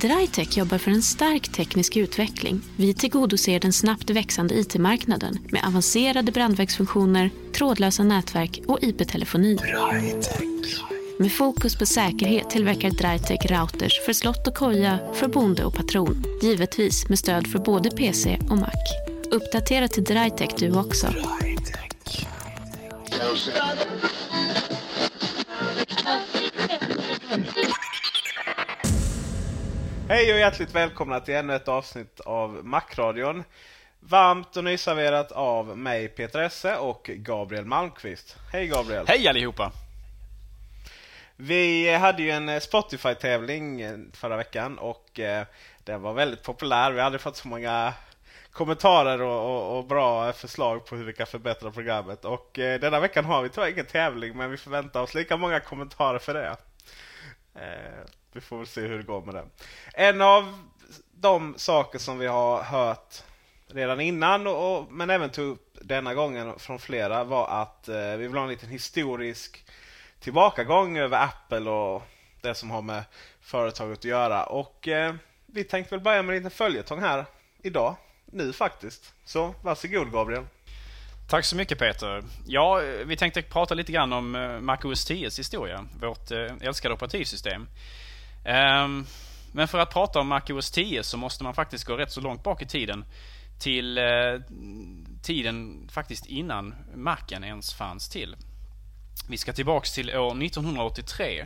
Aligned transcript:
Drytech 0.00 0.58
jobbar 0.58 0.78
för 0.78 0.90
en 0.90 1.02
stark 1.02 1.48
teknisk 1.48 1.96
utveckling. 1.96 2.60
Vi 2.76 2.94
tillgodoser 2.94 3.60
den 3.60 3.72
snabbt 3.72 4.10
växande 4.10 4.54
IT-marknaden 4.54 5.38
med 5.48 5.64
avancerade 5.66 6.32
brandvägsfunktioner, 6.32 7.30
trådlösa 7.52 8.02
nätverk 8.02 8.60
och 8.66 8.78
IP-telefoni. 8.82 9.58
Med 11.18 11.32
fokus 11.32 11.78
på 11.78 11.86
säkerhet 11.86 12.50
tillverkar 12.50 12.90
Drytech 12.90 13.50
routers 13.50 14.00
för 14.06 14.12
slott 14.12 14.46
och 14.46 14.54
koja, 14.54 14.98
för 15.14 15.28
bonde 15.28 15.64
och 15.64 15.74
patron. 15.74 16.24
Givetvis 16.42 17.08
med 17.08 17.18
stöd 17.18 17.46
för 17.46 17.58
både 17.58 17.90
PC 17.90 18.38
och 18.50 18.58
Mac. 18.58 18.72
Uppdatera 19.30 19.88
till 19.88 20.04
Drytech 20.04 20.54
du 20.58 20.78
också. 20.78 21.06
Hej 30.10 30.32
och 30.32 30.38
hjärtligt 30.38 30.74
välkomna 30.74 31.20
till 31.20 31.34
ännu 31.34 31.54
ett 31.54 31.68
avsnitt 31.68 32.20
av 32.20 32.64
Macradion. 32.64 33.44
Varmt 34.00 34.56
och 34.56 34.64
nyserverat 34.64 35.32
av 35.32 35.78
mig 35.78 36.08
Peter 36.08 36.42
Esse 36.42 36.76
och 36.76 37.10
Gabriel 37.14 37.64
Malmqvist. 37.64 38.36
Hej 38.52 38.66
Gabriel! 38.66 39.04
Hej 39.08 39.28
allihopa! 39.28 39.72
Vi 41.36 41.94
hade 41.94 42.22
ju 42.22 42.30
en 42.30 42.60
Spotify-tävling 42.60 43.82
förra 44.12 44.36
veckan 44.36 44.78
och 44.78 45.20
eh, 45.20 45.46
den 45.84 46.02
var 46.02 46.12
väldigt 46.12 46.42
populär. 46.42 46.92
Vi 46.92 47.00
aldrig 47.00 47.20
fått 47.20 47.36
så 47.36 47.48
många 47.48 47.94
kommentarer 48.52 49.22
och, 49.22 49.56
och, 49.56 49.78
och 49.78 49.84
bra 49.84 50.32
förslag 50.32 50.86
på 50.86 50.96
hur 50.96 51.04
vi 51.04 51.12
kan 51.12 51.26
förbättra 51.26 51.70
programmet. 51.70 52.24
Och 52.24 52.58
eh, 52.58 52.80
denna 52.80 53.00
veckan 53.00 53.24
har 53.24 53.42
vi 53.42 53.48
tyvärr 53.48 53.70
ingen 53.70 53.86
tävling 53.86 54.36
men 54.36 54.50
vi 54.50 54.56
förväntar 54.56 55.02
oss 55.02 55.14
lika 55.14 55.36
många 55.36 55.60
kommentarer 55.60 56.18
för 56.18 56.34
det. 56.34 56.56
Eh, 57.54 58.04
vi 58.32 58.40
får 58.40 58.58
väl 58.58 58.66
se 58.66 58.80
hur 58.80 58.96
det 58.98 59.04
går 59.04 59.22
med 59.22 59.34
det. 59.34 59.44
En 59.94 60.20
av 60.20 60.58
de 61.14 61.54
saker 61.58 61.98
som 61.98 62.18
vi 62.18 62.26
har 62.26 62.62
hört 62.62 63.22
redan 63.68 64.00
innan, 64.00 64.46
och, 64.46 64.78
och 64.78 64.92
men 64.92 65.10
även 65.10 65.30
tog 65.30 65.46
upp 65.46 65.78
denna 65.82 66.14
gången 66.14 66.58
från 66.58 66.78
flera, 66.78 67.24
var 67.24 67.48
att 67.62 67.88
eh, 67.88 68.16
vi 68.16 68.26
vill 68.26 68.36
ha 68.36 68.42
en 68.42 68.48
liten 68.48 68.68
historisk 68.68 69.64
tillbakagång 70.20 70.98
över 70.98 71.24
Apple 71.24 71.70
och 71.70 72.02
det 72.40 72.54
som 72.54 72.70
har 72.70 72.82
med 72.82 73.02
företaget 73.40 73.98
att 73.98 74.04
göra. 74.04 74.44
Och 74.44 74.88
eh, 74.88 75.14
vi 75.46 75.64
tänkte 75.64 75.94
väl 75.94 76.04
börja 76.04 76.22
med 76.22 76.32
en 76.32 76.42
liten 76.42 76.50
följetong 76.50 77.00
här 77.00 77.24
idag, 77.62 77.96
nu 78.26 78.52
faktiskt. 78.52 79.12
Så 79.24 79.54
varsågod 79.62 80.12
Gabriel. 80.12 80.44
Tack 81.28 81.44
så 81.44 81.56
mycket 81.56 81.78
Peter. 81.78 82.22
Ja, 82.46 82.82
eh, 82.82 83.06
vi 83.06 83.16
tänkte 83.16 83.42
prata 83.42 83.74
lite 83.74 83.92
grann 83.92 84.12
om 84.12 84.34
eh, 84.34 84.40
Mac 84.40 84.60
MacOS 84.60 85.04
10 85.04 85.30
historia, 85.36 85.86
vårt 86.00 86.30
eh, 86.30 86.52
älskade 86.60 86.94
operativsystem. 86.94 87.66
Um, 88.44 89.06
men 89.52 89.68
för 89.68 89.78
att 89.78 89.90
prata 89.90 90.20
om 90.20 90.28
MacOS 90.28 90.70
10 90.70 91.02
så 91.02 91.16
måste 91.16 91.44
man 91.44 91.54
faktiskt 91.54 91.84
gå 91.84 91.96
rätt 91.96 92.12
så 92.12 92.20
långt 92.20 92.42
bak 92.42 92.62
i 92.62 92.66
tiden. 92.66 93.04
Till 93.58 93.98
uh, 93.98 94.40
tiden 95.22 95.88
faktiskt 95.92 96.26
innan 96.26 96.74
Macen 96.94 97.44
ens 97.44 97.74
fanns 97.74 98.08
till. 98.08 98.36
Vi 99.28 99.38
ska 99.38 99.52
tillbaks 99.52 99.92
till 99.92 100.16
år 100.16 100.42
1983. 100.42 101.44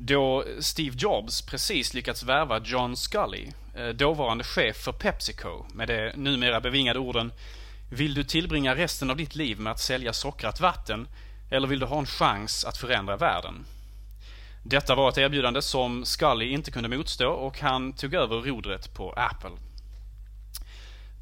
Då 0.00 0.44
Steve 0.60 0.96
Jobs 0.98 1.42
precis 1.42 1.94
lyckats 1.94 2.22
värva 2.22 2.60
John 2.64 2.96
Scully, 2.96 3.48
eh, 3.76 3.88
dåvarande 3.88 4.44
chef 4.44 4.76
för 4.76 4.92
Pepsico, 4.92 5.66
med 5.74 5.88
de 5.88 6.12
numera 6.14 6.60
bevingade 6.60 6.98
orden 6.98 7.32
Vill 7.90 8.14
du 8.14 8.24
tillbringa 8.24 8.74
resten 8.74 9.10
av 9.10 9.16
ditt 9.16 9.34
liv 9.34 9.60
med 9.60 9.70
att 9.70 9.80
sälja 9.80 10.12
sockrat 10.12 10.60
vatten 10.60 11.08
eller 11.50 11.68
vill 11.68 11.78
du 11.78 11.86
ha 11.86 11.98
en 11.98 12.06
chans 12.06 12.64
att 12.64 12.78
förändra 12.78 13.16
världen? 13.16 13.64
Detta 14.70 14.94
var 14.94 15.08
ett 15.08 15.18
erbjudande 15.18 15.62
som 15.62 16.04
Scully 16.04 16.48
inte 16.48 16.70
kunde 16.70 16.88
motstå 16.88 17.30
och 17.30 17.60
han 17.60 17.92
tog 17.92 18.14
över 18.14 18.36
rodret 18.36 18.94
på 18.94 19.12
Apple. 19.12 19.50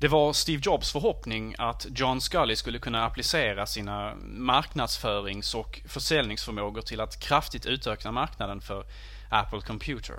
Det 0.00 0.08
var 0.08 0.32
Steve 0.32 0.62
Jobs 0.64 0.92
förhoppning 0.92 1.54
att 1.58 1.86
John 1.94 2.20
Scully 2.20 2.56
skulle 2.56 2.78
kunna 2.78 3.04
applicera 3.04 3.66
sina 3.66 4.14
marknadsförings 4.24 5.54
och 5.54 5.80
försäljningsförmågor 5.88 6.82
till 6.82 7.00
att 7.00 7.20
kraftigt 7.20 7.66
utöka 7.66 8.12
marknaden 8.12 8.60
för 8.60 8.84
Apple 9.30 9.60
Computer. 9.60 10.16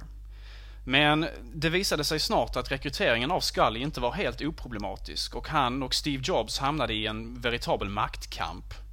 Men 0.83 1.27
det 1.53 1.69
visade 1.69 2.03
sig 2.03 2.19
snart 2.19 2.55
att 2.55 2.71
rekryteringen 2.71 3.31
av 3.31 3.39
Scully 3.39 3.79
inte 3.79 4.01
var 4.01 4.11
helt 4.11 4.41
oproblematisk 4.41 5.35
och 5.35 5.47
han 5.47 5.83
och 5.83 5.93
Steve 5.93 6.23
Jobs 6.25 6.59
hamnade 6.59 6.93
i 6.93 7.07
en 7.07 7.41
veritabel 7.41 7.89
maktkamp. 7.89 8.86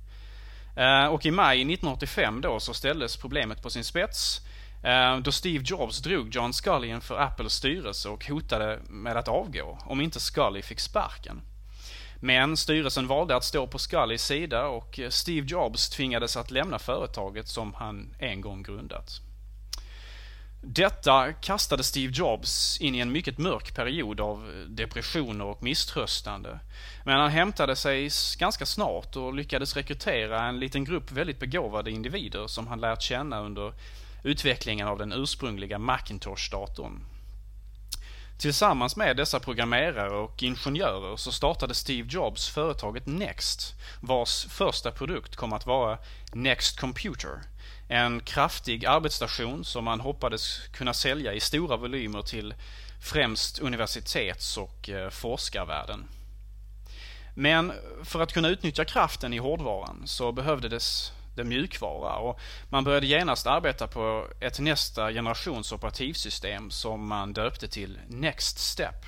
Eh, 0.77 1.07
och 1.07 1.27
i 1.27 1.31
maj 1.31 1.57
1985 1.57 2.41
då 2.41 2.61
så 2.61 2.75
ställdes 2.75 3.17
problemet 3.17 3.63
på 3.63 3.71
sin 3.71 3.85
spets 3.85 4.41
eh, 4.83 5.19
då 5.19 5.33
Steve 5.33 5.65
Jobs 5.67 5.99
drog 5.99 6.35
John 6.35 6.53
Scully 6.53 6.89
inför 6.89 7.19
Apples 7.19 7.53
styrelse 7.53 8.09
och 8.09 8.27
hotade 8.27 8.81
med 8.89 9.17
att 9.17 9.29
avgå 9.29 9.79
om 9.85 10.01
inte 10.01 10.21
Scully 10.21 10.63
fick 10.63 10.81
sparken. 10.81 11.41
Men 12.21 12.57
styrelsen 12.57 13.07
valde 13.07 13.37
att 13.37 13.45
stå 13.45 13.67
på 13.67 13.79
Scullys 13.79 14.25
sida 14.25 14.67
och 14.67 15.01
Steve 15.09 15.47
Jobs 15.47 15.91
tvingades 15.91 16.37
att 16.37 16.51
lämna 16.51 16.79
företaget 16.79 17.49
som 17.49 17.75
han 17.75 18.15
en 18.19 18.41
gång 18.41 18.63
grundat. 18.63 19.21
Detta 20.67 21.33
kastade 21.33 21.83
Steve 21.83 22.13
Jobs 22.17 22.81
in 22.81 22.95
i 22.95 22.99
en 22.99 23.13
mycket 23.13 23.39
mörk 23.39 23.75
period 23.75 24.21
av 24.21 24.65
depressioner 24.69 25.45
och 25.45 25.63
misströstande. 25.63 26.59
Men 27.05 27.21
han 27.21 27.31
hämtade 27.31 27.77
sig 27.77 28.11
ganska 28.39 28.67
snart 28.67 29.17
och 29.17 29.35
lyckades 29.35 29.77
rekrytera 29.77 30.43
en 30.43 30.61
liten 30.61 30.85
grupp 30.85 31.13
väldigt 31.13 31.39
begåvade 31.39 31.91
individer 31.91 32.47
som 32.47 32.67
han 32.67 32.81
lärt 32.81 33.03
känna 33.03 33.41
under 33.41 33.73
utvecklingen 34.23 34.89
av 34.89 34.99
den 34.99 35.13
ursprungliga 35.13 35.79
Macintosh-datorn. 35.79 37.01
Tillsammans 38.39 38.97
med 38.97 39.17
dessa 39.17 39.41
programmerare 39.41 40.17
och 40.19 40.43
ingenjörer 40.43 41.17
så 41.17 41.33
startade 41.33 41.75
Steve 41.75 42.09
Jobs 42.11 42.49
företaget 42.49 43.07
Next, 43.07 43.75
vars 44.01 44.45
första 44.45 44.91
produkt 44.91 45.37
kom 45.37 45.53
att 45.53 45.67
vara 45.67 45.99
Next 46.33 46.81
Computer 46.81 47.41
en 47.89 48.21
kraftig 48.21 48.87
arbetsstation 48.87 49.65
som 49.65 49.85
man 49.85 50.01
hoppades 50.01 50.59
kunna 50.73 50.95
sälja 50.95 51.33
i 51.33 51.41
stora 51.41 51.77
volymer 51.77 52.23
till 52.23 52.55
främst 53.03 53.59
universitets 53.59 54.57
och 54.57 54.89
eh, 54.89 55.11
forskarvärlden. 55.11 56.09
Men 57.35 57.73
för 58.05 58.21
att 58.21 58.33
kunna 58.33 58.49
utnyttja 58.49 58.85
kraften 58.85 59.33
i 59.33 59.39
hårdvaran 59.39 60.03
så 60.05 60.33
behövdes 60.33 61.13
det 61.37 61.45
mjukvara. 61.45 62.17
Och 62.17 62.41
man 62.69 62.85
började 62.85 63.07
genast 63.07 63.47
arbeta 63.47 63.87
på 63.87 64.29
ett 64.41 64.61
nästa 64.61 65.13
generations 65.13 65.73
operativsystem 65.73 66.71
som 66.71 67.09
man 67.09 67.33
döpte 67.33 67.69
till 67.69 67.99
Next 68.09 68.59
Step. 68.59 69.07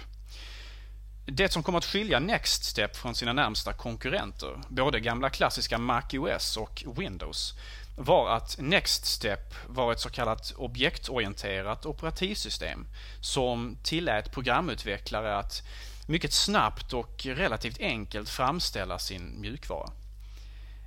Det 1.26 1.52
som 1.52 1.62
kom 1.62 1.74
att 1.74 1.84
skilja 1.84 2.20
Next 2.20 2.64
Step 2.64 2.96
från 2.96 3.14
sina 3.14 3.32
närmsta 3.32 3.72
konkurrenter, 3.72 4.60
både 4.68 5.00
gamla 5.00 5.30
klassiska 5.30 5.78
Mac 5.78 6.02
OS 6.12 6.56
och 6.56 6.84
Windows, 6.96 7.54
var 7.96 8.30
att 8.30 8.56
Nextstep 8.58 9.54
var 9.66 9.92
ett 9.92 10.00
så 10.00 10.10
kallat 10.10 10.52
objektorienterat 10.56 11.86
operativsystem 11.86 12.86
som 13.20 13.78
tillät 13.82 14.32
programutvecklare 14.32 15.36
att 15.36 15.62
mycket 16.06 16.32
snabbt 16.32 16.92
och 16.92 17.26
relativt 17.26 17.80
enkelt 17.80 18.28
framställa 18.28 18.98
sin 18.98 19.40
mjukvara. 19.40 19.90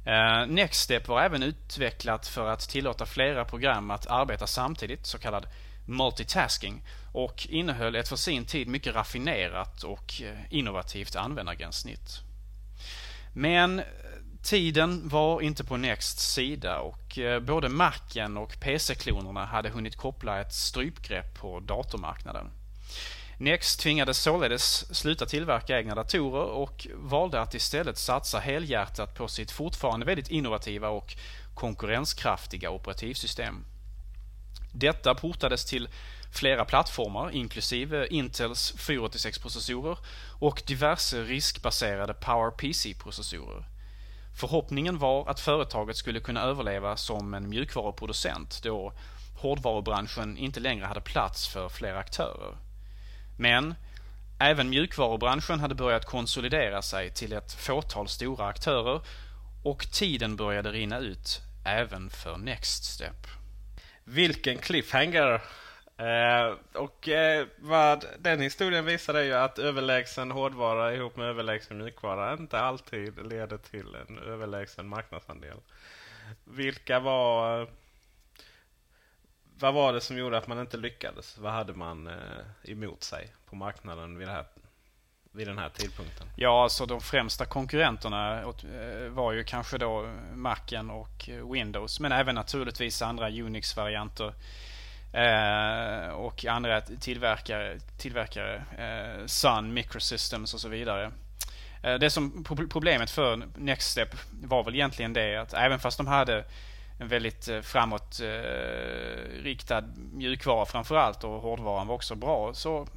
Eh, 0.05 0.47
Nextstep 0.47 1.07
var 1.07 1.21
även 1.21 1.43
utvecklat 1.43 2.27
för 2.27 2.47
att 2.47 2.69
tillåta 2.69 3.05
flera 3.05 3.45
program 3.45 3.91
att 3.91 4.07
arbeta 4.07 4.47
samtidigt, 4.47 5.05
så 5.05 5.17
kallad 5.17 5.47
multitasking, 5.85 6.83
och 7.13 7.47
innehöll 7.49 7.95
ett 7.95 8.09
för 8.09 8.15
sin 8.15 8.45
tid 8.45 8.67
mycket 8.67 8.95
raffinerat 8.95 9.83
och 9.83 10.21
eh, 10.21 10.37
innovativt 10.49 11.15
användargränssnitt. 11.15 12.19
Men 13.33 13.81
tiden 14.43 15.09
var 15.09 15.41
inte 15.41 15.63
på 15.63 15.77
Nexts 15.77 16.33
sida 16.33 16.79
och 16.79 17.17
eh, 17.17 17.39
både 17.39 17.69
Macen 17.69 18.37
och 18.37 18.59
PC-klonerna 18.59 19.45
hade 19.45 19.69
hunnit 19.69 19.95
koppla 19.95 20.41
ett 20.41 20.53
strypgrepp 20.53 21.39
på 21.39 21.59
datormarknaden. 21.59 22.51
Next 23.37 23.79
tvingades 23.79 24.17
således 24.21 24.95
sluta 24.95 25.25
tillverka 25.25 25.79
egna 25.79 25.95
datorer 25.95 26.43
och 26.43 26.87
valde 26.95 27.41
att 27.41 27.55
istället 27.55 27.97
satsa 27.97 28.39
helhjärtat 28.39 29.15
på 29.15 29.27
sitt 29.27 29.51
fortfarande 29.51 30.05
väldigt 30.05 30.29
innovativa 30.29 30.89
och 30.89 31.15
konkurrenskraftiga 31.53 32.69
operativsystem. 32.69 33.65
Detta 34.73 35.15
portades 35.15 35.65
till 35.65 35.89
flera 36.33 36.65
plattformar 36.65 37.31
inklusive 37.31 38.07
Intels 38.07 38.73
486-processorer 38.77 39.97
och 40.39 40.61
diverse 40.67 41.23
riskbaserade 41.23 42.13
PowerPC-processorer. 42.13 43.63
Förhoppningen 44.39 44.97
var 44.97 45.29
att 45.29 45.39
företaget 45.39 45.97
skulle 45.97 46.19
kunna 46.19 46.41
överleva 46.41 46.97
som 46.97 47.33
en 47.33 47.49
mjukvaruproducent 47.49 48.63
då 48.63 48.93
hårdvarubranschen 49.37 50.37
inte 50.37 50.59
längre 50.59 50.85
hade 50.85 51.01
plats 51.01 51.47
för 51.47 51.69
fler 51.69 51.93
aktörer. 51.93 52.57
Men 53.37 53.75
även 54.39 54.69
mjukvarubranschen 54.69 55.59
hade 55.59 55.75
börjat 55.75 56.05
konsolidera 56.05 56.81
sig 56.81 57.13
till 57.13 57.33
ett 57.33 57.53
fåtal 57.53 58.07
stora 58.07 58.45
aktörer 58.45 59.01
och 59.63 59.91
tiden 59.91 60.35
började 60.35 60.71
rinna 60.71 60.99
ut 60.99 61.41
även 61.65 62.09
för 62.09 62.37
Next 62.37 62.83
Step. 62.83 63.27
Vilken 64.03 64.57
cliffhanger! 64.57 65.41
Eh, 65.99 66.55
och 66.73 67.09
eh, 67.09 67.47
vad 67.57 68.05
den 68.19 68.39
historien 68.39 68.85
visar 68.85 69.13
är 69.13 69.23
ju 69.23 69.33
att 69.33 69.59
överlägsen 69.59 70.31
hårdvara 70.31 70.93
ihop 70.93 71.15
med 71.15 71.27
överlägsen 71.27 71.77
mjukvara 71.77 72.33
inte 72.33 72.59
alltid 72.59 73.27
leder 73.27 73.57
till 73.57 73.95
en 74.07 74.17
överlägsen 74.17 74.87
marknadsandel. 74.87 75.57
Vilka 76.43 76.99
var 76.99 77.67
vad 79.59 79.73
var 79.73 79.93
det 79.93 80.01
som 80.01 80.17
gjorde 80.17 80.37
att 80.37 80.47
man 80.47 80.59
inte 80.59 80.77
lyckades? 80.77 81.37
Vad 81.37 81.51
hade 81.51 81.73
man 81.73 82.07
eh, 82.07 82.13
emot 82.63 83.03
sig 83.03 83.33
på 83.45 83.55
marknaden 83.55 84.17
vid, 84.17 84.27
här, 84.27 84.45
vid 85.31 85.47
den 85.47 85.57
här 85.57 85.69
tidpunkten? 85.69 86.27
Ja, 86.35 86.63
alltså 86.63 86.85
de 86.85 87.01
främsta 87.01 87.45
konkurrenterna 87.45 88.41
eh, 88.41 89.09
var 89.09 89.31
ju 89.31 89.43
kanske 89.43 89.77
då 89.77 90.09
Macen 90.33 90.89
och 90.89 91.29
Windows. 91.53 91.99
Men 91.99 92.11
även 92.11 92.35
naturligtvis 92.35 93.01
andra 93.01 93.29
Unix-varianter. 93.29 94.33
Eh, 95.13 96.09
och 96.09 96.45
andra 96.45 96.81
tillverkare, 96.81 97.79
tillverkare 97.97 98.55
eh, 98.77 99.25
Sun, 99.25 99.73
Microsystems 99.73 100.53
och 100.53 100.59
så 100.59 100.69
vidare. 100.69 101.11
Eh, 101.83 101.95
det 101.95 102.09
som 102.09 102.43
problemet 102.69 103.11
för 103.11 103.41
Nextstep 103.55 104.15
var 104.43 104.63
väl 104.63 104.75
egentligen 104.75 105.13
det 105.13 105.35
att 105.35 105.53
även 105.53 105.79
fast 105.79 105.97
de 105.97 106.07
hade 106.07 106.45
en 106.99 107.07
väldigt 107.07 107.47
eh, 107.47 107.61
eh, 108.19 109.83
mjukvara 110.13 110.65
framförallt 110.65 111.23
och 111.23 111.41
hårdvaran 111.41 111.87
var 111.87 111.95
också 111.95 112.15
bra. 112.15 112.53
Så 112.53 112.87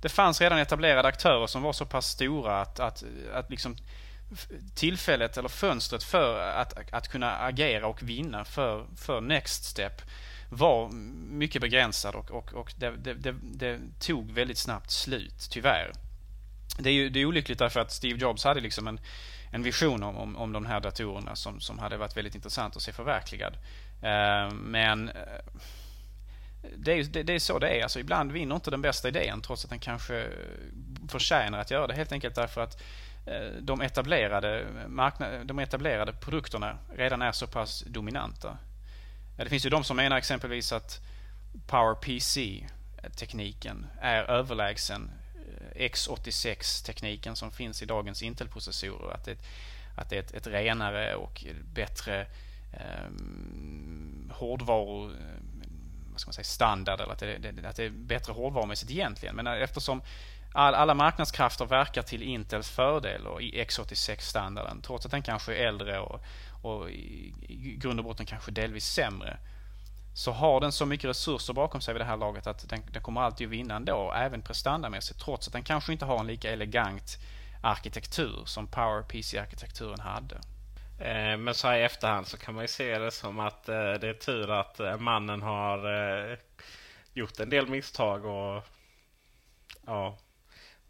det 0.00 0.08
fanns 0.08 0.40
redan 0.40 0.58
etablerade 0.58 1.08
aktörer 1.08 1.46
som 1.46 1.62
var 1.62 1.72
så 1.72 1.86
pass 1.86 2.06
stora 2.06 2.60
att, 2.60 2.80
att, 2.80 3.04
att 3.32 3.50
liksom 3.50 3.76
tillfället 4.74 5.36
eller 5.36 5.48
fönstret 5.48 6.04
för 6.04 6.40
att, 6.40 6.92
att 6.92 7.08
kunna 7.08 7.36
agera 7.36 7.86
och 7.86 8.02
vinna 8.02 8.44
för, 8.44 8.86
för 8.96 9.20
Next 9.20 9.64
Step 9.64 10.02
var 10.50 10.88
mycket 11.30 11.62
begränsad 11.62 12.14
och, 12.14 12.30
och, 12.30 12.52
och 12.52 12.74
det, 12.76 12.90
det, 12.90 13.14
det, 13.14 13.34
det, 13.42 13.80
tog 14.00 14.30
väldigt 14.30 14.58
snabbt 14.58 14.90
slut, 14.90 15.48
tyvärr. 15.50 15.92
Det 16.78 16.88
är 16.90 16.94
ju 16.94 17.10
det 17.10 17.20
är 17.20 17.24
olyckligt 17.24 17.58
därför 17.58 17.80
att 17.80 17.92
Steve 17.92 18.18
Jobs 18.18 18.44
hade 18.44 18.60
liksom 18.60 18.88
en, 18.88 19.00
en 19.52 19.62
vision 19.62 20.02
om, 20.02 20.16
om, 20.16 20.36
om 20.36 20.52
de 20.52 20.66
här 20.66 20.80
datorerna 20.80 21.36
som, 21.36 21.60
som 21.60 21.78
hade 21.78 21.96
varit 21.96 22.16
väldigt 22.16 22.34
intressant 22.34 22.76
att 22.76 22.82
se 22.82 22.92
förverkligad. 22.92 23.54
Uh, 24.02 24.54
men 24.54 25.08
uh, 25.08 25.14
det 26.76 26.92
är, 26.92 27.04
det, 27.04 27.22
det, 27.22 27.32
är 27.32 27.38
så 27.38 27.58
det 27.58 27.68
är. 27.68 27.82
Alltså, 27.82 28.00
ibland 28.00 28.32
vinner 28.32 28.54
inte 28.54 28.70
den 28.70 28.82
bästa 28.82 29.08
idén 29.08 29.40
trots 29.40 29.64
att 29.64 29.70
den 29.70 29.78
kanske 29.78 30.28
förtjänar 31.08 31.58
att 31.58 31.70
göra 31.70 31.86
det. 31.86 31.94
Helt 31.94 32.12
enkelt 32.12 32.34
därför 32.34 32.60
att 32.60 32.82
eh, 33.26 33.52
de 33.60 33.80
etablerade, 33.80 34.66
marknad, 34.88 35.46
de 35.46 35.58
etablerade 35.58 36.12
produkterna 36.12 36.78
redan 36.96 37.22
är 37.22 37.32
så 37.32 37.46
pass 37.46 37.84
dominanta. 37.86 38.58
Det 39.44 39.50
finns 39.50 39.66
ju 39.66 39.70
de 39.70 39.84
som 39.84 39.96
menar 39.96 40.16
exempelvis 40.16 40.72
att 40.72 41.00
PowerPC-tekniken 41.66 43.86
eh, 44.00 44.06
är 44.06 44.24
överlägsen 44.24 45.10
eh, 45.74 45.88
X86-tekniken 45.88 47.36
som 47.36 47.50
finns 47.50 47.82
i 47.82 47.86
dagens 47.86 48.22
Intel-processorer. 48.22 49.14
Att 49.14 49.24
det, 49.24 49.38
att 49.96 50.10
det 50.10 50.16
är 50.16 50.20
ett, 50.20 50.34
ett 50.34 50.46
renare 50.46 51.14
och 51.14 51.44
bättre 51.74 52.26
ehm, 52.72 54.30
eh, 54.30 54.36
hårdvaru 54.36 55.10
vad 56.18 56.20
ska 56.20 56.28
man 56.28 56.32
säga, 56.32 56.44
standard 56.44 57.00
eller 57.00 57.12
att 57.12 57.18
det, 57.18 57.38
det, 57.38 57.68
att 57.68 57.76
det 57.76 57.84
är 57.84 57.90
bättre 57.90 58.32
hårdvarumässigt 58.32 58.90
egentligen. 58.90 59.36
Men 59.36 59.46
eh, 59.46 59.62
eftersom 59.62 60.02
all, 60.52 60.74
alla 60.74 60.94
marknadskrafter 60.94 61.66
verkar 61.66 62.02
till 62.02 62.22
Intels 62.22 62.70
fördel 62.70 63.26
och 63.26 63.42
i 63.42 63.64
X86-standarden 63.64 64.82
trots 64.82 65.06
att 65.06 65.12
den 65.12 65.22
kanske 65.22 65.54
är 65.54 65.66
äldre 65.66 65.98
och, 65.98 66.20
och 66.62 66.90
i, 66.90 67.34
i 67.48 67.76
grund 67.76 68.00
och 68.00 68.04
botten 68.04 68.26
kanske 68.26 68.50
delvis 68.50 68.86
sämre 68.86 69.38
så 70.14 70.32
har 70.32 70.60
den 70.60 70.72
så 70.72 70.86
mycket 70.86 71.10
resurser 71.10 71.54
bakom 71.54 71.80
sig 71.80 71.94
vid 71.94 72.00
det 72.00 72.04
här 72.04 72.16
laget 72.16 72.46
att 72.46 72.68
den, 72.68 72.82
den 72.92 73.02
kommer 73.02 73.20
alltid 73.20 73.46
att 73.46 73.52
vinna 73.52 73.76
ändå, 73.76 74.12
även 74.16 74.42
prestandamässigt, 74.42 75.20
trots 75.20 75.46
att 75.46 75.52
den 75.52 75.62
kanske 75.62 75.92
inte 75.92 76.04
har 76.04 76.20
en 76.20 76.26
lika 76.26 76.50
elegant 76.50 77.18
arkitektur 77.62 78.42
som 78.44 78.66
PowerPC-arkitekturen 78.66 80.00
hade. 80.00 80.34
Eh, 80.98 81.36
men 81.36 81.54
så 81.54 81.68
här 81.68 81.78
i 81.78 81.82
efterhand 81.82 82.26
så 82.26 82.36
kan 82.36 82.54
man 82.54 82.64
ju 82.64 82.68
se 82.68 82.98
det 82.98 83.10
som 83.10 83.40
att 83.40 83.68
eh, 83.68 83.74
det 83.74 84.08
är 84.08 84.14
tur 84.14 84.50
att 84.50 84.80
eh, 84.80 84.96
mannen 84.96 85.42
har 85.42 85.78
eh, 86.30 86.38
gjort 87.12 87.40
en 87.40 87.50
del 87.50 87.68
misstag 87.68 88.24
och 88.24 88.64
ja, 89.86 90.18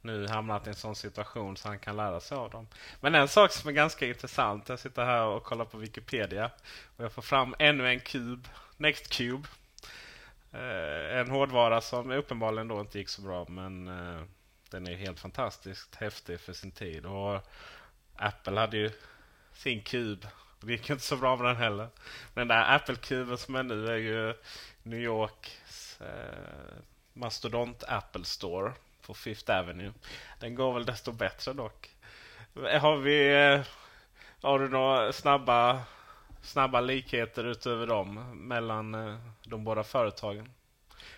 nu 0.08 0.28
hamnat 0.28 0.66
i 0.66 0.70
en 0.70 0.76
sån 0.76 0.96
situation 0.96 1.56
så 1.56 1.68
han 1.68 1.78
kan 1.78 1.96
lära 1.96 2.20
sig 2.20 2.36
av 2.36 2.50
dem. 2.50 2.66
Men 3.00 3.14
en 3.14 3.28
sak 3.28 3.52
som 3.52 3.68
är 3.68 3.72
ganska 3.72 4.06
intressant. 4.06 4.68
Jag 4.68 4.78
sitter 4.78 5.04
här 5.04 5.24
och 5.24 5.44
kollar 5.44 5.64
på 5.64 5.78
Wikipedia 5.78 6.50
och 6.96 7.04
jag 7.04 7.12
får 7.12 7.22
fram 7.22 7.54
ännu 7.58 7.88
en 7.88 8.00
kub 8.00 8.48
Nextcube. 8.76 9.48
Eh, 10.52 11.18
en 11.18 11.30
hårdvara 11.30 11.80
som 11.80 12.10
uppenbarligen 12.10 12.68
då 12.68 12.80
inte 12.80 12.98
gick 12.98 13.08
så 13.08 13.22
bra 13.22 13.46
men 13.48 13.88
eh, 13.88 14.22
den 14.70 14.86
är 14.86 14.94
helt 14.94 15.20
fantastiskt 15.20 15.94
häftig 15.94 16.40
för 16.40 16.52
sin 16.52 16.70
tid. 16.70 17.06
Och 17.06 17.40
Apple 18.16 18.60
hade 18.60 18.76
ju 18.76 18.90
sin 19.52 19.82
kub. 19.82 20.26
Det 20.60 20.72
gick 20.72 20.90
inte 20.90 21.04
så 21.04 21.16
bra 21.16 21.36
med 21.36 21.46
den 21.46 21.56
heller. 21.56 21.88
Den 22.34 22.48
där 22.48 22.74
Apple-kuben 22.74 23.38
som 23.38 23.54
är 23.54 23.62
nu 23.62 23.86
är 23.86 23.96
ju 23.96 24.34
New 24.82 25.00
Yorks 25.00 26.00
eh, 26.00 26.78
mastodont 27.12 27.84
Apple 27.88 28.24
Store 28.24 28.72
på 29.08 29.14
Fifth 29.14 29.50
Avenue. 29.50 29.92
Den 30.40 30.54
går 30.54 30.72
väl 30.72 30.84
desto 30.84 31.12
bättre 31.12 31.52
dock. 31.52 31.90
Har 32.54 32.96
vi... 32.96 33.44
Eh, 33.44 33.60
har 34.42 34.58
du 34.58 34.68
några 34.68 35.12
snabba 35.12 35.80
snabba 36.42 36.80
likheter 36.80 37.44
utöver 37.44 37.86
dem 37.86 38.14
mellan 38.48 38.94
eh, 38.94 39.16
de 39.44 39.64
båda 39.64 39.84
företagen. 39.84 40.52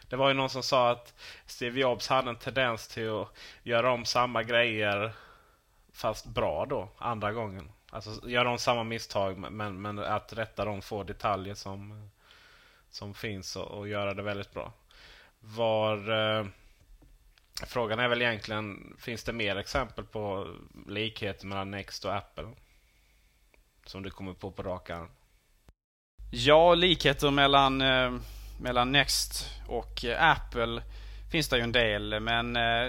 Det 0.08 0.16
var 0.16 0.28
ju 0.28 0.34
någon 0.34 0.50
som 0.50 0.62
sa 0.62 0.90
att 0.90 1.14
Steve 1.46 1.80
Jobs 1.80 2.08
hade 2.08 2.30
en 2.30 2.36
tendens 2.36 2.88
till 2.88 3.10
att 3.10 3.28
göra 3.62 3.92
om 3.92 4.04
samma 4.04 4.42
grejer 4.42 5.12
fast 5.92 6.26
bra 6.26 6.66
då, 6.66 6.88
andra 6.98 7.32
gången. 7.32 7.72
Alltså 7.90 8.28
göra 8.28 8.50
om 8.50 8.58
samma 8.58 8.84
misstag 8.84 9.38
men, 9.38 9.82
men 9.82 9.98
att 9.98 10.32
rätta 10.32 10.64
de 10.64 10.82
få 10.82 11.02
detaljer 11.02 11.54
som, 11.54 12.10
som 12.90 13.14
finns 13.14 13.56
och, 13.56 13.70
och 13.70 13.88
göra 13.88 14.14
det 14.14 14.22
väldigt 14.22 14.54
bra. 14.54 14.72
Var... 15.40 16.10
Eh, 16.10 16.46
Frågan 17.66 17.98
är 17.98 18.08
väl 18.08 18.22
egentligen, 18.22 18.96
finns 18.98 19.24
det 19.24 19.32
mer 19.32 19.56
exempel 19.56 20.04
på 20.04 20.54
likheter 20.88 21.46
mellan 21.46 21.70
Next 21.70 22.04
och 22.04 22.14
Apple? 22.14 22.48
Som 23.86 24.02
du 24.02 24.10
kommer 24.10 24.34
på 24.34 24.52
på 24.52 24.62
rak 24.62 24.90
arm? 24.90 25.08
Ja, 26.30 26.74
likheter 26.74 27.30
mellan, 27.30 27.80
eh, 27.80 28.12
mellan 28.60 28.92
Next 28.92 29.50
och 29.68 30.04
eh, 30.04 30.30
Apple 30.30 30.82
finns 31.30 31.48
det 31.48 31.56
ju 31.56 31.62
en 31.62 31.72
del. 31.72 32.20
Men 32.20 32.56
eh, 32.56 32.88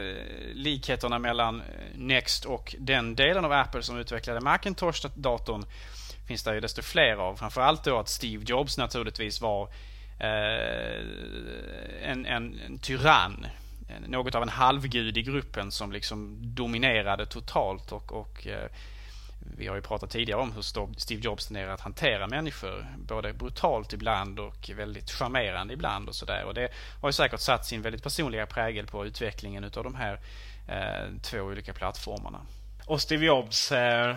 likheterna 0.53 1.19
mellan 1.19 1.61
eh, 1.61 1.65
Next 1.95 2.45
och 2.45 2.75
den 2.79 3.15
delen 3.15 3.45
av 3.45 3.51
Apple 3.51 3.83
som 3.83 3.97
utvecklade 3.97 4.39
Macintosh-datorn 4.39 5.65
finns 6.27 6.43
det 6.43 6.53
ju 6.53 6.59
desto 6.59 6.81
fler 6.81 7.15
av. 7.15 7.35
Framförallt 7.35 7.83
då 7.83 7.99
att 7.99 8.09
Steve 8.09 8.43
Jobs 8.47 8.77
naturligtvis 8.77 9.41
var 9.41 9.63
eh, 10.19 11.01
en, 12.01 12.25
en, 12.25 12.59
en 12.65 12.79
tyrann. 12.79 13.47
Något 14.07 14.35
av 14.35 14.43
en 14.43 14.49
halvgud 14.49 15.17
i 15.17 15.21
gruppen 15.21 15.71
som 15.71 15.91
liksom 15.91 16.37
dominerade 16.41 17.25
totalt 17.25 17.91
och, 17.91 18.11
och 18.11 18.47
eh, 18.47 18.69
vi 19.57 19.67
har 19.67 19.75
ju 19.75 19.81
pratat 19.81 20.09
tidigare 20.09 20.41
om 20.41 20.51
hur 20.51 20.61
Steve 20.99 21.21
Jobs 21.21 21.47
tenderar 21.47 21.73
att 21.73 21.81
hantera 21.81 22.27
människor. 22.27 22.85
Både 22.97 23.33
brutalt 23.33 23.93
ibland 23.93 24.39
och 24.39 24.71
väldigt 24.75 25.11
charmerande 25.11 25.73
ibland 25.73 26.09
och 26.09 26.15
sådär. 26.15 26.43
Och 26.43 26.53
det 26.53 26.69
har 27.01 27.09
ju 27.09 27.13
säkert 27.13 27.39
satt 27.39 27.65
sin 27.65 27.81
väldigt 27.81 28.03
personliga 28.03 28.45
prägel 28.45 28.87
på 28.87 29.05
utvecklingen 29.05 29.63
utav 29.63 29.83
de 29.83 29.95
här 29.95 30.19
eh, 30.67 31.13
två 31.21 31.37
olika 31.37 31.73
plattformarna. 31.73 32.41
Och 32.85 33.01
Steve 33.01 33.25
Jobs 33.25 33.71
eh, 33.71 34.15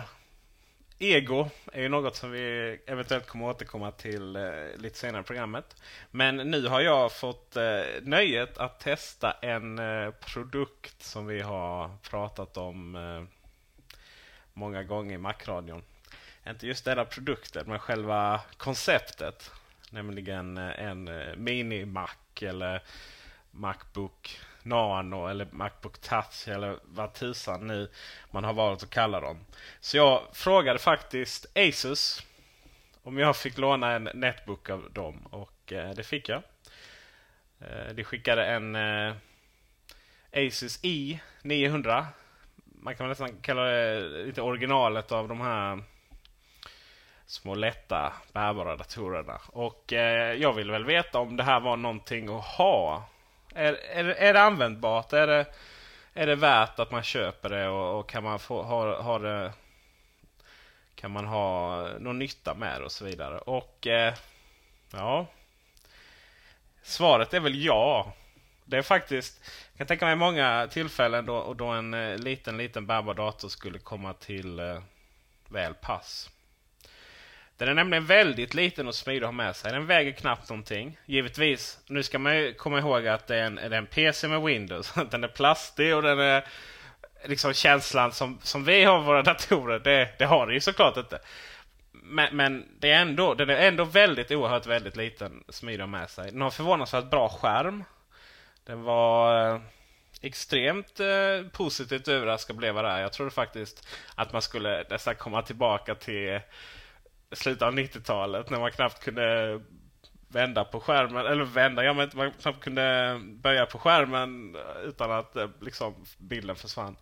ego 0.99 1.49
är 1.71 1.81
ju 1.81 1.89
något 1.89 2.15
som 2.15 2.31
vi 2.31 2.79
eventuellt 2.85 3.27
kommer 3.27 3.45
återkomma 3.45 3.91
till 3.91 4.35
eh, 4.35 4.51
lite 4.77 4.97
senare 4.97 5.21
i 5.21 5.25
programmet. 5.25 5.75
Men 6.11 6.37
nu 6.37 6.67
har 6.67 6.81
jag 6.81 7.11
fått 7.11 7.55
eh, 7.55 7.81
nöjet 8.01 8.57
att 8.57 8.79
testa 8.79 9.31
en 9.31 9.79
eh, 9.79 10.11
produkt 10.11 11.03
som 11.03 11.25
vi 11.27 11.41
har 11.41 11.97
pratat 12.09 12.57
om 12.57 12.95
eh, 12.95 13.23
många 14.53 14.83
gånger 14.83 15.15
i 15.15 15.17
Macradion. 15.17 15.83
Inte 16.47 16.67
just 16.67 16.85
denna 16.85 17.05
produkten, 17.05 17.65
men 17.67 17.79
själva 17.79 18.41
konceptet. 18.57 19.51
Nämligen 19.89 20.57
eh, 20.57 20.85
en 20.85 21.07
eh, 21.07 21.35
Mini-Mac 21.35 22.09
eller 22.41 22.83
Macbook 23.51 24.39
Nano 24.65 25.27
eller 25.27 25.47
Macbook 25.51 25.97
Touch 25.97 26.47
eller 26.47 26.79
vad 26.83 27.13
tusan 27.13 27.67
nu 27.67 27.89
man 28.31 28.43
har 28.43 28.53
valt 28.53 28.83
att 28.83 28.89
kalla 28.89 29.19
dem. 29.19 29.45
Så 29.79 29.97
jag 29.97 30.21
frågade 30.33 30.79
faktiskt 30.79 31.45
Asus 31.55 32.25
om 33.03 33.17
jag 33.17 33.37
fick 33.37 33.57
låna 33.57 33.91
en 33.91 34.09
Netbook 34.13 34.69
av 34.69 34.91
dem 34.93 35.27
och 35.31 35.73
eh, 35.73 35.89
det 35.89 36.03
fick 36.03 36.29
jag. 36.29 36.41
Eh, 37.59 37.93
de 37.95 38.03
skickade 38.03 38.45
en 38.45 38.75
eh, 38.75 39.13
Asus 40.31 40.79
i 40.83 41.19
900 41.41 42.07
man 42.85 42.95
kan 42.95 43.09
nästan 43.09 43.37
kalla 43.41 43.61
det 43.63 43.99
lite 44.25 44.41
originalet 44.41 45.11
av 45.11 45.27
de 45.27 45.41
här 45.41 45.83
små 47.25 47.55
lätta 47.55 48.13
bärbara 48.33 48.75
datorerna. 48.75 49.41
Och 49.47 49.93
eh, 49.93 50.33
jag 50.33 50.53
vill 50.53 50.71
väl 50.71 50.85
veta 50.85 51.19
om 51.19 51.37
det 51.37 51.43
här 51.43 51.59
var 51.59 51.77
någonting 51.77 52.35
att 52.35 52.45
ha. 52.45 53.03
Är, 53.55 53.73
är, 53.73 54.05
är 54.05 54.33
det 54.33 54.41
användbart? 54.41 55.13
Är 55.13 55.27
det, 55.27 55.45
är 56.13 56.27
det 56.27 56.35
värt 56.35 56.79
att 56.79 56.91
man 56.91 57.03
köper 57.03 57.49
det 57.49 57.67
och, 57.67 57.99
och 57.99 58.09
kan 58.09 58.23
man 58.23 58.39
få 58.39 58.63
ha, 58.63 59.01
ha 59.01 59.19
det 59.19 59.53
kan 60.95 61.11
man 61.11 61.25
ha 61.25 61.87
någon 61.99 62.19
nytta 62.19 62.53
med 62.53 62.81
det 62.81 62.85
och 62.85 62.91
så 62.91 63.05
vidare. 63.05 63.37
Och 63.37 63.87
eh, 63.87 64.13
ja, 64.91 65.27
svaret 66.81 67.33
är 67.33 67.39
väl 67.39 67.63
ja. 67.63 68.13
Det 68.65 68.77
är 68.77 68.81
faktiskt, 68.81 69.41
jag 69.71 69.77
kan 69.77 69.87
tänka 69.87 70.05
mig 70.05 70.15
många 70.15 70.67
tillfällen 70.71 71.25
då, 71.25 71.53
då 71.53 71.65
en 71.65 71.93
eh, 71.93 72.17
liten, 72.17 72.57
liten 72.57 72.85
bärbar 72.85 73.13
dator 73.13 73.49
skulle 73.49 73.79
komma 73.79 74.13
till 74.13 74.59
eh, 74.59 74.81
väl 75.47 75.73
pass. 75.73 76.29
Den 77.57 77.69
är 77.69 77.73
nämligen 77.73 78.05
väldigt 78.05 78.53
liten 78.53 78.87
och 78.87 78.95
smidig 78.95 79.21
att 79.21 79.27
ha 79.27 79.31
med 79.31 79.55
sig. 79.55 79.71
Den 79.71 79.85
väger 79.85 80.11
knappt 80.11 80.49
någonting. 80.49 80.97
Givetvis, 81.05 81.79
nu 81.87 82.03
ska 82.03 82.19
man 82.19 82.37
ju 82.37 82.53
komma 82.53 82.79
ihåg 82.79 83.07
att 83.07 83.27
det 83.27 83.35
är 83.35 83.43
en, 83.43 83.55
det 83.55 83.61
är 83.61 83.71
en 83.71 83.87
PC 83.87 84.27
med 84.27 84.41
Windows. 84.41 84.93
Den 85.11 85.23
är 85.23 85.27
plastig 85.27 85.95
och 85.95 86.01
den 86.01 86.19
är 86.19 86.45
liksom 87.25 87.53
känslan 87.53 88.11
som, 88.11 88.39
som 88.43 88.63
vi 88.63 88.83
har 88.83 89.01
våra 89.01 89.21
datorer. 89.21 89.79
Det, 89.79 90.09
det 90.17 90.25
har 90.25 90.45
den 90.45 90.53
ju 90.53 90.61
såklart 90.61 90.97
inte. 90.97 91.19
Men, 91.91 92.35
men, 92.35 92.65
det 92.79 92.91
är 92.91 93.01
ändå, 93.01 93.33
den 93.33 93.49
är 93.49 93.67
ändå 93.67 93.83
väldigt 93.83 94.31
oerhört 94.31 94.65
väldigt 94.65 94.95
liten, 94.95 95.43
smidig 95.49 95.83
att 95.83 95.89
ha 95.89 95.99
med 95.99 96.09
sig. 96.09 96.31
Den 96.31 96.41
har 96.41 96.49
förvånansvärt 96.49 97.09
bra 97.09 97.29
skärm. 97.29 97.83
Den 98.65 98.83
var 98.83 99.49
eh, 99.53 99.61
extremt 100.21 100.99
eh, 100.99 101.47
positivt 101.51 102.07
överraskad 102.07 102.55
blev 102.55 102.75
jag 102.75 102.85
där. 102.85 103.01
Jag 103.01 103.13
trodde 103.13 103.31
faktiskt 103.31 103.87
att 104.15 104.33
man 104.33 104.41
skulle 104.41 104.85
nästan 104.89 105.15
komma 105.15 105.41
tillbaka 105.41 105.95
till 105.95 106.39
slutet 107.31 107.61
av 107.61 107.73
90-talet 107.73 108.49
när 108.49 108.59
man 108.59 108.71
knappt 108.71 109.03
kunde 109.03 109.59
vända 110.27 110.63
på 110.63 110.79
skärmen. 110.79 111.25
Eller 111.25 111.43
vända, 111.43 111.83
ja 111.83 111.93
men 111.93 112.09
man 112.13 112.31
knappt 112.41 112.63
kunde 112.63 113.19
böja 113.23 113.65
på 113.65 113.79
skärmen 113.79 114.57
utan 114.83 115.11
att 115.11 115.35
eh, 115.35 115.49
liksom, 115.61 115.95
bilden 116.17 116.55
försvann. 116.55 116.95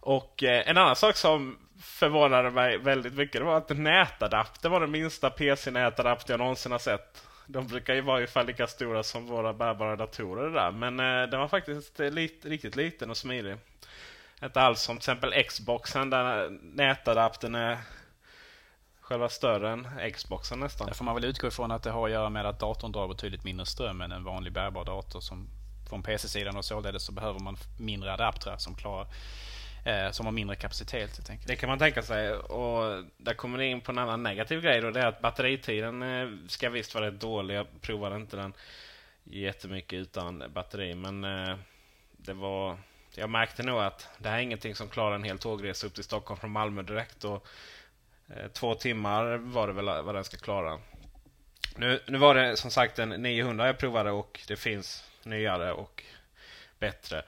Och 0.00 0.42
eh, 0.42 0.68
en 0.68 0.76
annan 0.76 0.96
sak 0.96 1.16
som 1.16 1.58
förvånade 1.82 2.50
mig 2.50 2.78
väldigt 2.78 3.14
mycket 3.14 3.40
det 3.40 3.44
var 3.44 3.56
att 3.56 3.78
nätadapter 3.78 4.68
var 4.68 4.80
den 4.80 4.90
minsta 4.90 5.30
PC-nätadapter 5.30 6.32
jag 6.32 6.38
någonsin 6.38 6.72
har 6.72 6.78
sett. 6.78 7.22
De 7.46 7.66
brukar 7.66 7.94
ju 7.94 8.00
vara 8.00 8.16
ungefär 8.16 8.44
lika 8.44 8.66
stora 8.66 9.02
som 9.02 9.26
våra 9.26 9.52
bärbara 9.52 9.96
datorer 9.96 10.50
där. 10.50 10.70
Men 10.70 11.00
eh, 11.00 11.30
den 11.30 11.40
var 11.40 11.48
faktiskt 11.48 11.98
lit, 11.98 12.44
riktigt 12.44 12.76
liten 12.76 13.10
och 13.10 13.16
smidig. 13.16 13.56
Inte 14.42 14.60
alls 14.60 14.80
som 14.80 14.96
till 14.96 15.00
exempel 15.00 15.44
Xboxen 15.44 16.10
där 16.10 16.50
nätadaptern 16.50 17.54
är 17.54 17.78
själva 19.06 19.28
större 19.28 19.70
än 19.70 20.12
Xboxen 20.12 20.60
nästan. 20.60 20.86
Där 20.86 20.94
får 20.94 21.04
man 21.04 21.14
väl 21.14 21.24
utgå 21.24 21.46
ifrån 21.46 21.70
att 21.70 21.82
det 21.82 21.90
har 21.90 22.06
att 22.06 22.12
göra 22.12 22.30
med 22.30 22.46
att 22.46 22.58
datorn 22.58 22.92
drar 22.92 23.08
betydligt 23.08 23.44
mindre 23.44 23.66
ström 23.66 24.00
än 24.00 24.12
en 24.12 24.24
vanlig 24.24 24.52
bärbar 24.52 24.84
dator. 24.84 25.20
Som 25.20 25.48
från 25.88 26.02
PC-sidan 26.02 26.56
och 26.56 26.64
således 26.64 27.02
så 27.02 27.12
behöver 27.12 27.40
man 27.40 27.56
mindre 27.78 28.12
adaptrar 28.12 28.56
som 28.56 28.74
klarar 28.74 29.06
eh, 29.84 30.10
som 30.10 30.26
har 30.26 30.32
mindre 30.32 30.56
kapacitet 30.56 31.16
helt 31.16 31.30
enkelt. 31.30 31.48
Det 31.48 31.56
kan 31.56 31.68
man 31.68 31.78
tänka 31.78 32.02
sig. 32.02 32.32
Och 32.32 33.04
där 33.16 33.34
kommer 33.34 33.58
det 33.58 33.66
in 33.66 33.80
på 33.80 33.92
en 33.92 33.98
annan 33.98 34.22
negativ 34.22 34.60
grej 34.60 34.80
då. 34.80 34.90
Det 34.90 35.00
är 35.00 35.06
att 35.06 35.20
batteritiden 35.20 36.02
eh, 36.02 36.28
ska 36.48 36.70
visst 36.70 36.94
vara 36.94 37.06
rätt 37.06 37.20
dålig. 37.20 37.54
Jag 37.54 37.66
provade 37.80 38.16
inte 38.16 38.36
den 38.36 38.52
jättemycket 39.24 39.98
utan 39.98 40.44
batteri. 40.54 40.94
Men 40.94 41.24
eh, 41.24 41.56
det 42.12 42.32
var... 42.32 42.78
Jag 43.18 43.30
märkte 43.30 43.62
nog 43.62 43.80
att 43.80 44.08
det 44.18 44.28
här 44.28 44.36
är 44.36 44.42
ingenting 44.42 44.74
som 44.74 44.88
klarar 44.88 45.14
en 45.14 45.24
hel 45.24 45.38
tågresa 45.38 45.86
upp 45.86 45.94
till 45.94 46.04
Stockholm 46.04 46.40
från 46.40 46.50
Malmö 46.50 46.82
direkt. 46.82 47.24
Och, 47.24 47.46
Eh, 48.28 48.48
två 48.48 48.74
timmar 48.74 49.36
var 49.36 49.66
det 49.66 49.72
väl 49.72 49.84
vad 49.84 50.14
den 50.14 50.24
ska 50.24 50.36
klara. 50.36 50.78
Nu, 51.76 52.00
nu 52.06 52.18
var 52.18 52.34
det 52.34 52.56
som 52.56 52.70
sagt 52.70 52.98
en 52.98 53.08
900 53.08 53.66
jag 53.66 53.78
provade 53.78 54.10
och 54.10 54.40
det 54.48 54.56
finns 54.56 55.04
nyare 55.22 55.72
och 55.72 56.04
bättre. 56.78 57.22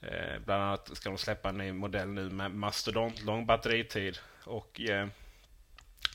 Eh, 0.00 0.38
bland 0.44 0.62
annat 0.62 0.90
ska 0.96 1.08
de 1.08 1.18
släppa 1.18 1.48
en 1.48 1.58
ny 1.58 1.72
modell 1.72 2.08
nu 2.08 2.30
med 2.30 2.50
mastodont 2.50 3.22
lång 3.22 3.46
batteritid. 3.46 4.18
Och, 4.44 4.80
eh, 4.80 5.06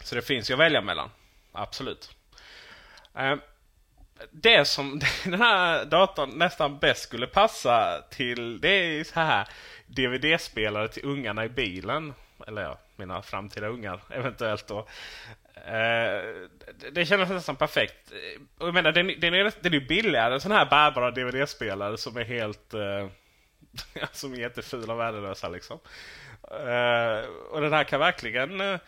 så 0.03 0.15
det 0.15 0.22
finns 0.22 0.50
ju 0.50 0.53
att 0.53 0.60
välja 0.60 0.82
mellan. 0.82 1.10
Absolut. 1.51 2.15
Eh, 3.15 3.36
det 4.32 4.65
som 4.65 5.01
den 5.24 5.41
här 5.41 5.86
datorn 5.86 6.29
nästan 6.29 6.79
bäst 6.79 7.03
skulle 7.03 7.27
passa 7.27 8.03
till 8.10 8.62
det 8.62 8.70
är 9.00 9.03
så 9.03 9.20
här 9.20 9.48
DVD-spelare 9.88 10.88
till 10.88 11.06
ungarna 11.06 11.46
i 11.46 11.50
bilen. 11.50 12.13
Eller 12.48 12.62
ja, 12.62 12.79
mina 12.98 13.22
framtida 13.22 13.68
ungar 13.68 14.01
eventuellt 14.10 14.68
då. 14.68 14.80
Eh, 15.56 16.22
det 16.92 17.06
kändes 17.06 17.30
nästan 17.30 17.56
perfekt. 17.56 18.12
Jag 18.60 18.74
menar, 18.74 18.92
den, 18.92 19.08
den, 19.08 19.34
är, 19.34 19.51
den 19.62 19.74
är 19.74 19.88
billigare 19.88 20.34
än 20.34 20.42
sån 20.42 20.51
här 20.51 20.66
bärbara 20.66 21.12
DVD-spelare 21.12 21.98
som 21.98 22.18
är 22.18 22.24
helt... 22.24 22.74
Eh, 22.74 23.08
som 24.12 24.34
är 24.34 24.38
jättefula 24.38 24.94
och 24.94 25.00
värdelösa 25.00 25.50
liksom. 25.50 25.80
Uh, 26.51 27.30
och 27.51 27.62
den 27.62 27.74
här 27.74 27.84
kan 27.84 28.00
verkligen 28.00 28.62
eh, 28.62 28.80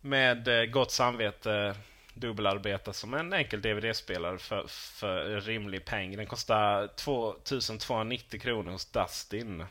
med 0.00 0.48
eh, 0.48 0.64
gott 0.64 0.90
samvete 0.90 1.74
dubbelarbeta 2.14 2.92
som 2.92 3.14
en 3.14 3.32
enkel 3.32 3.62
DVD-spelare 3.62 4.38
för, 4.38 4.64
för 4.68 5.40
rimlig 5.40 5.84
peng. 5.84 6.16
Den 6.16 6.26
kostar 6.26 6.86
2290 6.96 8.40
kronor 8.40 8.72
hos 8.72 8.86
Dustin 8.86 9.64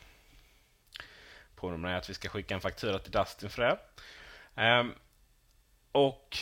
är 1.68 1.96
att 1.96 2.10
vi 2.10 2.14
ska 2.14 2.30
skicka 2.30 2.54
en 2.54 2.62
faktura 2.62 3.00
till 3.00 3.12
Dustin 3.12 3.50
för 3.50 3.62
det. 3.62 3.78
Um, 4.80 4.94
och 5.92 6.38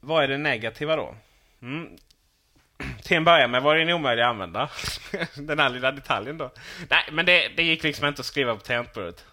vad 0.00 0.24
är 0.24 0.28
det 0.28 0.38
negativa 0.38 0.96
då? 0.96 1.14
Mm, 1.62 1.96
till 3.02 3.16
en 3.16 3.24
början 3.24 3.50
med 3.50 3.62
var 3.62 3.76
den 3.76 3.90
omöjlig 3.90 4.22
att 4.22 4.28
använda. 4.28 4.70
den 5.36 5.58
här 5.58 5.68
lilla 5.68 5.92
detaljen 5.92 6.38
då. 6.38 6.52
Nej, 6.90 7.04
men 7.12 7.26
det, 7.26 7.48
det 7.48 7.62
gick 7.62 7.82
liksom 7.82 8.06
inte 8.06 8.20
att 8.20 8.26
skriva 8.26 8.54
på 8.54 8.60
tangentbordet. 8.60 9.24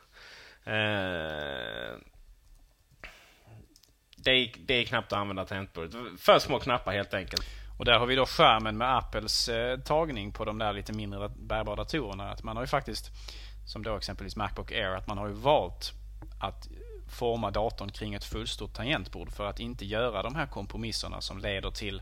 Uh, 0.68 1.98
det, 4.18 4.34
gick, 4.34 4.58
det 4.68 4.74
är 4.74 4.86
knappt 4.86 5.14
att 5.14 5.20
använda 5.20 5.46
tangentbordet. 5.46 5.96
För 6.20 6.40
små 6.40 6.60
knappar 6.60 6.92
helt 6.92 7.14
enkelt. 7.14 7.46
Och 7.78 7.86
där 7.86 8.00
har 8.00 8.06
vi 8.06 8.16
då 8.16 8.26
skärmen 8.26 8.78
med 8.78 8.98
Apples 8.98 9.50
eh, 9.50 9.80
tagning 9.80 10.32
på 10.32 10.46
de 10.46 10.58
där 10.58 10.74
lite 10.74 10.94
mindre 10.94 11.30
bärbara 11.30 11.76
datorerna. 11.76 12.32
Att 12.32 12.44
man 12.44 12.56
har 12.56 12.64
ju 12.64 12.68
faktiskt, 12.68 13.12
som 13.66 13.84
då 13.84 13.98
exempelvis 13.98 14.36
Macbook 14.36 14.72
Air, 14.72 14.96
att 14.96 15.08
man 15.08 15.18
har 15.18 15.28
ju 15.28 15.34
valt 15.34 15.94
att 16.40 16.68
forma 17.10 17.52
datorn 17.52 17.92
kring 17.92 18.14
ett 18.14 18.24
fullstort 18.24 18.74
tangentbord 18.74 19.32
för 19.32 19.46
att 19.46 19.60
inte 19.60 19.86
göra 19.86 20.24
de 20.24 20.36
här 20.36 20.46
kompromisserna 20.46 21.22
som 21.22 21.38
leder 21.38 21.72
till 21.72 22.02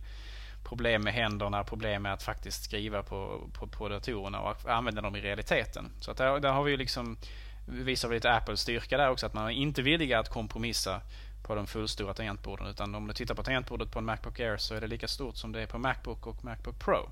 problem 0.64 1.02
med 1.02 1.14
händerna, 1.14 1.64
problem 1.64 2.04
med 2.04 2.14
att 2.14 2.24
faktiskt 2.24 2.64
skriva 2.64 3.04
på, 3.04 3.50
på, 3.54 3.68
på 3.68 3.90
datorerna 3.90 4.40
och 4.40 4.70
använda 4.70 5.02
dem 5.02 5.16
i 5.16 5.22
realiteten. 5.22 5.92
Så 6.00 6.12
att 6.12 6.18
där, 6.18 6.40
där 6.40 6.52
har 6.52 6.64
vi 6.64 6.72
ju 6.72 6.78
liksom 6.78 7.18
visar 7.66 8.10
vi 8.10 8.16
lite 8.16 8.34
Apples 8.34 8.60
styrka 8.60 8.98
där 8.98 9.10
också, 9.10 9.26
att 9.26 9.34
man 9.34 9.46
är 9.46 9.50
inte 9.50 9.82
villiga 9.82 10.20
att 10.20 10.30
kompromissa 10.30 11.02
på 11.44 11.56
de 11.56 11.68
fullstora 11.68 12.14
tangentborden. 12.14 12.68
Utan 12.68 12.96
om 12.96 13.08
du 13.08 13.14
tittar 13.14 13.36
på 13.36 13.44
tangentbordet 13.44 13.92
på 13.92 14.00
en 14.00 14.06
Macbook 14.06 14.40
Air 14.40 14.58
så 14.58 14.76
är 14.76 14.82
det 14.82 14.88
lika 14.88 15.08
stort 15.08 15.38
som 15.38 15.52
det 15.52 15.62
är 15.62 15.68
på 15.68 15.78
Macbook 15.78 16.28
och 16.28 16.44
Macbook 16.44 16.80
Pro. 16.80 17.10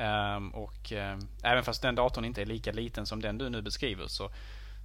Um, 0.00 0.48
och 0.54 0.92
um, 0.92 1.28
även 1.42 1.64
fast 1.64 1.82
den 1.82 1.94
datorn 1.94 2.24
inte 2.24 2.42
är 2.42 2.46
lika 2.46 2.72
liten 2.72 3.06
som 3.06 3.22
den 3.22 3.38
du 3.38 3.50
nu 3.50 3.62
beskriver 3.62 4.06
så, 4.06 4.30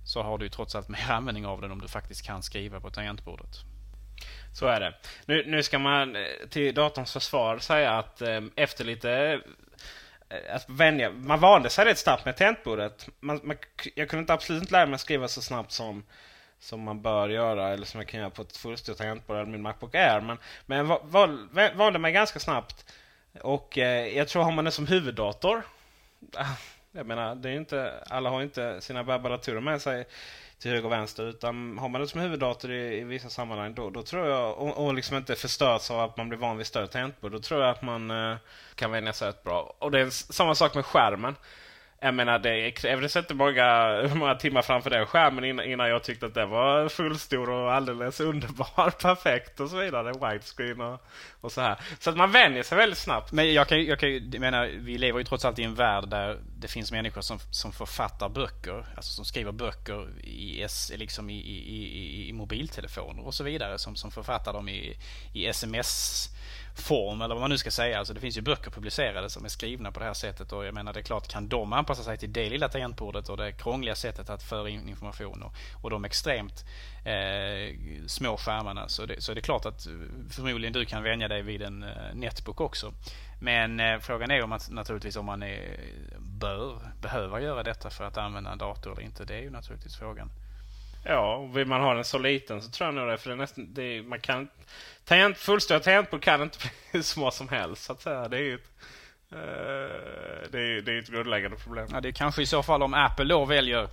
så 0.06 0.22
har 0.22 0.38
du 0.38 0.50
trots 0.50 0.76
allt 0.76 0.90
mer 0.90 1.12
användning 1.12 1.46
av 1.46 1.62
den 1.62 1.72
om 1.72 1.82
du 1.82 1.88
faktiskt 1.88 2.26
kan 2.26 2.44
skriva 2.44 2.80
på 2.80 2.90
tangentbordet. 2.90 3.50
Så 4.54 4.68
är 4.68 4.80
det. 4.80 4.94
Nu, 5.26 5.44
nu 5.48 5.64
ska 5.64 5.80
man 5.80 6.16
eh, 6.16 6.22
till 6.50 6.76
datorns 6.76 7.14
försvar 7.14 7.58
säga 7.58 7.92
att 7.98 8.22
um, 8.22 8.52
efter 8.56 8.86
lite 8.86 9.42
eh, 10.30 10.56
att 10.56 10.70
vänja, 10.70 11.12
man 11.12 11.40
vande 11.40 11.70
sig 11.70 11.86
rätt 11.86 11.98
snabbt 11.98 12.26
med 12.26 12.38
tangentbordet. 12.38 13.08
Man, 13.20 13.40
man, 13.44 13.58
jag 13.96 14.10
kunde 14.10 14.22
inte 14.22 14.34
absolut 14.34 14.62
inte 14.62 14.74
lära 14.74 14.86
mig 14.86 14.96
att 14.96 15.02
skriva 15.02 15.28
så 15.28 15.42
snabbt 15.42 15.72
som, 15.72 16.06
som 16.60 16.82
man 16.82 17.02
bör 17.02 17.30
göra 17.30 17.70
eller 17.70 17.86
som 17.86 18.00
jag 18.00 18.08
kan 18.08 18.20
göra 18.20 18.30
på 18.30 18.42
ett 18.42 18.58
fullstort 18.58 18.98
tangentbord 18.98 19.36
eller 19.36 19.52
min 19.52 19.62
Macbook 19.62 19.96
Air. 19.96 20.22
Men, 20.22 20.38
men 20.66 20.78
jag 20.78 21.00
val, 21.04 21.50
valde 21.76 22.00
mig 22.00 22.12
ganska 22.12 22.40
snabbt. 22.40 22.86
Och 23.42 23.78
eh, 23.78 24.18
jag 24.18 24.28
tror 24.28 24.44
har 24.44 24.52
man 24.52 24.66
det 24.66 24.72
som 24.72 24.88
huvuddator. 24.88 25.62
Ah, 26.34 26.56
jag 26.92 27.06
menar, 27.06 27.36
det 27.36 27.50
är 27.50 27.54
inte, 27.54 27.94
alla 28.08 28.30
har 28.30 28.42
inte 28.42 28.82
sina 28.82 29.04
webbadatorer 29.04 29.62
med 29.62 29.82
sig 29.82 30.06
till 30.60 30.72
höger 30.72 30.86
och 30.86 30.92
vänster. 30.92 31.24
Utan 31.24 31.78
har 31.78 31.90
man 31.90 32.02
det 32.02 32.08
som 32.08 32.22
huvuddator 32.22 32.72
i, 32.72 33.00
i 33.00 33.04
vissa 33.04 33.30
sammanhang 33.30 33.74
då, 33.74 33.90
då 33.90 34.04
tror 34.04 34.28
jag, 34.28 34.58
och, 34.58 34.86
och 34.86 34.94
liksom 34.94 35.18
inte 35.18 35.36
förstörs 35.36 35.92
av 35.92 36.00
att 36.00 36.18
man 36.18 36.30
blir 36.30 36.40
van 36.40 36.58
vid 36.58 36.68
större 36.68 36.88
tangentbord. 36.88 37.32
Då 37.32 37.40
tror 37.40 37.62
jag 37.62 37.70
att 37.70 37.82
man 37.82 38.12
eh, 38.12 38.38
kan 38.76 38.92
vänja 38.92 39.14
sig 39.14 39.28
rätt 39.28 39.44
bra. 39.44 39.76
Och 39.80 39.92
det 39.92 40.00
är 40.00 40.10
samma 40.10 40.56
sak 40.56 40.76
med 40.76 40.86
skärmen. 40.86 41.36
Jag 42.00 42.14
menar, 42.14 42.40
det 42.40 42.72
krävdes 42.72 43.16
inte 43.16 43.34
många, 43.34 44.02
många 44.16 44.36
timmar 44.36 44.62
framför 44.62 44.90
den 44.90 45.06
skärmen 45.06 45.62
innan, 45.62 45.90
jag 45.90 46.04
tyckte 46.04 46.26
att 46.26 46.34
det 46.34 46.46
var 46.46 46.90
fullstor 46.90 47.50
och 47.50 47.74
alldeles 47.74 48.20
underbar, 48.20 48.90
perfekt 49.02 49.60
och 49.60 49.70
så 49.70 49.78
vidare. 49.78 50.12
Widescreen 50.12 50.82
och, 50.82 51.02
och 51.42 51.52
så 51.52 51.62
här. 51.62 51.80
Så 52.00 52.10
att 52.10 52.18
man 52.18 52.32
vänjer 52.32 52.64
sig 52.64 52.78
väldigt 52.78 53.00
snabbt. 53.00 53.32
Men 53.32 53.54
jag 53.54 53.68
kan, 53.68 53.86
jag 53.86 54.00
kan 54.00 54.10
jag 54.10 54.40
menar, 54.40 54.72
vi 54.78 54.98
lever 54.98 55.20
ju 55.20 55.26
trots 55.26 55.46
allt 55.46 55.60
i 55.60 55.64
en 55.64 55.76
värld 55.76 56.10
där 56.10 56.40
det 56.58 56.68
finns 56.68 56.92
människor 56.92 57.22
som, 57.22 57.40
som 57.52 57.72
författar 57.72 58.30
böcker, 58.30 58.86
alltså 58.96 59.14
som 59.14 59.26
skriver 59.26 59.52
böcker 59.52 60.20
i, 60.24 60.68
liksom 60.96 61.30
i, 61.30 61.38
i, 61.40 61.58
i, 61.68 62.30
i 62.30 62.34
mobiltelefoner 62.34 63.26
och 63.26 63.34
så 63.34 63.44
vidare. 63.44 63.80
Som, 63.80 63.96
som 63.96 64.12
författar 64.12 64.54
dem 64.54 64.70
i, 64.70 64.98
i 65.34 65.48
sms 65.48 66.30
form 66.76 67.22
eller 67.22 67.36
vad 67.36 67.42
man 67.42 67.50
nu 67.50 67.58
ska 67.58 67.72
säga. 67.72 68.00
Alltså 68.00 68.14
det 68.14 68.20
finns 68.20 68.38
ju 68.38 68.42
böcker 68.42 68.72
publicerade 68.72 69.30
som 69.30 69.46
är 69.46 69.50
skrivna 69.50 69.92
på 69.92 70.00
det 70.00 70.06
här 70.06 70.14
sättet 70.14 70.52
och 70.52 70.66
jag 70.66 70.74
menar 70.74 70.94
det 70.94 71.00
är 71.00 71.04
klart 71.04 71.28
kan 71.28 71.48
de 71.48 71.74
anpassa 71.74 72.04
sig 72.04 72.18
till 72.18 72.34
det 72.34 72.50
lilla 72.50 72.70
tangentbordet 72.70 73.30
och 73.30 73.38
det 73.38 73.52
krångliga 73.52 73.96
sättet 73.96 74.30
att 74.30 74.44
föra 74.44 74.70
in 74.70 74.90
information 74.90 75.44
och, 75.44 75.54
och 75.82 75.90
de 75.90 76.06
extremt 76.06 76.66
eh, 77.06 77.76
små 78.08 78.38
skärmarna 78.38 78.88
så, 78.88 79.06
det, 79.06 79.22
så 79.22 79.32
är 79.32 79.36
det 79.36 79.42
klart 79.42 79.66
att 79.66 79.88
eh, 79.88 79.94
förmodligen 80.32 80.74
du 80.74 80.86
kan 80.86 81.04
vänja 81.04 81.28
dig 81.28 81.42
vid 81.42 81.62
en 81.62 81.84
eh, 81.84 82.14
netbook 82.14 82.62
också. 82.62 82.94
Men 83.42 83.80
eh, 83.80 84.00
frågan 84.00 84.32
är 84.32 84.44
om 84.44 84.50
man, 84.50 84.60
naturligtvis 84.70 85.16
om 85.16 85.26
man 85.26 85.44
är, 85.44 85.80
bör 86.20 86.80
behöva 87.02 87.42
göra 87.42 87.64
detta 87.64 87.90
för 87.90 88.04
att 88.04 88.18
använda 88.18 88.52
en 88.52 88.58
dator 88.58 88.92
eller 88.92 89.02
inte. 89.02 89.26
Det 89.26 89.36
är 89.36 89.42
ju 89.42 89.50
naturligtvis 89.50 89.96
frågan. 89.96 90.32
Ja, 91.08 91.36
och 91.36 91.58
vill 91.58 91.68
man 91.68 91.82
ha 91.82 91.94
den 91.94 92.06
så 92.06 92.18
liten 92.18 92.62
så 92.62 92.70
tror 92.70 92.88
jag 92.88 92.96
nog 92.96 93.08
det. 93.08 93.18
För 93.18 93.30
det 93.30 93.36
är 93.36 93.38
nästan, 93.38 93.74
det 93.74 93.84
är, 93.84 94.04
man 94.04 94.20
kan, 94.20 94.48
tangent, 95.06 95.38
fullstöd 95.38 95.84
tangentbord 95.84 96.24
kan 96.24 96.42
inte 96.42 96.58
bli 96.62 96.70
hur 96.92 97.02
små 97.02 97.32
som 97.32 97.50
helst. 97.50 97.84
Så 97.84 97.94
att 97.94 98.02
säga. 98.02 98.28
Det 98.28 98.38
är 98.38 98.42
ju 98.42 98.56
ett, 98.56 98.70
uh, 99.34 99.40
det 100.52 100.60
är, 100.60 100.82
det 100.82 100.92
är 100.92 101.00
ett 101.00 101.10
grundläggande 101.10 101.58
problem. 101.58 101.88
Ja, 101.92 102.02
det 102.02 102.08
är 102.08 102.14
kanske 102.14 102.42
i 102.42 102.46
så 102.46 102.64
fall 102.64 102.84
om 102.84 102.94
Apple 102.94 103.26
då 103.26 103.46
väljer 103.46 103.90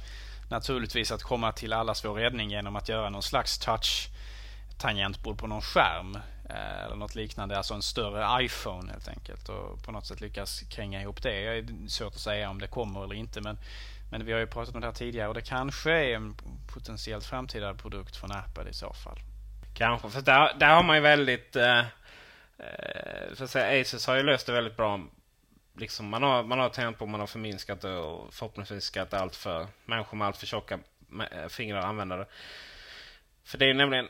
naturligtvis 0.50 1.12
att 1.12 1.22
komma 1.22 1.52
till 1.52 1.72
allas 1.72 2.04
vår 2.04 2.14
räddning 2.14 2.50
genom 2.50 2.76
att 2.76 2.88
göra 2.88 3.10
någon 3.10 3.22
slags 3.22 3.58
touch 3.58 4.08
tangentbord 4.78 5.38
på 5.38 5.46
någon 5.46 5.62
skärm. 5.62 6.18
Eh, 6.50 6.84
eller 6.84 6.96
något 6.96 7.14
liknande, 7.14 7.56
alltså 7.56 7.74
en 7.74 7.82
större 7.82 8.44
iPhone 8.44 8.92
helt 8.92 9.08
enkelt. 9.08 9.48
Och 9.48 9.82
på 9.84 9.92
något 9.92 10.06
sätt 10.06 10.20
lyckas 10.20 10.60
kränga 10.60 11.02
ihop 11.02 11.22
det. 11.22 11.30
Det 11.30 11.72
är 11.84 11.88
svårt 11.88 12.14
att 12.14 12.20
säga 12.20 12.50
om 12.50 12.60
det 12.60 12.66
kommer 12.66 13.04
eller 13.04 13.14
inte. 13.14 13.40
Men 13.40 13.58
men 14.12 14.24
vi 14.24 14.32
har 14.32 14.40
ju 14.40 14.46
pratat 14.46 14.74
om 14.74 14.80
det 14.80 14.86
här 14.86 14.94
tidigare 14.94 15.28
och 15.28 15.34
det 15.34 15.42
kanske 15.42 15.92
är 15.92 16.14
en 16.14 16.36
potentiellt 16.74 17.26
framtida 17.26 17.74
produkt 17.74 18.16
från 18.16 18.32
Apple 18.32 18.70
i 18.70 18.72
så 18.72 18.92
fall. 18.92 19.18
Kanske, 19.74 20.10
för 20.10 20.20
där, 20.20 20.54
där 20.58 20.74
har 20.74 20.82
man 20.82 20.96
ju 20.96 21.02
väldigt... 21.02 21.56
Eh, 21.56 21.78
eh 21.78 21.84
för 23.34 23.44
att 23.44 23.50
säga, 23.50 23.80
Asus 23.80 24.06
har 24.06 24.16
ju 24.16 24.22
löst 24.22 24.46
det 24.46 24.52
väldigt 24.52 24.76
bra. 24.76 25.00
Liksom 25.76 26.08
man 26.08 26.22
har, 26.22 26.42
man 26.42 26.58
har 26.58 26.68
tänkt 26.68 26.98
på 26.98 27.06
man 27.06 27.20
har 27.20 27.26
förminskat 27.26 27.80
det 27.80 27.96
och 27.96 28.34
förhoppningsvis 28.34 28.84
ska 28.84 29.02
inte 29.02 29.18
allt 29.18 29.36
för 29.36 29.66
människor 29.84 30.16
med 30.16 30.26
allt 30.26 30.36
för 30.36 30.46
tjocka 30.46 30.78
eh, 31.30 31.48
fingrar 31.48 31.82
använda 31.82 32.16
det. 32.16 32.26
För 33.44 33.58
det 33.58 33.70
är 33.70 33.74
nämligen... 33.74 34.08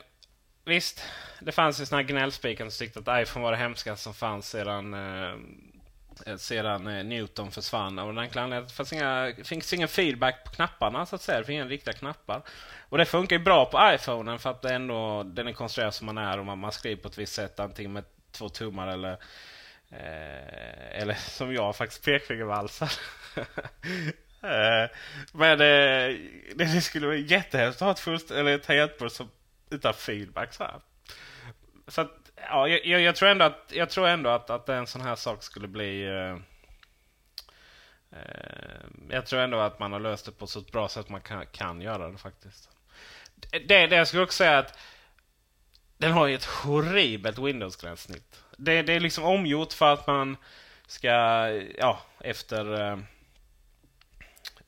Visst, 0.65 1.03
det 1.39 1.51
fanns 1.51 1.81
ju 1.81 1.85
såna 1.85 2.01
här 2.01 2.07
gnällspikar 2.07 2.69
som 2.69 2.85
tyckte 2.85 2.99
att 2.99 3.21
iPhone 3.21 3.43
var 3.43 3.51
det 3.51 3.57
hemskaste 3.57 4.03
som 4.03 4.13
fanns 4.13 4.49
sedan 4.49 4.93
Eh, 4.93 5.35
Eh, 6.25 6.37
sedan 6.37 6.87
eh, 6.87 7.03
Newton 7.03 7.51
försvann. 7.51 7.99
Av 7.99 8.07
den 8.07 8.17
enkla 8.17 8.41
anledningen 8.41 8.67
det 8.67 8.73
fanns, 8.73 8.93
inga, 8.93 9.33
finns 9.43 9.73
ingen 9.73 9.87
feedback 9.87 10.43
på 10.43 10.51
knapparna 10.51 11.05
så 11.05 11.15
att 11.15 11.21
säga. 11.21 11.39
Det 11.39 11.45
finns 11.45 11.55
inga 11.55 11.65
riktiga 11.65 11.93
knappar. 11.93 12.41
Och 12.89 12.97
det 12.97 13.05
funkar 13.05 13.35
ju 13.35 13.43
bra 13.43 13.65
på 13.65 13.95
iPhonen 13.95 14.39
för 14.39 14.49
att 14.49 14.61
det 14.61 14.73
ändå, 14.73 15.23
den 15.23 15.47
är 15.47 15.53
konstruerad 15.53 15.93
som 15.93 16.05
man 16.05 16.17
är 16.17 16.39
och 16.39 16.45
man, 16.45 16.59
man 16.59 16.71
skriver 16.71 17.01
på 17.01 17.07
ett 17.07 17.17
visst 17.17 17.33
sätt. 17.33 17.59
Antingen 17.59 17.93
med 17.93 18.03
två 18.31 18.49
tummar 18.49 18.87
eller 18.87 19.11
eh, 19.89 21.01
eller 21.01 21.13
som 21.29 21.53
jag 21.53 21.75
faktiskt 21.75 22.05
pekfingervalsar. 22.05 22.91
eh, 24.41 24.89
men 25.33 25.51
eh, 25.51 26.17
det 26.55 26.81
skulle 26.81 27.07
vara 27.07 27.17
jättehemskt 27.17 27.81
att 27.81 27.85
ha 27.85 27.91
ett, 27.91 27.99
fullst, 27.99 28.31
eller 28.31 28.55
ett 28.55 28.63
tangentbord 28.63 29.11
utan 29.69 29.93
feedback. 29.93 30.53
Så, 30.53 30.63
här. 30.63 30.81
så 31.87 32.01
att, 32.01 32.22
ja, 32.49 32.67
jag, 32.67 33.01
jag, 33.01 33.15
tror 33.15 33.29
ändå 33.29 33.45
att, 33.45 33.71
jag 33.75 33.89
tror 33.89 34.07
ändå 34.07 34.29
att, 34.29 34.49
att 34.49 34.69
en 34.69 34.87
sån 34.87 35.01
här 35.01 35.15
sak 35.15 35.43
skulle 35.43 35.67
bli... 35.67 36.03
Eh, 36.03 36.37
eh, 38.19 38.81
jag 39.09 39.25
tror 39.25 39.41
ändå 39.41 39.59
att 39.59 39.79
man 39.79 39.91
har 39.91 39.99
löst 39.99 40.25
det 40.25 40.31
på 40.31 40.47
så 40.47 40.61
bra 40.61 40.89
sätt 40.89 41.09
man 41.09 41.21
kan, 41.21 41.45
kan 41.45 41.81
göra 41.81 42.09
det 42.09 42.17
faktiskt. 42.17 42.69
Det, 43.65 43.87
det 43.87 43.95
jag 43.95 44.07
skulle 44.07 44.23
också 44.23 44.37
säga 44.37 44.57
att 44.57 44.79
den 45.97 46.11
har 46.11 46.27
ju 46.27 46.35
ett 46.35 46.45
horribelt 46.45 47.39
Windows-gränssnitt. 47.39 48.43
Det, 48.57 48.81
det 48.81 48.93
är 48.93 48.99
liksom 48.99 49.23
omgjort 49.23 49.73
för 49.73 49.93
att 49.93 50.07
man 50.07 50.37
ska, 50.87 51.09
ja, 51.77 52.01
efter... 52.19 52.81
Eh, 52.81 52.97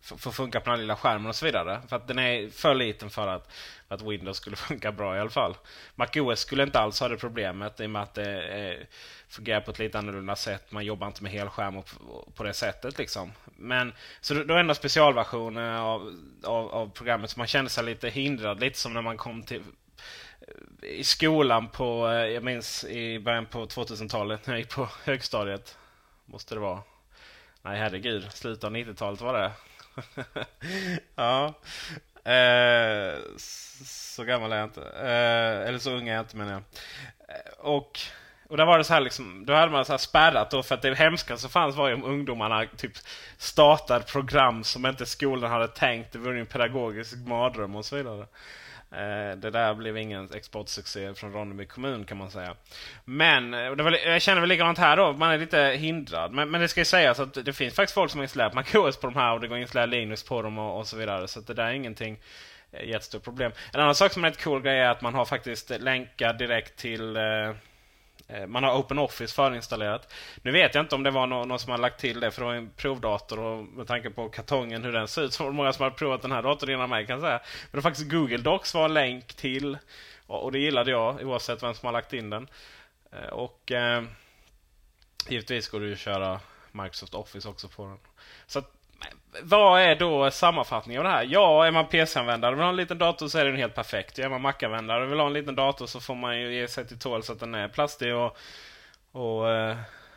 får 0.05 0.17
få 0.17 0.31
funka 0.31 0.59
på 0.59 0.69
den 0.69 0.79
lilla 0.79 0.95
skärmen 0.95 1.27
och 1.27 1.35
så 1.35 1.45
vidare. 1.45 1.81
För 1.87 1.95
att 1.95 2.07
den 2.07 2.19
är 2.19 2.49
för 2.49 2.75
liten 2.75 3.09
för 3.09 3.27
att 3.27 3.51
att 3.87 4.01
Windows 4.01 4.37
skulle 4.37 4.55
funka 4.69 4.91
bra 4.91 5.17
i 5.17 5.19
alla 5.19 5.29
fall. 5.29 5.57
MacOS 5.95 6.39
skulle 6.39 6.63
inte 6.63 6.79
alls 6.79 6.99
ha 6.99 7.07
det 7.07 7.17
problemet 7.17 7.79
i 7.79 7.85
och 7.85 7.89
med 7.89 8.01
att 8.01 8.13
det 8.13 8.41
eh, 8.43 8.87
fungerar 9.27 9.61
på 9.61 9.71
ett 9.71 9.79
lite 9.79 9.97
annorlunda 9.97 10.35
sätt. 10.35 10.71
Man 10.71 10.85
jobbar 10.85 11.07
inte 11.07 11.23
med 11.23 11.31
helskärm 11.31 11.81
på 12.35 12.43
det 12.43 12.53
sättet. 12.53 12.97
Liksom. 12.97 13.31
Men, 13.45 13.93
så 14.21 14.33
då 14.33 14.53
är 14.53 14.59
ändå 14.59 14.75
specialversioner 14.75 15.77
av, 15.77 16.19
av, 16.43 16.71
av 16.71 16.89
programmet 16.89 17.29
så 17.29 17.39
man 17.39 17.47
kände 17.47 17.69
sig 17.69 17.83
lite 17.83 18.09
hindrad. 18.09 18.59
Lite 18.59 18.79
som 18.79 18.93
när 18.93 19.01
man 19.01 19.17
kom 19.17 19.43
till 19.43 19.63
eh, 20.81 20.89
i 20.89 21.03
skolan 21.03 21.69
på, 21.69 22.07
eh, 22.07 22.13
jag 22.13 22.43
minns 22.43 22.83
i 22.83 23.19
början 23.19 23.45
på 23.45 23.65
2000-talet 23.65 24.47
när 24.47 24.53
jag 24.53 24.59
gick 24.59 24.75
på 24.75 24.89
högstadiet. 25.03 25.77
Måste 26.25 26.55
det 26.55 26.61
vara. 26.61 26.81
Nej 27.61 27.79
herregud, 27.79 28.31
slutet 28.31 28.63
av 28.63 28.71
90-talet 28.71 29.21
var 29.21 29.33
det. 29.33 29.51
ja. 31.15 31.53
Eh, 32.31 33.19
så 33.85 34.23
gammal 34.23 34.51
är 34.51 34.57
jag 34.57 34.65
inte. 34.65 34.81
Eh, 34.81 35.67
eller 35.67 35.77
så 35.77 35.91
ung 35.91 36.07
är 36.07 36.13
jag 36.13 36.23
inte 36.23 36.37
menar 36.37 36.51
jag. 36.51 36.61
Eh, 37.27 37.53
och, 37.57 37.99
och 38.49 38.57
där 38.57 38.65
var 38.65 38.77
det 38.77 38.83
så 38.83 38.93
här 38.93 39.01
liksom, 39.01 39.45
då 39.45 39.53
hade 39.53 39.71
man 39.71 39.85
så 39.85 39.93
här 39.93 39.97
spärrat 39.97 40.51
då 40.51 40.63
för 40.63 40.75
att 40.75 40.81
det 40.81 40.95
hemska 40.95 41.37
som 41.37 41.49
fanns 41.49 41.75
var 41.75 41.87
ju 41.87 41.93
om 41.93 42.03
ungdomarna 42.03 42.65
typ 42.77 42.93
startade 43.37 44.05
program 44.05 44.63
som 44.63 44.85
inte 44.85 45.05
skolan 45.05 45.51
hade 45.51 45.67
tänkt. 45.67 46.11
Det 46.11 46.19
var 46.19 46.31
ju 46.31 46.39
en 46.39 46.45
pedagogisk 46.45 47.17
mardröm 47.17 47.75
och 47.75 47.85
så 47.85 47.95
vidare. 47.95 48.25
Eh, 48.97 49.37
det 49.37 49.49
där 49.49 49.73
blev 49.73 49.97
ingen 49.97 50.29
exportsuccé 50.33 51.13
från 51.13 51.33
Ronneby 51.33 51.65
kommun 51.65 52.05
kan 52.05 52.17
man 52.17 52.31
säga. 52.31 52.55
Men 53.05 53.53
eh, 53.53 53.71
det 53.71 53.83
var, 53.83 53.91
jag 53.91 54.21
känner 54.21 54.41
väl 54.41 54.49
likadant 54.49 54.77
här 54.77 54.97
då. 54.97 55.13
Man 55.13 55.31
är 55.31 55.37
lite 55.37 55.59
hindrad. 55.59 56.31
Men, 56.33 56.49
men 56.49 56.61
det 56.61 56.67
ska 56.67 56.81
ju 56.81 56.85
sägas 56.85 57.19
att 57.19 57.45
det 57.45 57.53
finns 57.53 57.73
faktiskt 57.73 57.93
folk 57.93 58.11
som 58.11 58.19
har 58.19 58.23
installerat 58.23 58.53
MacOS 58.53 58.97
på 58.97 59.07
de 59.07 59.15
här 59.15 59.33
och 59.33 59.41
det 59.41 59.47
går 59.47 59.55
att 59.55 59.61
installera 59.61 59.85
Linux 59.85 60.23
på 60.23 60.41
dem 60.41 60.57
och, 60.57 60.79
och 60.79 60.87
så 60.87 60.97
vidare. 60.97 61.27
Så 61.27 61.39
det 61.39 61.53
där 61.53 61.65
är 61.65 61.73
ingenting 61.73 62.19
eh, 62.71 62.89
jättestort 62.89 63.23
problem. 63.23 63.51
En 63.73 63.79
annan 63.79 63.95
sak 63.95 64.11
som 64.11 64.23
är 64.23 64.29
rätt 64.29 64.43
cool 64.43 64.61
grej 64.61 64.79
är 64.79 64.89
att 64.89 65.01
man 65.01 65.13
har 65.13 65.25
faktiskt 65.25 65.69
länkar 65.79 66.33
direkt 66.33 66.75
till 66.75 67.15
Eh, 67.15 67.55
Eh, 68.27 68.47
man 68.47 68.63
har 68.63 68.77
OpenOffice 68.77 69.35
förinstallerat. 69.35 70.13
Nu 70.41 70.51
vet 70.51 70.75
jag 70.75 70.83
inte 70.83 70.95
om 70.95 71.03
det 71.03 71.11
var 71.11 71.27
någon, 71.27 71.47
någon 71.47 71.59
som 71.59 71.71
har 71.71 71.77
lagt 71.77 71.99
till 71.99 72.19
det 72.19 72.31
för 72.31 72.41
det 72.41 72.47
var 72.47 72.53
en 72.53 72.69
provdator 72.69 73.39
och 73.39 73.63
med 73.63 73.87
tanke 73.87 74.09
på 74.09 74.29
kartongen 74.29 74.83
hur 74.83 74.91
den 74.91 75.07
ser 75.07 75.21
ut 75.21 75.33
så 75.33 75.43
var 75.43 75.51
det 75.51 75.57
många 75.57 75.73
som 75.73 75.83
har 75.83 75.91
provat 75.91 76.21
den 76.21 76.31
här 76.31 76.43
datorn 76.43 76.69
innan 76.69 76.89
mig 76.89 77.05
kan 77.05 77.13
jag 77.13 77.21
säga. 77.21 77.39
Men 77.71 77.77
det 77.77 77.81
faktiskt 77.81 78.11
Google 78.11 78.37
Docs 78.37 78.73
var 78.73 78.85
en 78.85 78.93
länk 78.93 79.33
till 79.33 79.77
och 80.27 80.51
det 80.51 80.59
gillade 80.59 80.91
jag 80.91 81.21
oavsett 81.21 81.63
vem 81.63 81.73
som 81.73 81.85
har 81.85 81.93
lagt 81.93 82.13
in 82.13 82.29
den. 82.29 82.47
Eh, 83.11 83.29
och 83.29 83.71
eh, 83.71 84.03
givetvis 85.29 85.67
går 85.67 85.79
det 85.79 85.85
ju 85.85 85.93
att 85.93 85.99
köra 85.99 86.39
Microsoft 86.71 87.13
Office 87.13 87.49
också 87.49 87.67
på 87.67 87.85
den. 87.85 87.97
Så 88.47 88.59
att, 88.59 88.71
vad 89.43 89.81
är 89.81 89.95
då 89.95 90.31
sammanfattningen 90.31 90.99
av 90.99 91.03
det 91.03 91.17
här? 91.17 91.27
Ja, 91.29 91.65
är 91.65 91.71
man 91.71 91.87
PC-användare 91.87 92.51
och 92.51 92.57
vill 92.57 92.63
ha 92.63 92.69
en 92.69 92.75
liten 92.75 92.97
dator 92.97 93.27
så 93.27 93.37
är 93.37 93.45
den 93.45 93.55
helt 93.55 93.75
perfekt. 93.75 94.19
Är 94.19 94.29
man 94.29 94.41
Mac-användare 94.41 95.03
och 95.03 95.11
vill 95.11 95.19
ha 95.19 95.27
en 95.27 95.33
liten 95.33 95.55
dator 95.55 95.85
så 95.85 95.99
får 95.99 96.15
man 96.15 96.39
ju 96.39 96.53
ge 96.53 96.67
sig 96.67 96.87
till 96.87 96.99
tåls 96.99 97.29
att 97.29 97.39
den 97.39 97.55
är 97.55 97.67
plastig 97.67 98.15
och, 98.15 98.37
och, 99.11 99.45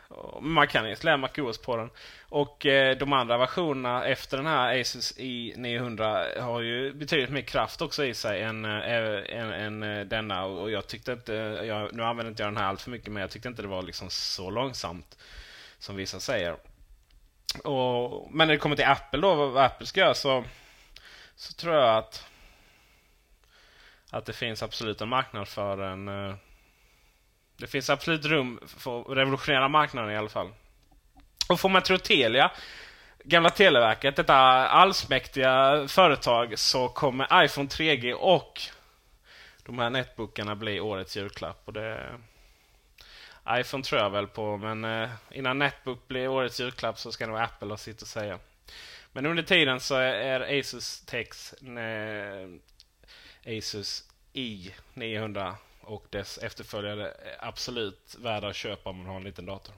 och 0.07 0.43
man 0.43 0.67
kan 0.67 0.89
installera 0.89 1.17
MacOS 1.17 1.57
på 1.57 1.77
den. 1.77 1.89
Och 2.29 2.65
eh, 2.65 2.97
de 2.97 3.13
andra 3.13 3.37
versionerna 3.37 4.05
efter 4.05 4.37
den 4.37 4.45
här 4.45 4.81
Asus 4.81 5.17
i900 5.17 6.41
har 6.41 6.61
ju 6.61 6.93
betydligt 6.93 7.29
mer 7.29 7.41
kraft 7.41 7.81
också 7.81 8.05
i 8.05 8.13
sig 8.13 8.41
än, 8.41 8.65
eh, 8.65 9.39
än, 9.39 9.81
än 9.83 10.09
denna. 10.09 10.45
Och 10.45 10.71
jag 10.71 10.87
tyckte 10.87 11.11
inte, 11.11 11.33
jag, 11.63 11.93
nu 11.93 12.03
använder 12.03 12.29
inte 12.29 12.43
jag 12.43 12.51
den 12.51 12.57
här 12.57 12.67
allt 12.67 12.81
för 12.81 12.91
mycket 12.91 13.11
men 13.11 13.21
jag 13.21 13.29
tyckte 13.29 13.49
inte 13.49 13.61
det 13.61 13.67
var 13.67 13.81
liksom 13.81 14.09
så 14.09 14.49
långsamt 14.49 15.17
som 15.79 15.95
vissa 15.95 16.19
säger. 16.19 16.55
Och, 17.63 18.27
men 18.31 18.47
när 18.47 18.53
det 18.53 18.59
kommer 18.59 18.75
till 18.75 18.85
Apple 18.85 19.21
då, 19.21 19.35
vad 19.35 19.63
Apple 19.63 19.87
ska 19.87 19.99
göra 19.99 20.13
så, 20.13 20.43
så 21.35 21.53
tror 21.53 21.75
jag 21.75 21.97
att 21.97 22.29
att 24.11 24.25
det 24.25 24.33
finns 24.33 24.63
absolut 24.63 25.01
en 25.01 25.09
marknad 25.09 25.47
för 25.47 25.77
en... 25.77 26.07
Eh, 26.07 26.35
det 27.57 27.67
finns 27.67 27.89
absolut 27.89 28.25
rum 28.25 28.59
för 28.67 29.01
att 29.01 29.17
revolutionera 29.17 29.67
marknaden 29.67 30.11
i 30.11 30.17
alla 30.17 30.29
fall. 30.29 30.49
Och 31.49 31.59
får 31.59 31.69
man 31.69 31.81
tro 31.81 31.97
Telia, 31.97 32.51
gamla 33.23 33.49
Televerket, 33.49 34.15
detta 34.15 34.35
allsmäktiga 34.67 35.85
företag, 35.87 36.59
så 36.59 36.89
kommer 36.89 37.43
iPhone 37.45 37.67
3G 37.67 38.13
och 38.13 38.61
de 39.65 39.79
här 39.79 39.89
netbookarna 39.89 40.55
bli 40.55 40.79
årets 40.79 41.17
julklapp. 41.17 41.61
Och 41.65 41.73
det, 41.73 42.09
iPhone 43.49 43.83
tror 43.83 44.01
jag 44.01 44.09
väl 44.09 44.27
på, 44.27 44.57
men 44.57 44.85
eh, 44.85 45.09
innan 45.31 45.59
Netbook 45.59 46.07
blir 46.07 46.27
årets 46.27 46.59
julklapp 46.59 46.99
så 46.99 47.11
ska 47.11 47.27
nog 47.27 47.37
Apple 47.37 47.69
ha 47.69 47.77
sitt 47.77 48.01
att 48.01 48.07
säga. 48.07 48.39
Men 49.11 49.25
under 49.25 49.43
tiden 49.43 49.79
så 49.79 49.95
är 49.95 50.59
Asus 50.59 51.01
Tex 51.05 51.53
eh, 51.53 52.49
Asus 53.57 54.03
i900 54.33 55.53
och 55.81 56.05
dess 56.09 56.37
efterföljare 56.37 57.13
absolut 57.39 58.15
värda 58.19 58.47
att 58.47 58.55
köpa 58.55 58.89
om 58.89 58.97
man 58.97 59.05
har 59.05 59.15
en 59.15 59.23
liten 59.23 59.45
dator. 59.45 59.75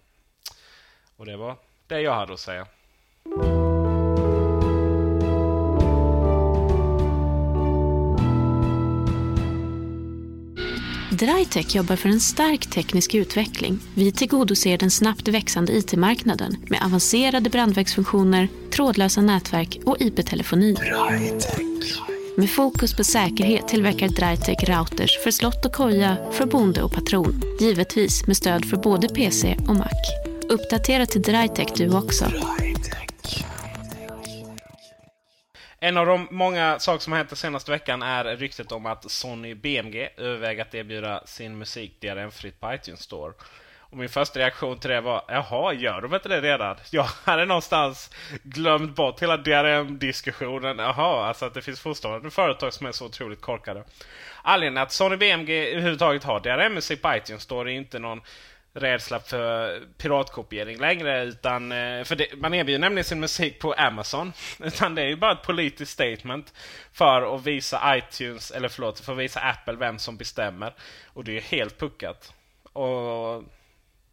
Och 1.18 1.26
det 1.26 1.38
var 1.38 1.56
det 1.88 2.02
jag 2.02 2.16
hade 2.16 2.34
att 2.34 2.40
säga. 2.40 2.68
Drytech 11.22 11.76
jobbar 11.76 11.96
för 11.96 12.10
en 12.10 12.20
stark 12.20 12.70
teknisk 12.70 13.16
utveckling. 13.16 13.80
Vi 13.94 14.12
tillgodoser 14.12 14.78
den 14.78 14.92
snabbt 14.92 15.28
växande 15.28 15.74
IT-marknaden 15.74 16.58
med 16.70 16.84
avancerade 16.86 17.50
brandvägsfunktioner, 17.50 18.48
trådlösa 18.74 19.22
nätverk 19.22 19.80
och 19.86 20.02
IP-telefoni. 20.02 20.76
Med 22.38 22.50
fokus 22.50 22.96
på 22.96 23.04
säkerhet 23.04 23.68
tillverkar 23.68 24.08
Drytech 24.08 24.70
routers 24.70 25.24
för 25.24 25.32
slott 25.32 25.66
och 25.66 25.74
koja, 25.74 26.18
för 26.32 26.46
bonde 26.46 26.84
och 26.84 26.92
patron. 26.92 27.42
Givetvis 27.60 28.28
med 28.28 28.38
stöd 28.38 28.66
för 28.66 28.78
både 28.78 29.08
PC 29.08 29.58
och 29.68 29.76
Mac. 29.76 29.90
Uppdatera 30.50 31.06
till 31.06 31.22
Drytech 31.22 31.72
du 31.76 31.98
också. 31.98 32.26
En 35.84 35.98
av 35.98 36.06
de 36.06 36.28
många 36.32 36.80
saker 36.80 37.00
som 37.00 37.14
har 37.14 37.18
hänt 37.18 37.30
den 37.30 37.38
senaste 37.38 37.72
veckan 37.72 38.02
är 38.02 38.24
ryktet 38.24 38.72
om 38.72 38.86
att 38.86 39.12
Sony 39.12 39.56
BMG 39.56 40.10
överväger 40.18 40.62
att 40.62 40.74
erbjuda 40.74 41.26
sin 41.26 41.58
musik 41.58 42.02
DRM-fritt 42.02 42.60
på 42.60 42.74
iTunes 42.74 43.02
Store. 43.02 43.34
Och 43.80 43.98
min 43.98 44.10
första 44.10 44.40
reaktion 44.40 44.80
till 44.80 44.90
det 44.90 45.02
var, 45.02 45.24
jaha, 45.28 45.74
gör 45.74 46.02
de 46.02 46.14
inte 46.14 46.30
det 46.30 46.42
redan? 46.42 46.76
Jag 46.92 47.04
hade 47.04 47.46
någonstans 47.46 48.12
glömt 48.44 48.96
bort 48.96 49.22
hela 49.22 49.38
DRM-diskussionen. 49.38 50.78
Jaha, 50.78 51.28
alltså 51.28 51.46
att 51.46 51.54
det 51.54 51.62
finns 51.62 51.80
fortfarande 51.80 52.32
företag 52.32 52.74
som 52.74 52.88
är 52.88 52.92
så 52.92 53.06
otroligt 53.06 53.42
korkade. 53.42 53.84
Anledningen 54.42 54.84
att 54.84 54.92
Sony 54.92 55.18
BMG 55.18 55.72
överhuvudtaget 55.72 56.24
har 56.24 56.40
DRM-musik 56.40 57.02
på 57.02 57.16
iTunes 57.16 57.44
Store 57.44 57.72
är 57.72 57.76
inte 57.76 58.00
någon 58.00 58.22
rädsla 58.74 59.20
för 59.20 59.80
piratkopiering 59.98 60.78
längre. 60.78 61.24
Utan, 61.24 61.72
eh, 61.72 62.04
för 62.04 62.16
det, 62.16 62.28
man 62.38 62.54
erbjuder 62.54 62.80
nämligen 62.80 63.06
sin 63.06 63.20
musik 63.20 63.60
på 63.60 63.74
Amazon. 63.74 64.34
Utan 64.60 64.96
det 64.96 65.02
är 65.02 65.08
ju 65.08 65.16
bara 65.16 65.32
ett 65.32 65.44
politiskt 65.44 65.92
statement 65.92 66.54
för 66.94 67.36
att 67.36 67.44
visa 67.44 67.98
iTunes, 67.98 68.52
eller 68.52 68.70
förlåt, 68.70 69.00
för 69.00 69.14
att 69.14 69.20
visa 69.20 69.40
Apple 69.40 69.76
vem 69.76 70.00
som 70.00 70.18
bestämmer. 70.18 70.74
Och 71.06 71.24
det 71.24 71.32
är 71.32 71.34
ju 71.34 71.42
helt 71.42 71.80
puckat. 71.80 72.34
Och 72.74 73.44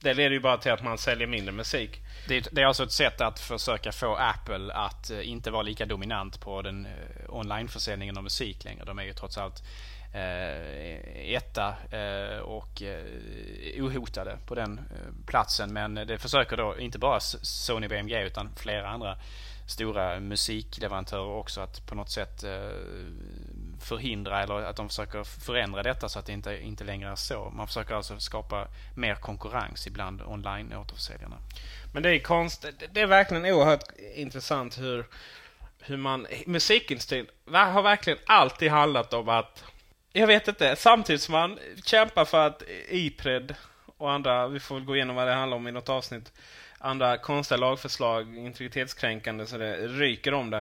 det 0.01 0.15
leder 0.15 0.31
ju 0.31 0.41
bara 0.41 0.57
till 0.57 0.73
att 0.73 0.85
man 0.85 0.99
säljer 0.99 1.27
mindre 1.27 1.53
musik. 1.53 1.91
Det, 2.29 2.49
det 2.53 2.63
är 2.63 2.67
alltså 2.67 2.85
ett 2.85 2.93
sätt 2.93 3.21
att 3.21 3.41
försöka 3.41 3.93
få 3.93 4.17
Apple 4.17 4.73
att 4.75 5.11
eh, 5.11 5.29
inte 5.29 5.51
vara 5.51 5.63
lika 5.63 5.87
dominant 5.87 6.41
på 6.41 6.63
den 6.63 6.87
eh, 6.87 6.93
onlineförsäljningen 7.29 8.17
av 8.17 8.23
musik 8.23 8.65
längre. 8.65 8.85
De 8.85 8.99
är 8.99 9.03
ju 9.05 9.13
trots 9.13 9.39
allt 9.39 9.63
eh, 10.19 11.35
etta 11.35 11.75
eh, 11.91 12.39
och 12.39 12.83
eh, 12.83 13.05
ohotade 13.85 14.39
på 14.47 14.55
den 14.55 14.79
eh, 14.79 15.27
platsen. 15.27 15.73
Men 15.73 15.95
det 15.95 16.19
försöker 16.19 16.57
då 16.57 16.79
inte 16.79 16.99
bara 16.99 17.21
Sony 17.21 17.89
BMG 17.89 18.23
utan 18.23 18.51
flera 18.57 18.89
andra 18.89 19.19
stora 19.69 20.21
musikleverantörer 20.21 21.37
också 21.37 21.61
att 21.61 21.87
på 21.87 21.95
något 21.95 22.11
sätt 22.11 22.45
eh, 22.45 22.71
förhindra 23.81 24.43
eller 24.43 24.55
att 24.55 24.77
de 24.77 24.89
försöker 24.89 25.25
förändra 25.25 25.83
detta 25.83 26.09
så 26.09 26.19
att 26.19 26.27
det 26.27 26.33
inte, 26.33 26.59
inte 26.63 26.85
längre 26.85 27.11
är 27.11 27.17
så. 27.17 27.51
Man 27.51 27.67
försöker 27.67 27.95
alltså 27.95 28.21
skapa 28.21 28.69
mer 28.95 29.15
konkurrens 29.15 29.87
ibland 29.87 30.23
online-återförsäljarna. 30.23 31.37
Men 31.93 32.03
det 32.03 32.11
är 32.11 32.19
konst, 32.19 32.67
det 32.93 33.01
är 33.01 33.07
verkligen 33.07 33.47
oerhört 33.47 33.85
intressant 34.15 34.79
hur, 34.79 35.07
hur 35.81 35.97
man... 35.97 36.27
Musikindustrin 36.47 37.27
har 37.53 37.83
verkligen 37.83 38.19
alltid 38.27 38.71
handlat 38.71 39.13
om 39.13 39.29
att 39.29 39.65
jag 40.13 40.27
vet 40.27 40.49
inte. 40.49 40.77
Samtidigt 40.77 41.23
som 41.23 41.33
man 41.33 41.59
kämpar 41.85 42.25
för 42.25 42.47
att 42.47 42.63
Ipred 42.89 43.55
och 43.97 44.13
andra, 44.13 44.49
vi 44.49 44.61
får 44.61 44.75
väl 44.75 44.85
gå 44.85 44.97
igenom 44.97 45.17
vad 45.17 45.27
det 45.27 45.35
handlar 45.35 45.57
om 45.57 45.69
i 45.69 45.73
något 45.73 45.89
avsnitt, 45.89 46.33
andra 46.79 47.19
konstiga 47.19 47.59
lagförslag, 47.59 48.37
integritetskränkande, 48.37 49.47
så 49.47 49.59
det 49.59 49.77
ryker 49.77 50.35
om 50.35 50.51
det. 50.51 50.61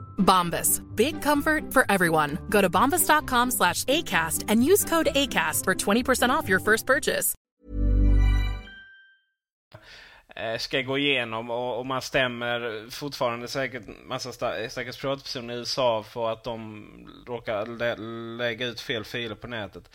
Bombas. 0.17 0.81
Big 0.95 1.21
comfort 1.21 1.73
for 1.73 1.85
everyone. 1.89 2.37
Go 2.49 2.61
to 2.61 2.69
bombas.com 2.69 3.51
slash 3.51 3.83
ACAST 3.83 4.45
and 4.47 4.63
use 4.63 4.85
code 4.85 5.09
ACAST 5.13 5.65
for 5.65 5.75
20% 5.75 6.29
off 6.29 6.47
your 6.47 6.59
first 6.59 6.85
purchase. 6.85 7.35
Eh, 10.35 10.57
ska 10.57 10.81
gå 10.81 10.97
igenom 10.97 11.49
och, 11.49 11.79
och 11.79 11.85
man 11.85 12.01
stämmer 12.01 12.89
fortfarande 12.89 13.47
säkert 13.47 13.83
massa 14.05 14.31
stackars 14.31 14.97
privatpersoner 14.97 15.53
i 15.53 15.57
USA 15.57 16.03
för 16.03 16.31
att 16.31 16.43
de 16.43 16.85
råkar 17.27 17.65
lä 17.65 17.95
lägga 18.37 18.65
ut 18.65 18.81
fel 18.81 19.03
filer 19.03 19.35
på 19.35 19.47
nätet. 19.47 19.89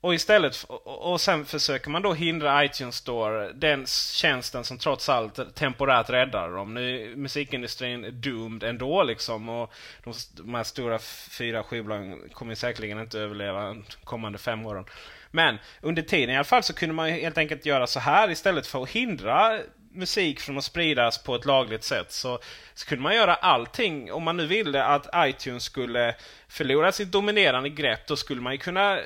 Och 0.00 0.14
istället 0.14 0.64
och 0.84 1.20
sen 1.20 1.44
försöker 1.44 1.90
man 1.90 2.02
då 2.02 2.12
hindra 2.12 2.64
iTunes 2.64 2.96
Store, 2.96 3.52
den 3.52 3.86
tjänsten 3.86 4.64
som 4.64 4.78
trots 4.78 5.08
allt 5.08 5.54
temporärt 5.54 6.10
räddar 6.10 6.50
dem. 6.50 6.74
Nu 6.74 7.02
är 7.02 7.16
musikindustrin 7.16 8.20
doomed 8.20 8.62
ändå 8.62 9.02
liksom 9.02 9.48
och 9.48 9.72
de, 10.04 10.14
de 10.36 10.54
här 10.54 10.64
stora 10.64 10.98
fyra 11.30 11.62
skivbolagen 11.62 12.28
kommer 12.32 12.54
säkerligen 12.54 13.00
inte 13.00 13.18
överleva 13.18 13.60
de 13.60 13.84
kommande 14.04 14.38
fem 14.38 14.66
åren. 14.66 14.84
Men 15.30 15.58
under 15.80 16.02
tiden 16.02 16.30
i 16.30 16.36
alla 16.36 16.44
fall 16.44 16.62
så 16.62 16.74
kunde 16.74 16.94
man 16.94 17.08
helt 17.10 17.38
enkelt 17.38 17.66
göra 17.66 17.86
så 17.86 18.00
här 18.00 18.30
istället 18.30 18.66
för 18.66 18.82
att 18.82 18.90
hindra 18.90 19.58
musik 19.92 20.40
från 20.40 20.58
att 20.58 20.64
spridas 20.64 21.22
på 21.22 21.34
ett 21.34 21.44
lagligt 21.44 21.84
sätt 21.84 22.12
så, 22.12 22.38
så 22.74 22.86
kunde 22.86 23.02
man 23.02 23.14
göra 23.14 23.34
allting. 23.34 24.12
Om 24.12 24.22
man 24.22 24.36
nu 24.36 24.46
ville 24.46 24.84
att 24.84 25.08
iTunes 25.16 25.64
skulle 25.64 26.14
förlora 26.48 26.92
sitt 26.92 27.12
dominerande 27.12 27.68
grepp 27.68 28.06
då 28.06 28.16
skulle 28.16 28.40
man 28.40 28.52
ju 28.52 28.58
kunna 28.58 28.98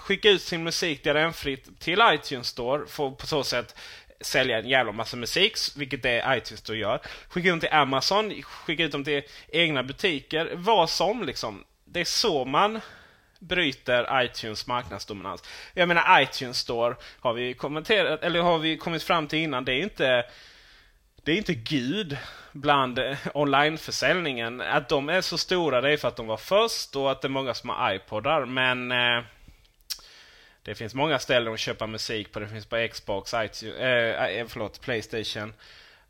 skicka 0.00 0.30
ut 0.30 0.42
sin 0.42 0.64
musik 0.64 1.04
DRM-fritt 1.04 1.80
till 1.80 2.02
iTunes 2.12 2.46
Store 2.46 2.86
för 2.86 3.10
på 3.10 3.26
så 3.26 3.44
sätt 3.44 3.74
sälja 4.20 4.58
en 4.58 4.68
jävla 4.68 4.92
massa 4.92 5.16
musik, 5.16 5.56
vilket 5.76 6.02
det 6.02 6.24
iTunes 6.28 6.60
Store 6.60 6.78
gör. 6.78 7.00
Skicka 7.28 7.48
ut 7.48 7.52
dem 7.52 7.60
till 7.60 7.72
Amazon, 7.72 8.42
skicka 8.42 8.84
ut 8.84 8.92
dem 8.92 9.04
till 9.04 9.22
egna 9.48 9.82
butiker, 9.82 10.50
vad 10.54 10.90
som 10.90 11.22
liksom. 11.22 11.64
Det 11.84 12.00
är 12.00 12.04
så 12.04 12.44
man 12.44 12.80
bryter 13.38 14.24
iTunes 14.24 14.66
marknadsdominans. 14.66 15.44
Jag 15.74 15.88
menar 15.88 16.22
iTunes 16.22 16.58
Store 16.58 16.94
har 17.20 17.32
vi 17.32 17.54
kommenterat, 17.54 18.22
eller 18.22 18.40
har 18.40 18.58
vi 18.58 18.76
kommit 18.76 19.02
fram 19.02 19.28
till 19.28 19.38
innan, 19.38 19.64
det 19.64 19.72
är 19.72 19.82
inte 19.82 20.24
det 21.24 21.32
är 21.32 21.36
inte 21.36 21.54
Gud 21.54 22.16
bland 22.52 22.98
eh, 22.98 23.16
onlineförsäljningen. 23.34 24.60
Att 24.60 24.88
de 24.88 25.08
är 25.08 25.20
så 25.20 25.38
stora 25.38 25.80
det 25.80 25.92
är 25.92 25.96
för 25.96 26.08
att 26.08 26.16
de 26.16 26.26
var 26.26 26.36
först 26.36 26.96
och 26.96 27.10
att 27.10 27.22
det 27.22 27.26
är 27.26 27.30
många 27.30 27.54
som 27.54 27.70
har 27.70 27.94
iPodar. 27.94 28.44
Men 28.44 28.92
eh, 28.92 29.24
det 30.68 30.74
finns 30.74 30.94
många 30.94 31.18
ställen 31.18 31.52
att 31.52 31.60
köpa 31.60 31.86
musik 31.86 32.32
på. 32.32 32.40
Det 32.40 32.48
finns 32.48 32.66
på 32.66 32.88
Xbox, 32.92 33.34
iTunes, 33.34 33.76
äh, 33.78 34.46
förlåt, 34.48 34.80
Playstation. 34.80 35.52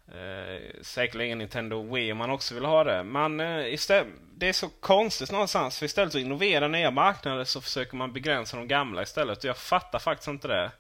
Eh, 0.08 0.62
säkerligen 0.82 1.38
Nintendo 1.38 1.94
Wii 1.94 2.12
om 2.12 2.18
man 2.18 2.30
också 2.30 2.54
vill 2.54 2.64
ha 2.64 2.84
det. 2.84 3.02
Man, 3.02 3.40
eh, 3.40 3.74
istället, 3.74 4.06
det 4.34 4.48
är 4.48 4.52
så 4.52 4.68
konstigt 4.80 5.32
någonstans. 5.32 5.78
För 5.78 5.86
istället 5.86 6.12
för 6.12 6.18
att 6.18 6.24
innovera 6.24 6.68
nya 6.68 6.90
marknader 6.90 7.44
så 7.44 7.60
försöker 7.60 7.96
man 7.96 8.12
begränsa 8.12 8.56
de 8.56 8.68
gamla 8.68 9.02
istället. 9.02 9.44
Jag 9.44 9.56
fattar 9.56 9.98
faktiskt 9.98 10.28
inte 10.28 10.48
det. 10.48 10.70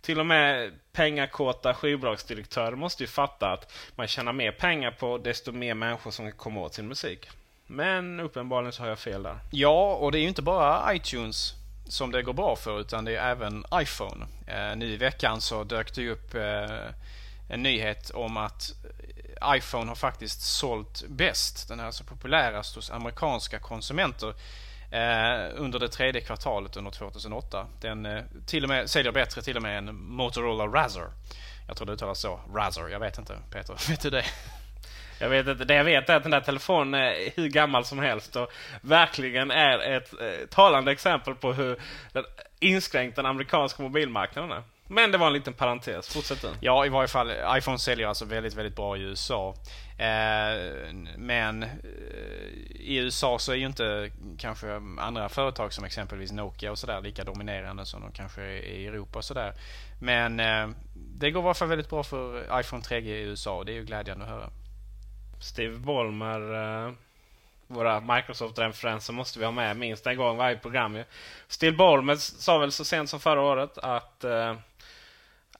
Till 0.00 0.20
och 0.20 0.26
med 0.26 0.72
pengakåta 0.92 1.74
skivbolagsdirektörer 1.74 2.76
måste 2.76 3.02
ju 3.02 3.06
fatta 3.06 3.52
att 3.52 3.72
man 3.96 4.06
tjänar 4.06 4.32
mer 4.32 4.52
pengar 4.52 4.90
på 4.90 5.18
desto 5.18 5.52
mer 5.52 5.74
människor 5.74 6.10
som 6.10 6.32
kommer 6.32 6.60
åt 6.60 6.74
sin 6.74 6.88
musik. 6.88 7.28
Men 7.66 8.20
uppenbarligen 8.20 8.72
så 8.72 8.82
har 8.82 8.88
jag 8.88 8.98
fel 8.98 9.22
där. 9.22 9.38
Ja, 9.50 9.94
och 9.94 10.12
det 10.12 10.18
är 10.18 10.22
ju 10.22 10.28
inte 10.28 10.42
bara 10.42 10.94
iTunes 10.94 11.54
som 11.88 12.12
det 12.12 12.22
går 12.22 12.32
bra 12.32 12.56
för 12.56 12.80
utan 12.80 13.04
det 13.04 13.16
är 13.16 13.30
även 13.30 13.64
iPhone. 13.74 14.26
Eh, 14.46 14.76
nu 14.76 14.86
i 14.86 14.96
veckan 14.96 15.40
så 15.40 15.64
dök 15.64 15.94
det 15.94 16.10
upp 16.10 16.34
eh, 16.34 16.86
en 17.48 17.62
nyhet 17.62 18.10
om 18.10 18.36
att 18.36 18.72
eh, 18.84 19.56
iPhone 19.56 19.88
har 19.88 19.94
faktiskt 19.94 20.42
sålt 20.42 21.04
bäst. 21.08 21.68
Den 21.68 21.80
är 21.80 21.84
alltså 21.84 22.04
populärast 22.04 22.74
hos 22.76 22.90
amerikanska 22.90 23.58
konsumenter 23.58 24.28
eh, 24.90 25.54
under 25.54 25.78
det 25.78 25.88
tredje 25.88 26.20
kvartalet 26.20 26.76
under 26.76 26.90
2008. 26.90 27.66
Den 27.80 28.06
eh, 28.06 28.22
till 28.46 28.62
och 28.64 28.68
med, 28.68 28.90
säljer 28.90 29.12
bättre 29.12 29.42
till 29.42 29.56
och 29.56 29.62
med 29.62 29.78
än 29.78 29.94
Motorola 29.94 30.66
Razr. 30.66 31.10
Jag 31.66 31.76
tror 31.76 31.86
det 31.86 31.92
uttalas 31.92 32.20
så. 32.20 32.40
Razr. 32.54 32.88
Jag 32.88 33.00
vet 33.00 33.18
inte. 33.18 33.38
Peter, 33.50 33.76
vet 33.88 34.00
du 34.00 34.10
det? 34.10 34.24
Jag 35.18 35.28
vet 35.28 35.48
inte. 35.48 35.64
Det 35.64 35.74
jag 35.74 35.84
vet 35.84 36.08
är 36.08 36.16
att 36.16 36.22
den 36.22 36.32
där 36.32 36.40
telefonen 36.40 36.94
är 36.94 37.30
hur 37.36 37.48
gammal 37.48 37.84
som 37.84 37.98
helst 37.98 38.36
och 38.36 38.52
verkligen 38.80 39.50
är 39.50 39.78
ett 39.78 40.12
eh, 40.12 40.46
talande 40.50 40.92
exempel 40.92 41.34
på 41.34 41.52
hur 41.52 41.76
den 42.12 42.24
inskränkt 42.60 43.16
den 43.16 43.26
amerikanska 43.26 43.82
mobilmarknaden 43.82 44.52
är. 44.52 44.62
Men 44.88 45.12
det 45.12 45.18
var 45.18 45.26
en 45.26 45.32
liten 45.32 45.52
parentes. 45.52 46.14
Fortsätt 46.14 46.42
du. 46.42 46.48
Ja, 46.60 46.86
i 46.86 46.88
varje 46.88 47.08
fall. 47.08 47.32
iPhone 47.58 47.78
säljer 47.78 48.06
alltså 48.06 48.24
väldigt, 48.24 48.54
väldigt 48.54 48.76
bra 48.76 48.96
i 48.96 49.00
USA. 49.00 49.54
Eh, 49.98 50.92
men 51.16 51.62
eh, 51.62 51.68
i 52.70 52.96
USA 52.96 53.38
så 53.38 53.52
är 53.52 53.56
ju 53.56 53.66
inte 53.66 54.10
kanske 54.38 54.74
andra 54.98 55.28
företag 55.28 55.72
som 55.72 55.84
exempelvis 55.84 56.32
Nokia 56.32 56.70
och 56.70 56.78
sådär 56.78 57.00
lika 57.00 57.24
dominerande 57.24 57.86
som 57.86 58.00
de 58.00 58.12
kanske 58.12 58.42
är 58.42 58.62
i 58.62 58.86
Europa 58.86 59.18
och 59.18 59.24
sådär. 59.24 59.54
Men 60.00 60.40
eh, 60.40 60.68
det 60.94 61.30
går 61.30 61.42
i 61.42 61.44
varje 61.44 61.54
fall 61.54 61.68
väldigt 61.68 61.90
bra 61.90 62.04
för 62.04 62.60
iPhone 62.60 62.82
3G 62.82 63.08
i 63.08 63.22
USA 63.22 63.56
och 63.56 63.64
det 63.64 63.72
är 63.72 63.76
ju 63.76 63.84
glädjande 63.84 64.24
att 64.24 64.30
höra. 64.30 64.50
Steve 65.40 65.78
Ballmer, 65.78 66.40
uh, 66.40 66.92
våra 67.66 68.00
Microsoft-referenser 68.00 69.12
måste 69.12 69.38
vi 69.38 69.44
ha 69.44 69.52
med 69.52 69.76
minst 69.76 70.06
en 70.06 70.16
gång 70.16 70.36
varje 70.36 70.56
program. 70.56 70.98
Steve 71.48 71.76
Ballmer 71.76 72.16
sa 72.16 72.58
väl 72.58 72.72
så 72.72 72.84
sent 72.84 73.10
som 73.10 73.20
förra 73.20 73.40
året 73.40 73.78
att 73.78 74.24
uh, 74.24 74.56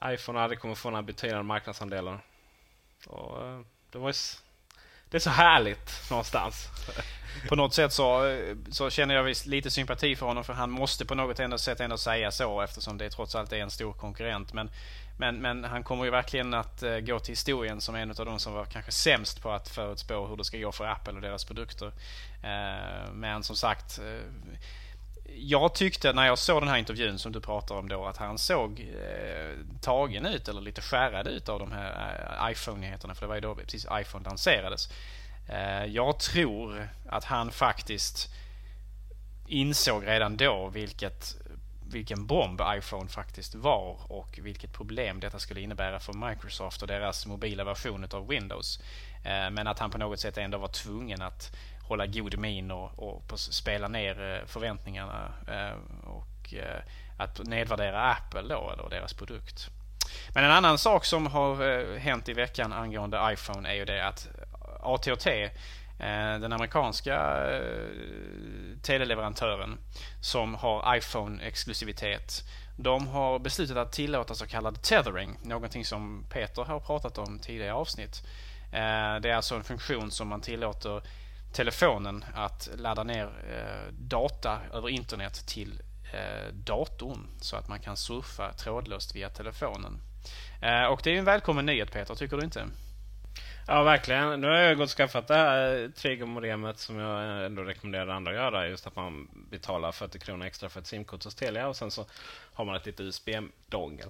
iPhone 0.05 0.39
aldrig 0.39 0.59
kommer 0.59 0.75
få 0.75 0.89
några 0.89 1.03
betydande 1.03 1.43
marknadsandelar. 1.43 2.19
Och, 3.07 3.43
uh, 3.43 3.61
det, 3.91 3.97
var 3.97 4.13
det 5.09 5.17
är 5.17 5.19
så 5.19 5.29
härligt 5.29 6.09
någonstans. 6.09 6.67
på 7.49 7.55
något 7.55 7.73
sätt 7.73 7.93
så, 7.93 8.37
så 8.71 8.89
känner 8.89 9.15
jag 9.15 9.23
visst 9.23 9.45
lite 9.45 9.71
sympati 9.71 10.15
för 10.15 10.25
honom 10.25 10.43
för 10.43 10.53
han 10.53 10.71
måste 10.71 11.05
på 11.05 11.15
något 11.15 11.61
sätt 11.61 11.79
ändå 11.79 11.97
säga 11.97 12.31
så 12.31 12.61
eftersom 12.61 12.97
det 12.97 13.09
trots 13.09 13.35
allt 13.35 13.53
är 13.53 13.57
en 13.57 13.71
stor 13.71 13.93
konkurrent. 13.93 14.53
Men 14.53 14.69
men, 15.17 15.41
men 15.41 15.63
han 15.63 15.83
kommer 15.83 16.05
ju 16.05 16.11
verkligen 16.11 16.53
att 16.53 16.83
eh, 16.83 16.97
gå 16.97 17.19
till 17.19 17.31
historien 17.31 17.81
som 17.81 17.95
en 17.95 18.09
av 18.09 18.25
de 18.25 18.39
som 18.39 18.53
var 18.53 18.65
kanske 18.65 18.91
sämst 18.91 19.41
på 19.41 19.51
att 19.51 19.69
förutspå 19.69 20.27
hur 20.27 20.35
det 20.35 20.43
ska 20.43 20.57
gå 20.57 20.71
för 20.71 20.85
Apple 20.85 21.13
och 21.13 21.21
deras 21.21 21.45
produkter. 21.45 21.87
Eh, 22.43 23.11
men 23.13 23.43
som 23.43 23.55
sagt, 23.55 23.99
eh, 23.99 24.21
jag 25.35 25.75
tyckte 25.75 26.13
när 26.13 26.25
jag 26.25 26.37
såg 26.37 26.61
den 26.61 26.69
här 26.69 26.77
intervjun 26.77 27.19
som 27.19 27.31
du 27.31 27.41
pratar 27.41 27.75
om 27.75 27.89
då 27.89 28.05
att 28.05 28.17
han 28.17 28.37
såg 28.37 28.87
tagen 29.81 30.25
ut 30.25 30.47
eller 30.47 30.61
lite 30.61 30.81
skärrad 30.81 31.27
ut 31.27 31.49
av 31.49 31.59
de 31.59 31.71
här 31.71 32.51
iPhone-nyheterna 32.51 33.15
för 33.15 33.21
det 33.21 33.27
var 33.27 33.35
ju 33.35 33.41
då 33.41 33.55
precis 33.55 33.87
iPhone 33.91 34.25
lanserades. 34.25 34.89
jag 35.87 36.19
tror 36.19 36.89
att 37.09 37.23
han 37.23 37.51
faktiskt 37.51 38.29
insåg 39.47 40.07
redan 40.07 40.37
då 40.37 40.69
vilket 40.69 41.37
vilken 41.91 42.25
bomb 42.25 42.61
iPhone 42.77 43.09
faktiskt 43.09 43.55
var 43.55 44.11
och 44.11 44.39
vilket 44.41 44.73
problem 44.73 45.19
detta 45.19 45.39
skulle 45.39 45.61
innebära 45.61 45.99
för 45.99 46.13
Microsoft 46.13 46.81
och 46.81 46.87
deras 46.87 47.25
mobila 47.25 47.63
version 47.63 48.07
av 48.11 48.27
Windows. 48.27 48.79
Eh, 49.23 49.49
men 49.51 49.67
att 49.67 49.79
han 49.79 49.91
på 49.91 49.97
något 49.97 50.19
sätt 50.19 50.37
ändå 50.37 50.57
var 50.57 50.67
tvungen 50.67 51.21
att 51.21 51.55
hålla 51.87 52.05
god 52.05 52.37
min 52.37 52.71
och, 52.71 52.99
och 52.99 53.39
spela 53.39 53.87
ner 53.87 54.35
eh, 54.35 54.47
förväntningarna 54.47 55.31
eh, 55.47 56.07
och 56.09 56.53
att 57.17 57.43
nedvärdera 57.43 58.01
Apple 58.01 58.41
då, 58.41 58.71
eller 58.71 58.89
deras 58.89 59.13
produkt. 59.13 59.67
Men 60.33 60.43
en 60.43 60.51
annan 60.51 60.77
sak 60.77 61.05
som 61.05 61.27
har 61.27 61.97
hänt 61.97 62.29
i 62.29 62.33
veckan 62.33 62.73
angående 62.73 63.29
iPhone 63.33 63.69
är 63.69 63.73
ju 63.73 63.85
det 63.85 64.07
att 64.07 64.27
AT&T 64.81 65.49
Eh, 65.99 66.39
den 66.39 66.53
amerikanska 66.53 67.15
eh, 67.53 67.89
teleleverantören 68.81 69.77
som 70.21 70.55
har 70.55 70.95
iPhone-exklusivitet 70.95 72.43
de 72.75 73.07
har 73.07 73.39
beslutat 73.39 73.77
att 73.77 73.91
tillåta 73.91 74.35
så 74.35 74.47
kallad 74.47 74.81
tethering, 74.81 75.37
någonting 75.43 75.85
som 75.85 76.25
Peter 76.29 76.63
har 76.63 76.79
pratat 76.79 77.17
om 77.17 77.39
tidigare 77.39 77.73
avsnitt. 77.73 78.23
Eh, 78.71 79.15
det 79.21 79.29
är 79.29 79.35
alltså 79.35 79.55
en 79.55 79.63
funktion 79.63 80.11
som 80.11 80.27
man 80.27 80.41
tillåter 80.41 81.01
telefonen 81.53 82.25
att 82.35 82.69
ladda 82.75 83.03
ner 83.03 83.29
data 83.91 84.59
över 84.73 84.89
internet 84.89 85.47
till 85.47 85.81
datorn 86.51 87.27
så 87.41 87.55
att 87.55 87.67
man 87.67 87.79
kan 87.79 87.97
surfa 87.97 88.53
trådlöst 88.53 89.15
via 89.15 89.29
telefonen. 89.29 90.01
Och 90.89 91.01
det 91.03 91.15
är 91.15 91.19
en 91.19 91.25
välkommen 91.25 91.65
nyhet 91.65 91.91
Peter, 91.91 92.15
tycker 92.15 92.37
du 92.37 92.43
inte? 92.43 92.67
Ja, 93.69 93.83
verkligen. 93.83 94.41
Nu 94.41 94.47
har 94.47 94.55
jag 94.55 94.77
gått 94.77 94.85
och 94.85 94.97
skaffat 94.97 95.27
det 95.27 95.35
här 95.35 95.91
3G-modemet 95.95 96.77
som 96.77 96.99
jag 96.99 97.45
ändå 97.45 97.63
rekommenderar 97.63 98.07
andra 98.07 98.31
att 98.31 98.37
göra. 98.37 98.67
Just 98.67 98.87
att 98.87 98.95
man 98.95 99.27
betalar 99.49 99.91
40 99.91 100.19
kronor 100.19 100.45
extra 100.45 100.69
för 100.69 100.79
ett 100.79 100.87
simkort 100.87 101.23
hos 101.23 101.35
Telia 101.35 101.67
och 101.67 101.75
sen 101.75 101.91
så 101.91 102.05
har 102.53 102.65
man 102.65 102.75
ett 102.75 102.85
litet 102.85 102.99
USB-dongel. 102.99 104.09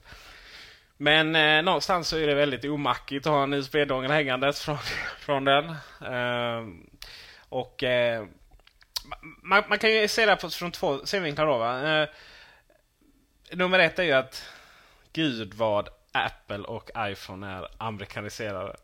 Men 0.98 1.36
eh, 1.36 1.64
någonstans 1.64 2.08
så 2.08 2.18
är 2.18 2.28
det 2.28 2.36
väldigt 2.36 2.66
omackigt 2.66 3.28
att 3.28 3.34
ha 3.34 3.44
en 3.44 3.54
USB-dongel 3.54 4.12
hängandes 4.12 4.62
från, 4.62 4.78
från 5.20 5.46
den. 5.46 5.70
Eh, 6.02 6.68
och 7.50 7.84
eh, 7.84 8.26
man, 9.44 9.64
man, 9.70 9.80
kan 9.80 9.92
ju 9.92 10.08
se 10.08 10.26
det 10.26 10.32
här 10.32 10.50
från 10.50 10.72
två 10.72 11.06
synvinklar. 11.06 11.46
Då, 11.46 11.58
va? 11.58 12.02
Eh, 12.02 12.10
nummer 13.52 13.80
ett 13.80 14.00
är 14.00 14.04
ju 14.04 14.12
att 14.12 14.50
gud 15.14 15.54
vad 15.54 15.90
Apple 16.12 16.64
och 16.64 16.90
iPhone 16.98 17.48
är 17.48 17.68
amerikaniserade. 17.78 18.76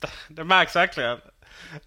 Det 0.28 0.44
märks 0.44 0.76
verkligen 0.76 1.20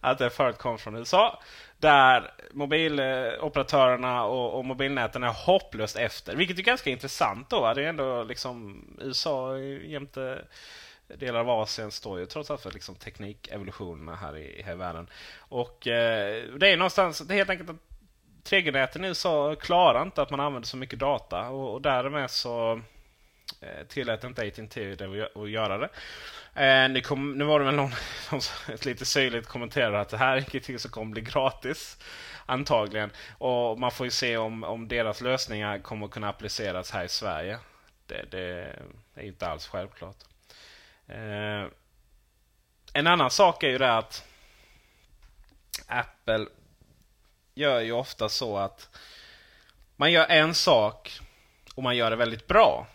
att 0.02 0.18
det 0.18 0.30
förut 0.30 0.58
kom 0.58 0.78
från 0.78 0.96
USA. 0.96 1.42
Där 1.78 2.34
mobiloperatörerna 2.52 4.24
och, 4.24 4.58
och 4.58 4.66
mobilnäten 4.66 5.24
är 5.24 5.46
hopplöst 5.46 5.96
efter. 5.96 6.36
Vilket 6.36 6.60
är 6.60 6.64
ganska 6.64 6.90
intressant 6.90 7.50
då. 7.50 7.74
Det 7.74 7.84
är 7.84 7.90
ändå 7.90 8.24
liksom 8.24 8.84
USA 9.02 9.58
jämte 9.58 10.46
delar 11.08 11.40
av 11.40 11.50
Asien 11.50 11.92
står 11.92 12.20
ju 12.20 12.26
trots 12.26 12.52
allt 12.52 12.62
för 12.62 12.72
liksom 12.72 12.96
teknikevolutionerna 12.96 14.16
här 14.16 14.38
i, 14.38 14.62
här 14.66 14.74
i 14.74 14.76
världen. 14.76 15.10
Och 15.38 15.88
eh, 15.88 16.44
det 16.58 16.68
är 16.68 16.78
någonstans, 16.78 17.20
det 17.20 17.34
är 17.34 17.38
helt 17.38 17.50
enkelt 17.50 17.70
att 17.70 17.76
3G-näten 18.44 19.06
i 19.06 19.08
USA 19.08 19.56
klarar 19.56 20.02
inte 20.02 20.22
att 20.22 20.30
man 20.30 20.40
använder 20.40 20.68
så 20.68 20.78
mycket 20.78 21.00
data 21.00 21.50
och, 21.50 21.74
och 21.74 21.82
därmed 21.82 22.32
så 22.32 22.82
Eh, 23.62 23.88
tillät 23.88 24.24
inte 24.24 24.42
AT&T 24.42 24.98
att 25.36 25.50
göra 25.50 25.78
det. 25.78 25.90
Eh, 26.56 26.90
nu, 26.90 27.02
kom, 27.02 27.38
nu 27.38 27.44
var 27.44 27.60
det 27.60 27.66
väl 27.66 27.76
någon 27.76 27.92
som 28.42 28.42
lite 28.86 29.06
syrligt 29.06 29.48
kommenterade 29.48 30.00
att 30.00 30.10
det 30.10 30.18
här 30.18 30.38
är 30.38 30.46
ingenting 30.54 30.80
som 30.80 30.92
kommer 30.92 31.12
bli 31.12 31.22
gratis. 31.22 31.98
Antagligen. 32.46 33.12
Och 33.38 33.80
man 33.80 33.92
får 33.92 34.06
ju 34.06 34.12
se 34.12 34.38
om, 34.38 34.64
om 34.64 34.88
deras 34.88 35.22
lösningar 35.22 35.80
kommer 35.80 36.08
kunna 36.08 36.30
appliceras 36.30 36.92
här 36.92 37.04
i 37.04 37.10
Sverige. 37.10 37.60
Det, 38.06 38.26
det 38.32 38.76
är 39.16 39.24
inte 39.24 39.48
alls 39.48 39.68
självklart. 39.68 40.18
Eh, 41.08 41.66
en 42.94 43.08
annan 43.08 43.32
sak 43.32 43.64
är 43.64 43.70
ju 43.70 43.78
det 43.78 43.98
att 43.98 44.26
Apple 45.88 46.46
gör 47.54 47.80
ju 47.80 47.92
ofta 47.92 48.30
så 48.30 48.58
att 48.58 48.90
man 49.96 50.12
gör 50.12 50.26
en 50.26 50.54
sak 50.54 51.20
och 51.76 51.84
man 51.84 51.96
gör 51.96 52.10
det 52.10 52.16
väldigt 52.16 52.48
bra. 52.48 52.88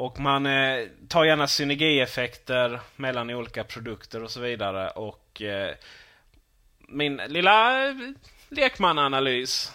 Och 0.00 0.20
man 0.20 0.46
eh, 0.46 0.86
tar 1.08 1.24
gärna 1.24 1.46
synergieffekter 1.46 2.80
mellan 2.96 3.30
olika 3.30 3.64
produkter 3.64 4.22
och 4.22 4.30
så 4.30 4.40
vidare. 4.40 4.90
Och 4.90 5.42
eh, 5.42 5.74
min 6.78 7.16
lilla 7.16 7.88
eh, 7.88 7.94
lekmananalys 8.48 9.74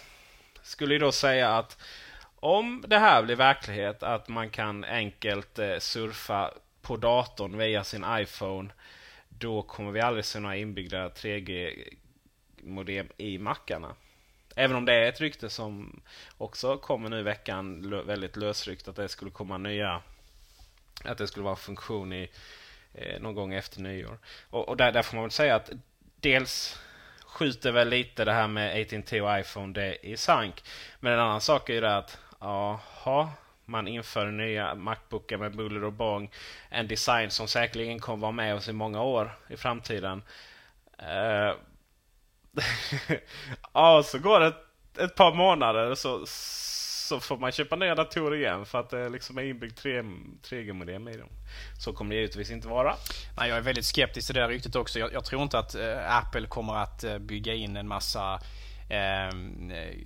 skulle 0.62 0.94
ju 0.94 0.98
då 0.98 1.12
säga 1.12 1.56
att 1.56 1.78
om 2.36 2.84
det 2.88 2.98
här 2.98 3.22
blir 3.22 3.36
verklighet, 3.36 4.02
att 4.02 4.28
man 4.28 4.50
kan 4.50 4.84
enkelt 4.84 5.58
eh, 5.58 5.78
surfa 5.78 6.50
på 6.82 6.96
datorn 6.96 7.58
via 7.58 7.84
sin 7.84 8.04
iPhone. 8.08 8.70
Då 9.28 9.62
kommer 9.62 9.90
vi 9.90 10.00
aldrig 10.00 10.24
se 10.24 10.40
några 10.40 10.56
inbyggda 10.56 11.08
3G-modem 11.08 13.08
i 13.16 13.38
mackarna. 13.38 13.94
Även 14.56 14.76
om 14.76 14.84
det 14.84 14.94
är 14.94 15.08
ett 15.08 15.20
rykte 15.20 15.50
som 15.50 16.00
också 16.38 16.76
kommer 16.76 17.08
nu 17.08 17.18
i 17.18 17.22
veckan, 17.22 17.90
väldigt 18.06 18.36
lösryckt, 18.36 18.88
att 18.88 18.96
det 18.96 19.08
skulle 19.08 19.30
komma 19.30 19.58
nya... 19.58 20.02
Att 21.04 21.18
det 21.18 21.26
skulle 21.26 21.44
vara 21.44 21.52
en 21.52 21.56
funktion 21.56 22.12
i 22.12 22.30
eh, 22.94 23.20
någon 23.20 23.34
gång 23.34 23.54
efter 23.54 23.80
nyår. 23.80 24.18
Och, 24.50 24.68
och 24.68 24.76
där, 24.76 24.92
där, 24.92 25.02
får 25.02 25.16
man 25.16 25.24
väl 25.24 25.30
säga 25.30 25.54
att 25.54 25.70
dels 26.20 26.80
skjuter 27.26 27.72
väl 27.72 27.88
lite 27.88 28.24
det 28.24 28.32
här 28.32 28.48
med 28.48 28.80
AT&T 28.80 29.20
och 29.20 29.38
iPhone 29.38 29.72
det 29.72 30.06
i 30.06 30.16
sank. 30.16 30.64
Men 31.00 31.12
en 31.12 31.20
annan 31.20 31.40
sak 31.40 31.68
är 31.68 31.74
ju 31.74 31.80
det 31.80 31.96
att, 31.96 32.18
jaha, 32.40 33.30
man 33.64 33.88
inför 33.88 34.26
nya 34.26 34.74
Macbookar 34.74 35.36
med 35.36 35.56
buller 35.56 35.84
och 35.84 35.92
bång. 35.92 36.30
En 36.68 36.88
design 36.88 37.30
som 37.30 37.48
säkerligen 37.48 37.98
kommer 37.98 38.22
vara 38.22 38.32
med 38.32 38.54
oss 38.54 38.68
i 38.68 38.72
många 38.72 39.02
år 39.02 39.38
i 39.48 39.56
framtiden. 39.56 40.22
Uh, 41.02 41.54
ja, 43.72 44.02
så 44.02 44.18
går 44.18 44.40
det 44.40 44.46
ett, 44.46 44.98
ett, 44.98 45.14
par 45.14 45.34
månader 45.34 45.94
så, 45.94 46.26
så 47.06 47.20
får 47.20 47.36
man 47.36 47.52
köpa 47.52 47.76
nya 47.76 47.94
datorer 47.94 48.36
igen 48.36 48.66
för 48.66 48.80
att 48.80 48.90
det 48.90 49.08
liksom 49.08 49.38
är 49.38 49.42
inbyggt 49.42 49.84
3G-modem 49.84 51.08
i 51.08 51.16
dem. 51.16 51.28
Så 51.78 51.92
kommer 51.92 52.14
det 52.14 52.20
givetvis 52.20 52.50
inte 52.50 52.68
vara. 52.68 52.96
Nej, 53.36 53.48
jag 53.48 53.58
är 53.58 53.62
väldigt 53.62 53.84
skeptisk 53.84 54.26
till 54.26 54.34
det 54.34 54.48
ryktet 54.48 54.76
också. 54.76 54.98
Jag, 54.98 55.12
jag 55.12 55.24
tror 55.24 55.42
inte 55.42 55.58
att 55.58 55.74
eh, 55.74 56.16
Apple 56.16 56.46
kommer 56.46 56.74
att 56.74 57.04
eh, 57.04 57.18
bygga 57.18 57.54
in 57.54 57.76
en 57.76 57.88
massa 57.88 58.40
ehm, 58.88 59.70
eh, 59.70 59.96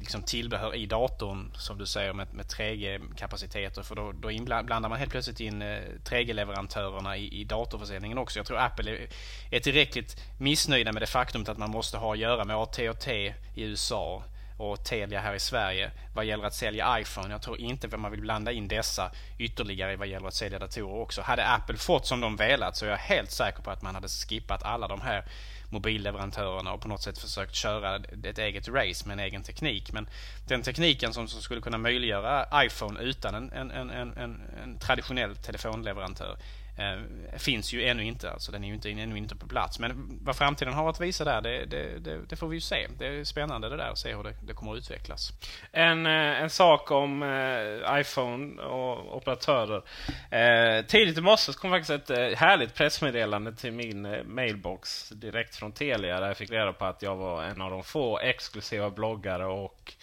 liksom 0.00 0.22
tillbehör 0.22 0.74
i 0.74 0.86
datorn 0.86 1.52
som 1.54 1.78
du 1.78 1.86
säger 1.86 2.12
med, 2.12 2.34
med 2.34 2.46
3G-kapaciteter. 2.46 3.82
För 3.82 3.94
då, 3.94 4.12
då 4.12 4.28
blandar 4.44 4.88
man 4.88 4.98
helt 4.98 5.10
plötsligt 5.10 5.40
in 5.40 5.62
eh, 5.62 5.78
3G-leverantörerna 6.04 7.16
i, 7.16 7.40
i 7.40 7.44
datorförsäljningen 7.44 8.18
också. 8.18 8.38
Jag 8.38 8.46
tror 8.46 8.58
Apple 8.58 8.90
är, 8.90 9.08
är 9.50 9.60
tillräckligt 9.60 10.16
missnöjda 10.38 10.92
med 10.92 11.02
det 11.02 11.06
faktumet 11.06 11.48
att 11.48 11.58
man 11.58 11.70
måste 11.70 11.96
ha 11.96 12.12
att 12.12 12.18
göra 12.18 12.44
med 12.44 12.56
AT&T 12.56 13.34
i 13.54 13.62
USA 13.62 14.22
och 14.60 14.84
Telia 14.84 15.20
här 15.20 15.34
i 15.34 15.40
Sverige 15.40 15.90
vad 16.14 16.24
gäller 16.24 16.44
att 16.44 16.54
sälja 16.54 17.00
iPhone. 17.00 17.30
Jag 17.30 17.42
tror 17.42 17.60
inte 17.60 17.86
att 17.86 18.00
man 18.00 18.10
vill 18.10 18.20
blanda 18.20 18.52
in 18.52 18.68
dessa 18.68 19.10
ytterligare 19.38 19.96
vad 19.96 20.08
gäller 20.08 20.28
att 20.28 20.34
sälja 20.34 20.58
datorer 20.58 21.00
också. 21.00 21.22
Hade 21.22 21.46
Apple 21.46 21.76
fått 21.76 22.06
som 22.06 22.20
de 22.20 22.36
velat 22.36 22.76
så 22.76 22.86
är 22.86 22.90
jag 22.90 22.96
helt 22.96 23.30
säker 23.30 23.62
på 23.62 23.70
att 23.70 23.82
man 23.82 23.94
hade 23.94 24.08
skippat 24.08 24.62
alla 24.62 24.88
de 24.88 25.00
här 25.00 25.24
mobilleverantörerna 25.68 26.72
och 26.72 26.80
på 26.80 26.88
något 26.88 27.02
sätt 27.02 27.18
försökt 27.18 27.54
köra 27.54 27.96
ett 28.24 28.38
eget 28.38 28.68
race 28.68 29.08
med 29.08 29.12
en 29.12 29.20
egen 29.20 29.42
teknik. 29.42 29.92
Men 29.92 30.08
den 30.48 30.62
tekniken 30.62 31.12
som, 31.12 31.28
skulle 31.28 31.60
kunna 31.60 31.78
möjliggöra 31.78 32.64
iPhone 32.64 33.00
utan 33.00 33.34
en, 33.34 33.52
en, 33.52 33.70
en, 33.70 33.90
en, 33.90 34.42
en 34.62 34.78
traditionell 34.78 35.36
telefonleverantör 35.36 36.36
eh, 36.80 37.38
finns 37.38 37.72
ju 37.72 37.84
ännu 37.84 38.04
inte. 38.04 38.30
Alltså 38.30 38.52
den 38.52 38.64
är 38.64 38.68
ju 38.68 38.74
inte, 38.74 38.90
ännu 38.90 39.18
inte 39.18 39.36
på 39.36 39.46
plats. 39.46 39.78
Men 39.78 40.18
vad 40.22 40.36
framtiden 40.36 40.74
har 40.74 40.90
att 40.90 41.00
visa 41.00 41.24
där, 41.24 41.40
det, 41.40 41.64
det, 41.64 41.98
det, 41.98 42.20
det 42.28 42.36
får 42.36 42.48
vi 42.48 42.56
ju 42.56 42.60
se. 42.60 42.88
Det 42.98 43.06
är 43.06 43.24
spännande 43.24 43.68
det 43.68 43.76
där 43.76 43.90
att 43.90 43.98
se 43.98 44.14
hur 44.14 44.22
det, 44.22 44.34
det 44.42 44.54
kommer 44.54 44.72
att 44.72 44.78
utvecklas. 44.78 45.32
En, 45.72 46.06
eh, 46.06 46.42
en 46.42 46.50
sak 46.50 46.90
om 46.90 47.22
eh, 47.22 48.00
iPhone 48.00 48.62
och 48.62 49.16
operatörer. 49.16 49.82
Eh, 50.30 50.84
tidigt 50.86 51.18
i 51.18 51.20
morse 51.20 51.52
kom 51.52 51.70
faktiskt 51.70 51.90
ett 51.90 52.10
eh, 52.10 52.38
härligt 52.38 52.74
pressmeddelande 52.74 53.52
till 53.52 53.72
min 53.72 54.06
eh, 54.06 54.24
mailbox 54.24 55.08
direkt 55.08 55.56
från 55.56 55.72
Telia 55.72 56.20
där 56.20 56.26
jag 56.26 56.36
fick 56.36 56.50
reda 56.50 56.72
på 56.72 56.84
att 56.84 57.02
jag 57.02 57.16
var 57.16 57.44
en 57.44 57.60
av 57.60 57.70
de 57.70 57.84
få 57.84 58.18
exklusiva 58.18 58.90
bloggare 58.90 59.46
och 59.46 59.94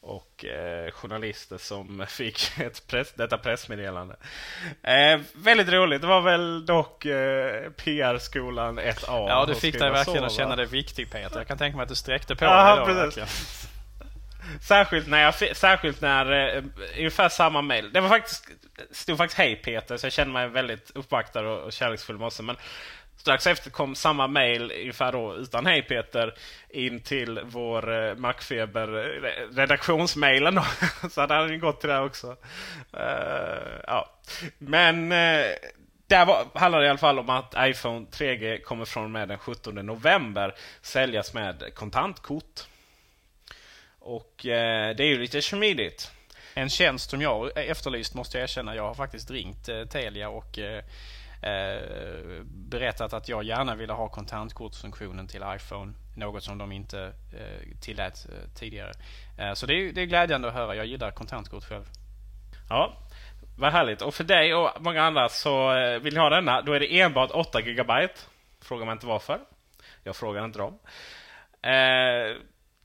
och 0.00 0.44
eh, 0.44 0.90
journalister 0.90 1.58
som 1.58 2.06
fick 2.08 2.58
ett 2.60 2.86
press, 2.86 3.12
detta 3.14 3.38
pressmeddelande. 3.38 4.16
Eh, 4.82 5.20
väldigt 5.34 5.68
roligt. 5.68 6.00
Det 6.00 6.06
var 6.06 6.20
väl 6.20 6.66
dock 6.66 7.04
eh, 7.04 7.70
PR-skolan 7.70 8.80
1A. 8.80 9.28
Ja, 9.28 9.44
du 9.48 9.54
fick 9.54 9.78
dig 9.78 9.90
verkligen 9.90 10.24
att 10.24 10.32
känna 10.32 10.56
dig 10.56 10.66
viktig 10.66 11.10
Peter. 11.10 11.38
Jag 11.38 11.46
kan 11.46 11.58
tänka 11.58 11.76
mig 11.76 11.82
att 11.82 11.88
du 11.88 11.94
sträckte 11.94 12.36
på 12.36 12.44
Aha, 12.44 12.86
dig 12.86 13.10
då, 13.16 13.22
Särskilt 14.60 15.06
när, 15.08 15.22
jag, 15.22 15.56
särskilt 15.56 16.00
när 16.00 16.56
eh, 16.56 16.62
ungefär 16.96 17.28
samma 17.28 17.62
mail. 17.62 17.92
Det 17.92 18.00
var 18.00 18.08
faktiskt, 18.08 18.48
stod 18.90 19.18
faktiskt 19.18 19.38
hej 19.38 19.56
Peter, 19.56 19.96
så 19.96 20.06
jag 20.06 20.12
kände 20.12 20.32
mig 20.32 20.48
väldigt 20.48 20.90
uppvaktad 20.94 21.40
och, 21.40 21.62
och 21.62 21.72
kärleksfull 21.72 22.18
med 22.18 22.26
oss. 22.26 22.40
Men 22.40 22.56
Strax 23.18 23.46
efter 23.46 23.70
kom 23.70 23.94
samma 23.94 24.26
mail, 24.26 24.72
ungefär 24.80 25.12
då, 25.12 25.34
utan 25.34 25.66
hej 25.66 25.82
Peter, 25.82 26.34
in 26.68 27.00
till 27.00 27.40
vår 27.44 28.08
eh, 28.08 28.14
Macfeber 28.14 28.88
eh, 29.24 29.56
redaktionsmailen. 29.56 30.54
Då. 30.54 30.64
Så 31.10 31.20
hade 31.20 31.48
den 31.48 31.60
gått 31.60 31.80
till 31.80 31.88
det 31.88 32.00
också. 32.00 32.36
Uh, 32.94 33.80
ja. 33.86 34.10
Men 34.58 35.12
uh, 35.12 35.46
där 36.06 36.26
var, 36.26 36.46
handlar 36.54 36.80
det 36.80 36.86
i 36.86 36.88
alla 36.88 36.98
fall 36.98 37.18
om 37.18 37.30
att 37.30 37.54
iPhone 37.58 38.06
3G 38.12 38.62
kommer 38.62 38.84
från 38.84 39.04
och 39.04 39.10
med 39.10 39.28
den 39.28 39.38
17 39.38 39.74
november 39.74 40.54
säljas 40.82 41.34
med 41.34 41.74
kontantkort. 41.74 42.60
Och 43.98 44.44
uh, 44.44 44.50
det 44.96 45.00
är 45.00 45.08
ju 45.08 45.18
lite 45.18 45.42
smidigt. 45.42 46.10
en 46.54 46.68
tjänst 46.68 47.10
som 47.10 47.22
jag 47.22 47.68
efterlyst 47.68 48.14
måste 48.14 48.38
jag 48.38 48.42
erkänna. 48.42 48.76
Jag 48.76 48.82
har 48.82 48.94
faktiskt 48.94 49.30
ringt 49.30 49.68
eh, 49.68 49.84
Telia 49.84 50.28
och 50.28 50.58
eh, 50.58 50.84
eh, 51.42 52.42
berättat 52.44 53.12
att 53.12 53.28
jag 53.28 53.44
gärna 53.44 53.74
ville 53.74 53.92
ha 53.92 54.08
kontantkortsfunktionen 54.08 55.26
till 55.26 55.44
iPhone. 55.56 55.92
Något 56.16 56.42
som 56.42 56.58
de 56.58 56.72
inte 56.72 57.12
eh, 57.32 57.80
tillät 57.80 58.26
eh, 58.28 58.50
tidigare. 58.54 58.92
Eh, 59.38 59.52
så 59.52 59.66
det 59.66 59.74
är, 59.74 59.92
det 59.92 60.00
är 60.00 60.06
glädjande 60.06 60.48
att 60.48 60.54
höra. 60.54 60.74
Jag 60.74 60.86
gillar 60.86 61.10
kontantkort 61.10 61.64
själv. 61.64 61.84
Ja, 62.68 62.92
vad 63.58 63.72
härligt. 63.72 64.02
Och 64.02 64.14
för 64.14 64.24
dig 64.24 64.54
och 64.54 64.70
många 64.80 65.02
andra 65.02 65.28
så 65.28 65.76
eh, 65.76 65.98
vill 65.98 66.14
ni 66.14 66.20
ha 66.20 66.30
denna, 66.30 66.62
då 66.62 66.72
är 66.72 66.80
det 66.80 67.00
enbart 67.00 67.30
8 67.30 67.60
GB. 67.60 68.08
Frågar 68.60 68.86
man 68.86 68.92
inte 68.92 69.06
varför. 69.06 69.40
Jag 70.04 70.16
frågar 70.16 70.44
inte 70.44 70.58
dem. 70.58 70.78
Eh, 71.62 72.36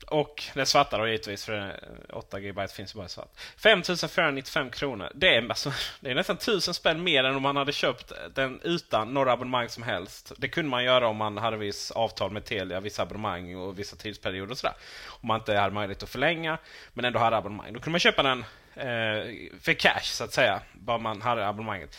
och 0.06 0.42
den 0.54 0.66
svarta 0.66 0.98
då 0.98 1.06
givetvis, 1.06 1.44
för 1.44 1.80
8 2.12 2.40
GB 2.40 2.68
finns 2.68 2.94
bara 2.94 3.06
i 3.06 3.08
svart. 3.08 3.30
5495 3.56 4.70
kronor. 4.70 5.12
Det 5.14 5.36
är, 5.36 5.48
alltså, 5.48 5.72
det 6.00 6.10
är 6.10 6.14
nästan 6.14 6.36
1000 6.36 6.74
spänn 6.74 7.02
mer 7.02 7.24
än 7.24 7.36
om 7.36 7.42
man 7.42 7.56
hade 7.56 7.72
köpt 7.72 8.12
den 8.34 8.60
utan 8.62 9.14
några 9.14 9.32
abonnemang 9.32 9.68
som 9.68 9.82
helst. 9.82 10.32
Det 10.36 10.48
kunde 10.48 10.70
man 10.70 10.84
göra 10.84 11.08
om 11.08 11.16
man 11.16 11.38
hade 11.38 11.56
viss 11.56 11.90
avtal 11.90 12.30
med 12.30 12.44
Telia, 12.44 12.80
vissa 12.80 13.02
abonnemang 13.02 13.56
och 13.56 13.78
vissa 13.78 13.96
tidsperioder 13.96 14.52
och 14.52 14.58
sådär. 14.58 14.76
Om 15.06 15.28
man 15.28 15.40
inte 15.40 15.56
hade 15.56 15.74
möjlighet 15.74 16.02
att 16.02 16.08
förlänga, 16.08 16.58
men 16.92 17.04
ändå 17.04 17.18
hade 17.18 17.36
abonnemang. 17.36 17.72
Då 17.72 17.80
kunde 17.80 17.90
man 17.90 18.00
köpa 18.00 18.22
den 18.22 18.44
eh, 18.74 19.50
för 19.60 19.72
cash 19.72 20.02
så 20.02 20.24
att 20.24 20.32
säga, 20.32 20.60
bara 20.72 20.98
man 20.98 21.22
hade 21.22 21.48
abonnemanget. 21.48 21.96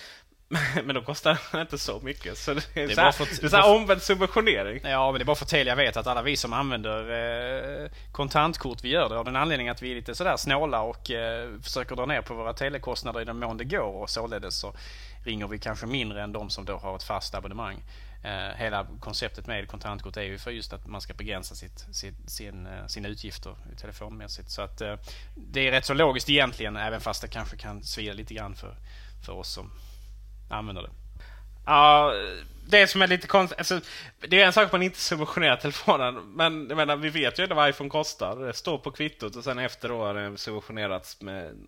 Men 0.84 0.96
då 0.96 1.02
kostar 1.02 1.38
inte 1.62 1.78
så 1.78 2.00
mycket. 2.00 2.38
Så 2.38 2.54
det 2.54 2.60
är, 2.74 2.88
det 2.88 2.94
är, 2.94 2.96
så 2.96 3.02
här, 3.02 3.12
för, 3.12 3.26
det 3.26 3.44
är 3.44 3.50
så 3.50 3.58
här 3.58 3.76
omvänd 3.76 4.02
subventionering. 4.02 4.80
Ja, 4.84 5.12
men 5.12 5.20
det 5.20 5.24
är 5.24 5.26
bara 5.26 5.36
för 5.36 5.46
att 5.46 5.50
Telia 5.50 5.76
vet 5.76 5.98
att 5.98 6.08
alla 6.08 6.22
vi 6.22 6.38
som 6.38 6.54
använder 6.54 7.84
eh, 7.84 7.90
kontantkort, 8.12 8.84
vi 8.84 8.90
gör 8.90 9.10
det 9.10 9.18
av 9.18 9.26
den 9.26 9.36
anledningen 9.36 9.72
att 9.72 9.82
vi 9.82 9.92
är 9.92 9.96
lite 9.96 10.16
sådär 10.16 10.38
snåla 10.38 10.82
och 10.82 11.12
eh, 11.12 11.60
försöker 11.62 11.96
dra 11.96 12.06
ner 12.06 12.22
på 12.22 12.34
våra 12.34 12.54
telekostnader 12.54 13.22
i 13.22 13.26
den 13.26 13.40
mån 13.40 13.58
det 13.58 13.64
går. 13.64 14.02
Och 14.02 14.10
således 14.10 14.60
så 14.60 14.74
ringer 15.24 15.48
vi 15.48 15.60
kanske 15.60 15.86
mindre 15.86 16.24
än 16.24 16.32
de 16.32 16.50
som 16.50 16.66
då 16.66 16.78
har 16.78 16.96
ett 16.96 17.04
fast 17.04 17.36
abonnemang. 17.36 17.84
Eh, 18.24 18.56
hela 18.58 18.88
konceptet 19.00 19.48
med 19.48 19.68
kontantkort 19.68 20.18
är 20.18 20.22
ju 20.22 20.38
för 20.38 20.52
just 20.52 20.74
att 20.74 20.88
man 20.88 21.02
ska 21.02 21.14
begränsa 21.14 21.56
sitt, 21.56 21.86
sitt, 21.92 22.30
sin, 22.30 22.68
eh, 22.68 22.88
sina 22.88 23.08
utgifter 23.08 23.56
telefonmässigt. 23.78 24.50
Så 24.50 24.62
att 24.62 24.82
eh, 24.82 24.96
det 25.36 25.68
är 25.68 25.72
rätt 25.72 25.86
så 25.86 25.94
logiskt 25.94 26.30
egentligen, 26.30 26.78
även 26.78 27.02
fast 27.02 27.22
det 27.22 27.28
kanske 27.28 27.58
kan 27.58 27.84
svida 27.84 28.14
lite 28.14 28.34
grann 28.34 28.56
för, 28.56 28.76
för 29.26 29.34
oss 29.34 29.50
som 29.50 29.72
använder 30.50 30.82
det. 30.82 30.90
Ja, 31.66 32.14
det 32.68 32.88
som 32.88 33.02
är 33.02 33.08
lite 33.08 33.28
konstigt. 33.28 33.60
Alltså, 33.60 33.82
det 34.20 34.42
är 34.42 34.46
en 34.46 34.54
sak 34.54 34.66
att 34.66 34.72
man 34.72 34.84
inte 34.84 35.00
subventionerar 35.00 35.56
telefonen. 35.56 36.16
Men 36.16 36.68
jag 36.70 36.76
menar, 36.76 36.96
vi 36.96 37.10
vet 37.10 37.40
ju 37.40 37.48
vad 37.48 37.70
iPhone 37.70 37.90
kostar. 37.90 38.36
Det 38.36 38.54
står 38.54 38.78
på 38.78 38.92
kvittot 38.92 39.36
och 39.36 39.44
sen 39.44 39.60
efter 39.60 39.90
då 39.90 39.98
har 40.04 40.14
det 40.14 40.38
subventionerats 40.38 41.22
med... 41.22 41.68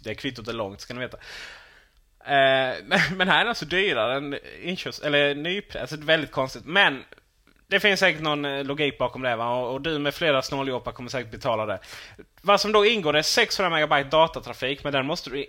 det 0.00 0.14
kvittot 0.14 0.48
är 0.48 0.52
långt 0.52 0.80
ska 0.80 0.94
ni 0.94 1.00
veta. 1.00 1.16
Eh, 2.26 2.74
men, 3.16 3.28
här 3.28 3.34
är 3.34 3.38
den 3.38 3.48
alltså 3.48 3.66
dyrare 3.66 4.16
än 4.16 4.38
inköps... 4.62 5.00
Eller 5.00 5.34
nypris. 5.34 5.80
Alltså 5.80 5.96
väldigt 5.96 6.32
konstigt. 6.32 6.64
Men 6.64 7.04
det 7.66 7.80
finns 7.80 8.00
säkert 8.00 8.22
någon 8.22 8.44
eh, 8.44 8.64
logik 8.64 8.98
bakom 8.98 9.22
det 9.22 9.36
va? 9.36 9.54
Och, 9.54 9.80
du 9.80 9.98
med 9.98 10.14
flera 10.14 10.42
snåljåpar 10.42 10.92
kommer 10.92 11.10
säkert 11.10 11.30
betala 11.30 11.66
det. 11.66 11.78
Vad 12.42 12.60
som 12.60 12.72
då 12.72 12.86
ingår 12.86 13.16
är 13.16 13.22
600 13.22 13.80
MB 13.80 14.10
datatrafik 14.10 14.84
men 14.84 14.92
den 14.92 15.06
måste 15.06 15.30
du 15.30 15.46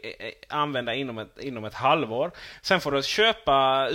använda 0.50 0.94
inom 0.94 1.18
ett, 1.18 1.40
inom 1.40 1.66
ett 1.66 1.74
halvår. 1.74 2.32
Sen 2.62 2.82
får 2.82 2.92
du 2.92 3.04
köpa... 3.04 3.90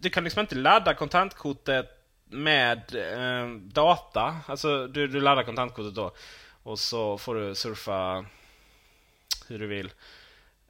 Du 0.00 0.10
kan 0.10 0.24
liksom 0.24 0.40
inte 0.40 0.54
ladda 0.54 0.94
kontantkortet 0.94 1.92
med 2.30 2.94
eh, 2.94 3.48
data. 3.50 4.36
Alltså 4.46 4.86
du, 4.86 5.06
du 5.06 5.20
laddar 5.20 5.42
kontantkortet 5.42 5.94
då 5.94 6.12
och 6.62 6.78
så 6.78 7.18
får 7.18 7.34
du 7.34 7.54
surfa 7.54 8.24
hur 9.48 9.58
du 9.58 9.66
vill. 9.66 9.90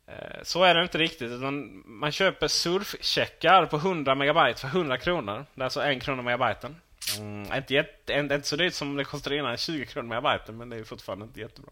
Eh, 0.07 0.42
så 0.42 0.62
är 0.62 0.74
det 0.74 0.82
inte 0.82 0.98
riktigt. 0.98 1.30
Utan 1.30 1.82
man 1.86 2.12
köper 2.12 2.48
surfcheckar 2.48 3.66
på 3.66 3.76
100 3.76 4.14
megabyte 4.14 4.61
för 4.61 4.68
100 4.68 4.98
kronor. 4.98 5.46
Det 5.54 5.61
är 5.61 5.64
alltså 5.64 5.82
1 5.82 6.02
krona 6.02 6.22
megabyten. 6.22 6.76
Mm, 7.18 7.52
inte, 7.52 7.74
jätte, 7.74 8.12
inte, 8.12 8.34
inte 8.34 8.48
så 8.48 8.57
dyrt 8.57 8.74
som 8.74 8.96
det 8.96 9.04
kostade 9.04 9.36
innan, 9.36 9.57
20 9.57 9.86
kronor 9.86 10.09
megabyten, 10.09 10.57
men 10.57 10.68
det 10.68 10.76
är 10.76 10.84
fortfarande 10.84 11.24
inte 11.24 11.40
jättebra. 11.40 11.70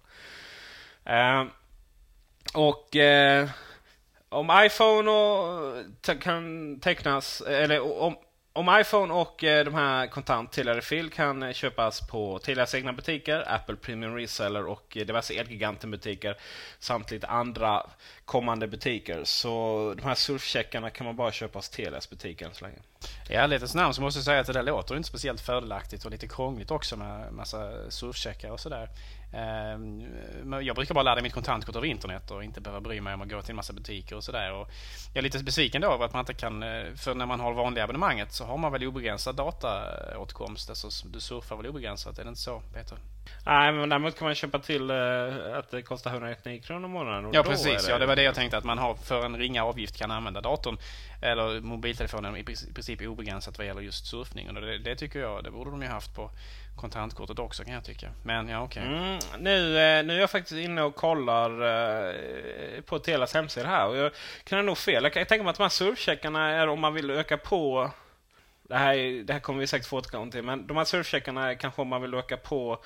Uh, 1.10 1.46
och 2.54 2.96
uh, 2.96 3.50
om 4.28 4.50
iPhone 4.66 5.10
och, 5.10 6.22
kan 6.22 6.80
tecknas, 6.80 7.40
eller 7.40 8.02
om, 8.02 8.16
om 8.56 8.80
iPhone 8.80 9.14
och 9.14 9.44
eh, 9.44 9.64
de 9.64 9.74
här 9.74 10.06
kontant 10.06 10.52
Telia 10.52 10.76
Refill 10.76 11.10
kan 11.10 11.42
eh, 11.42 11.52
köpas 11.52 12.08
på 12.08 12.38
Telias 12.38 12.74
egna 12.74 12.92
butiker, 12.92 13.44
Apple 13.54 13.76
Premium 13.76 14.16
Reseller 14.16 14.66
och 14.66 14.96
eh, 14.96 15.06
diverse 15.06 15.34
Elgiganten-butiker 15.34 16.36
samt 16.78 17.10
lite 17.10 17.26
andra 17.26 17.86
kommande 18.24 18.68
butiker. 18.68 19.24
Så 19.24 19.94
de 19.96 20.04
här 20.04 20.14
surfcheckarna 20.14 20.90
kan 20.90 21.06
man 21.06 21.16
bara 21.16 21.32
köpa 21.32 21.58
hos 21.58 21.68
Telias 21.68 22.10
butiker 22.10 22.46
än 22.46 22.54
så 22.54 22.64
länge. 22.64 22.78
I 23.28 23.34
ärlighetens 23.34 23.74
namn 23.74 23.94
så 23.94 24.02
måste 24.02 24.18
jag 24.18 24.24
säga 24.24 24.40
att 24.40 24.46
det 24.46 24.52
där 24.52 24.62
låter 24.62 24.96
inte 24.96 25.08
speciellt 25.08 25.40
fördelaktigt 25.40 26.04
och 26.04 26.10
lite 26.10 26.28
krångligt 26.28 26.70
också 26.70 26.96
med 26.96 27.32
massa 27.32 27.90
surfcheckar 27.90 28.50
och 28.50 28.60
sådär. 28.60 28.88
Ehm, 29.34 30.06
jag 30.62 30.76
brukar 30.76 30.94
bara 30.94 31.02
ladda 31.02 31.22
mitt 31.22 31.32
kontantkort 31.32 31.76
över 31.76 31.86
internet 31.86 32.30
och 32.30 32.44
inte 32.44 32.60
behöva 32.60 32.80
bry 32.80 33.00
mig 33.00 33.14
om 33.14 33.22
att 33.22 33.28
gå 33.28 33.42
till 33.42 33.50
en 33.50 33.56
massa 33.56 33.72
butiker 33.72 34.16
och 34.16 34.24
sådär. 34.24 34.50
Jag 34.50 34.66
är 35.14 35.22
lite 35.22 35.44
besviken 35.44 35.80
då 35.80 35.92
över 35.92 36.04
att 36.04 36.12
man 36.12 36.20
inte 36.20 36.34
kan, 36.34 36.62
eh, 36.62 36.94
för 36.94 37.14
när 37.14 37.26
man 37.26 37.40
har 37.40 37.52
vanliga 37.52 37.84
abonnemanget 37.84 38.32
så 38.32 38.44
har 38.44 38.56
man 38.56 38.72
väl 38.72 38.84
obegränsad 38.84 39.36
dataåtkomst. 39.36 40.70
Alltså 40.70 41.08
du 41.08 41.20
surfar 41.20 41.56
väl 41.56 41.66
obegränsat, 41.66 42.18
är 42.18 42.24
det 42.24 42.28
inte 42.28 42.40
så 42.40 42.62
Peter? 42.74 42.98
Nej, 43.46 43.72
men 43.72 43.88
däremot 43.88 44.18
kan 44.18 44.26
man 44.26 44.34
köpa 44.34 44.58
till 44.58 44.90
uh, 44.90 45.58
att 45.58 45.70
det 45.70 45.82
kostar 45.82 46.10
199 46.10 46.60
kronor 46.60 46.88
i 46.88 46.92
månaden. 46.92 47.30
ja, 47.32 47.42
precis. 47.42 47.86
Det... 47.86 47.92
Ja, 47.92 47.98
det 47.98 48.06
var 48.06 48.16
det 48.16 48.22
jag 48.22 48.34
tänkte. 48.34 48.56
Att 48.56 48.64
man 48.64 48.78
har 48.78 48.94
för 48.94 49.24
en 49.24 49.36
ringa 49.36 49.64
avgift 49.64 49.98
kan 49.98 50.10
använda 50.10 50.40
datorn 50.40 50.78
eller 51.22 51.60
mobiltelefonen 51.60 52.36
i 52.36 52.44
princip 52.44 53.00
obegränsat 53.00 53.58
vad 53.58 53.66
gäller 53.66 53.80
just 53.80 54.06
surfning. 54.06 54.48
Och 54.48 54.54
det, 54.54 54.78
det 54.78 54.96
tycker 54.96 55.18
jag, 55.18 55.44
det 55.44 55.50
borde 55.50 55.70
de 55.70 55.82
ju 55.82 55.88
haft 55.88 56.14
på 56.14 56.30
kontantkortet 56.76 57.38
också 57.38 57.64
kan 57.64 57.74
jag 57.74 57.84
tycka. 57.84 58.10
Men 58.24 58.48
ja, 58.48 58.62
okej. 58.62 58.82
Okay. 58.82 58.94
Mm, 58.94 59.18
nu, 59.38 59.78
eh, 59.78 60.04
nu 60.04 60.16
är 60.16 60.20
jag 60.20 60.30
faktiskt 60.30 60.58
inne 60.58 60.82
och 60.82 60.94
kollar 60.94 61.50
uh, 61.62 62.80
på 62.80 62.98
Telias 62.98 63.34
hemsida 63.34 63.68
här 63.68 63.86
och 63.86 63.96
jag 63.96 64.12
kan 64.44 64.66
nog 64.66 64.78
fel. 64.78 65.02
Jag 65.02 65.12
kan 65.12 65.26
tänka 65.26 65.42
mig 65.42 65.50
att 65.50 65.56
de 65.56 65.62
här 65.62 65.70
surfcheckarna 65.70 66.50
är 66.50 66.68
om 66.68 66.80
man 66.80 66.94
vill 66.94 67.10
öka 67.10 67.36
på 67.36 67.90
det 68.68 68.76
här, 68.76 69.24
det 69.24 69.32
här 69.32 69.40
kommer 69.40 69.60
vi 69.60 69.66
säkert 69.66 69.88
få 69.88 69.98
återkomma 69.98 70.30
till, 70.30 70.42
men 70.42 70.66
de 70.66 70.76
här 70.76 70.84
surfcheckarna 70.84 71.50
är 71.50 71.54
kanske 71.54 71.82
om 71.82 71.88
man 71.88 72.02
vill 72.02 72.14
öka 72.14 72.36
på 72.36 72.78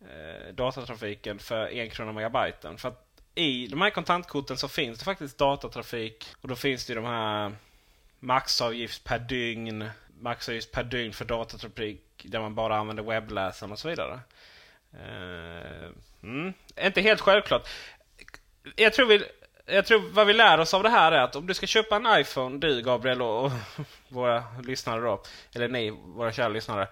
eh, 0.00 0.54
datatrafiken 0.54 1.38
för 1.38 1.72
en 1.72 1.90
krona 1.90 2.12
megabyten. 2.12 2.78
För 2.78 2.88
att 2.88 3.04
i 3.34 3.66
de 3.66 3.80
här 3.80 3.90
kontantkorten 3.90 4.56
så 4.56 4.68
finns 4.68 4.98
det 4.98 5.04
faktiskt 5.04 5.38
datatrafik 5.38 6.26
och 6.40 6.48
då 6.48 6.56
finns 6.56 6.86
det 6.86 6.94
de 6.94 7.04
här 7.04 7.52
maxavgift 8.20 9.04
per 9.04 9.18
dygn, 9.18 9.90
maxavgift 10.20 10.72
per 10.72 10.84
dygn 10.84 11.12
för 11.12 11.24
datatrafik 11.24 12.02
där 12.22 12.40
man 12.40 12.54
bara 12.54 12.76
använder 12.76 13.02
webbläsaren 13.02 13.72
och 13.72 13.78
så 13.78 13.88
vidare. 13.88 14.20
Uh, 14.94 15.90
mm, 16.22 16.52
inte 16.82 17.00
helt 17.00 17.20
självklart. 17.20 17.68
Jag 18.76 18.92
tror, 18.92 19.06
vi, 19.06 19.24
jag 19.66 19.86
tror 19.86 20.00
vad 20.12 20.26
vi 20.26 20.32
lär 20.32 20.60
oss 20.60 20.74
av 20.74 20.82
det 20.82 20.88
här 20.88 21.12
är 21.12 21.20
att 21.20 21.36
om 21.36 21.46
du 21.46 21.54
ska 21.54 21.66
köpa 21.66 21.96
en 21.96 22.20
iPhone, 22.20 22.58
du 22.58 22.82
Gabriel 22.82 23.22
och, 23.22 23.44
och 23.44 23.52
våra 24.08 24.44
lyssnare 24.64 25.00
då, 25.00 25.22
eller 25.54 25.68
ni, 25.68 25.90
våra 25.90 26.32
kära 26.32 26.48
lyssnare. 26.48 26.88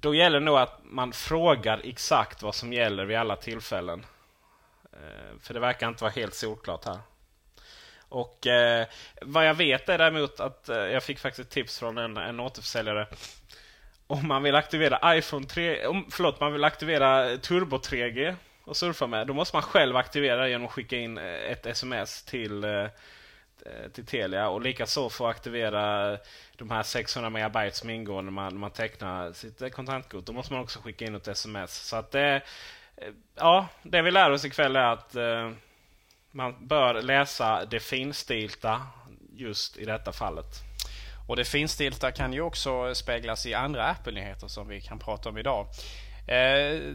Då 0.00 0.14
gäller 0.14 0.40
det 0.40 0.46
nog 0.46 0.58
att 0.58 0.80
man 0.82 1.12
frågar 1.12 1.80
exakt 1.84 2.42
vad 2.42 2.54
som 2.54 2.72
gäller 2.72 3.04
vid 3.04 3.16
alla 3.16 3.36
tillfällen. 3.36 4.06
Eh, 4.92 5.38
för 5.40 5.54
det 5.54 5.60
verkar 5.60 5.88
inte 5.88 6.04
vara 6.04 6.12
helt 6.12 6.34
solklart 6.34 6.84
här. 6.84 6.98
Och 8.08 8.46
eh, 8.46 8.86
vad 9.20 9.46
jag 9.46 9.54
vet 9.54 9.88
är 9.88 9.98
däremot 9.98 10.40
att 10.40 10.68
eh, 10.68 10.76
jag 10.76 11.02
fick 11.02 11.18
faktiskt 11.18 11.48
ett 11.48 11.54
tips 11.54 11.78
från 11.78 11.98
en, 11.98 12.16
en 12.16 12.40
återförsäljare. 12.40 13.06
Om 14.06 14.28
man 14.28 14.42
vill 14.42 14.54
aktivera 14.54 15.16
iPhone 15.16 15.46
3, 15.46 15.86
om, 15.86 16.06
förlåt, 16.10 16.40
man 16.40 16.52
vill 16.52 16.64
aktivera 16.64 17.36
Turbo 17.36 17.76
3G 17.76 18.34
och 18.64 18.76
surfa 18.76 19.06
med. 19.06 19.26
Då 19.26 19.34
måste 19.34 19.56
man 19.56 19.62
själv 19.62 19.96
aktivera 19.96 20.42
det 20.42 20.50
genom 20.50 20.66
att 20.66 20.72
skicka 20.72 20.96
in 20.96 21.18
eh, 21.18 21.24
ett 21.24 21.66
sms 21.66 22.22
till, 22.24 22.64
eh, 22.64 22.86
Eh, 23.66 23.90
till 23.90 24.06
Telia. 24.06 24.48
Och 24.48 24.60
likaså 24.60 25.10
få 25.10 25.26
aktivera 25.26 26.16
de 26.56 26.70
här 26.70 26.82
600 26.82 27.30
megabyte 27.30 27.76
som 27.76 27.90
ingår 27.90 28.22
när 28.22 28.30
man, 28.30 28.52
när 28.52 28.60
man 28.60 28.70
tecknar 28.70 29.32
sitt 29.32 29.62
eh, 29.62 29.68
kontantkort. 29.68 30.26
Då 30.26 30.32
måste 30.32 30.52
man 30.52 30.62
också 30.62 30.80
skicka 30.80 31.04
in 31.04 31.14
ett 31.14 31.28
sms. 31.28 31.74
Så 31.74 31.96
att 31.96 32.10
det, 32.10 32.42
eh, 32.96 33.08
ja, 33.34 33.68
det 33.82 34.02
vi 34.02 34.10
lär 34.10 34.30
oss 34.30 34.44
ikväll 34.44 34.76
är 34.76 34.92
att 34.92 35.16
man 36.30 36.66
bör 36.66 37.02
läsa 37.02 37.64
det 37.64 37.80
finstilta 37.80 38.82
just 39.32 39.76
i 39.76 39.84
detta 39.84 40.12
fallet. 40.12 40.46
Och 41.28 41.36
det 41.36 41.44
finstilta 41.44 42.12
kan 42.12 42.32
ju 42.32 42.40
också 42.40 42.94
speglas 42.94 43.46
i 43.46 43.54
andra 43.54 43.84
Apple-nyheter 43.84 44.48
som 44.48 44.68
vi 44.68 44.80
kan 44.80 44.98
prata 44.98 45.28
om 45.28 45.38
idag. 45.38 45.66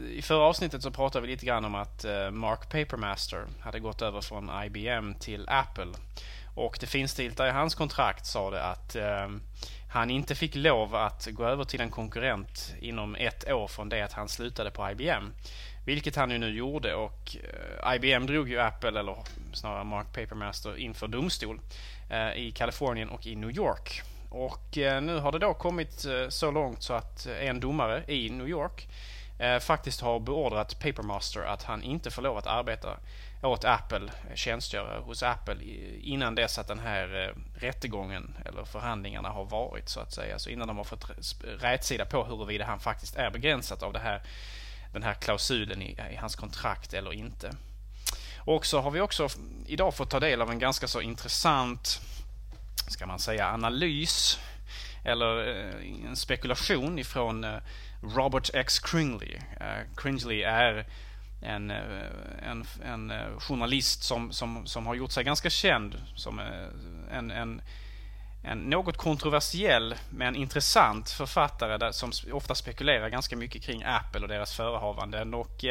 I 0.09 0.21
förra 0.23 0.43
avsnittet 0.43 0.83
så 0.83 0.91
pratade 0.91 1.27
vi 1.27 1.31
lite 1.31 1.45
grann 1.45 1.65
om 1.65 1.75
att 1.75 2.05
Mark 2.31 2.69
Papermaster 2.69 3.45
hade 3.61 3.79
gått 3.79 4.01
över 4.01 4.21
från 4.21 4.63
IBM 4.65 5.13
till 5.19 5.49
Apple. 5.49 5.93
Och 6.55 6.77
det 6.79 6.87
finstilta 6.87 7.47
i 7.47 7.51
hans 7.51 7.75
kontrakt 7.75 8.25
sa 8.25 8.49
det 8.49 8.63
att 8.63 8.95
eh, 8.95 9.27
han 9.93 10.09
inte 10.09 10.35
fick 10.35 10.55
lov 10.55 10.95
att 10.95 11.27
gå 11.31 11.45
över 11.45 11.63
till 11.63 11.81
en 11.81 11.89
konkurrent 11.89 12.73
inom 12.81 13.15
ett 13.15 13.51
år 13.51 13.67
från 13.67 13.89
det 13.89 14.01
att 14.01 14.13
han 14.13 14.29
slutade 14.29 14.71
på 14.71 14.91
IBM. 14.91 15.33
Vilket 15.85 16.15
han 16.15 16.31
ju 16.31 16.37
nu 16.37 16.57
gjorde 16.57 16.95
och 16.95 17.35
eh, 17.83 17.95
IBM 17.95 18.25
drog 18.25 18.49
ju 18.49 18.59
Apple, 18.59 18.99
eller 18.99 19.17
snarare 19.53 19.83
Mark 19.83 20.07
Papermaster, 20.13 20.77
inför 20.77 21.07
domstol 21.07 21.59
eh, 22.09 22.33
i 22.33 22.51
Kalifornien 22.51 23.09
och 23.09 23.27
i 23.27 23.35
New 23.35 23.51
York. 23.51 24.01
Och 24.29 24.77
eh, 24.77 25.01
nu 25.01 25.19
har 25.19 25.31
det 25.31 25.39
då 25.39 25.53
kommit 25.53 26.05
eh, 26.05 26.29
så 26.29 26.51
långt 26.51 26.83
så 26.83 26.93
att 26.93 27.27
eh, 27.27 27.47
en 27.47 27.59
domare 27.59 28.03
i 28.07 28.29
New 28.29 28.47
York 28.47 28.87
eh, 29.39 29.59
faktiskt 29.59 30.01
har 30.01 30.19
beordrat 30.19 30.79
Papermaster 30.79 31.41
att 31.41 31.63
han 31.63 31.83
inte 31.83 32.11
får 32.11 32.21
lov 32.21 32.37
att 32.37 32.47
arbeta 32.47 32.97
åt 33.47 33.65
Apple, 33.65 34.11
eh, 34.29 34.35
tjänstgöra 34.35 34.99
hos 34.99 35.23
Apple 35.23 35.57
innan 36.01 36.35
dess 36.35 36.57
att 36.57 36.67
den 36.67 36.79
här 36.79 37.27
eh, 37.27 37.59
rättegången 37.61 38.37
eller 38.45 38.65
förhandlingarna 38.65 39.29
har 39.29 39.45
varit 39.45 39.89
så 39.89 39.99
att 39.99 40.13
säga. 40.13 40.39
Så 40.39 40.49
innan 40.49 40.67
de 40.67 40.77
har 40.77 40.83
fått 40.83 41.09
rätsida 41.59 42.05
på 42.05 42.23
huruvida 42.23 42.65
han 42.65 42.79
faktiskt 42.79 43.15
är 43.15 43.31
begränsat 43.31 43.83
av 43.83 43.93
det 43.93 43.99
här 43.99 44.21
den 44.93 45.03
här 45.03 45.13
klausulen 45.13 45.81
i, 45.81 45.97
i 46.11 46.15
hans 46.15 46.35
kontrakt 46.35 46.93
eller 46.93 47.13
inte. 47.13 47.55
Och 48.37 48.65
så 48.65 48.81
har 48.81 48.91
vi 48.91 49.01
också 49.01 49.27
idag 49.65 49.95
fått 49.95 50.09
ta 50.09 50.19
del 50.19 50.41
av 50.41 50.51
en 50.51 50.59
ganska 50.59 50.87
så 50.87 51.01
intressant, 51.01 52.01
ska 52.87 53.05
man 53.05 53.19
säga, 53.19 53.47
analys 53.47 54.39
eller 55.05 55.47
eh, 55.47 56.09
en 56.09 56.15
spekulation 56.15 56.99
ifrån 56.99 57.45
Robert 58.15 58.49
X. 58.53 58.79
Kringley. 58.79 59.39
Cringley 59.57 59.85
Kringley 59.95 60.41
är 60.41 60.85
Eh, 61.43 61.55
en, 61.55 61.71
en, 61.71 62.65
en 62.85 63.11
journalist 63.39 64.03
som, 64.03 64.31
som, 64.31 64.65
som 64.65 64.85
har 64.85 64.95
gjort 64.95 65.11
sig 65.11 65.23
ganska 65.23 65.49
känd 65.49 65.95
som 66.15 66.39
eh, 66.39 67.17
en, 67.17 67.31
en 67.31 67.61
en 68.45 68.57
något 68.57 68.97
kontroversiell 68.97 69.95
men 70.09 70.35
intressant 70.35 71.09
författare 71.09 71.77
där, 71.77 71.91
som 71.91 72.11
ofta 72.31 72.55
spekulerar 72.55 73.09
ganska 73.09 73.35
mycket 73.35 73.63
kring 73.63 73.83
Apple 73.83 74.21
och 74.21 74.27
deras 74.27 74.55
förehavanden. 74.55 75.33
Och, 75.33 75.65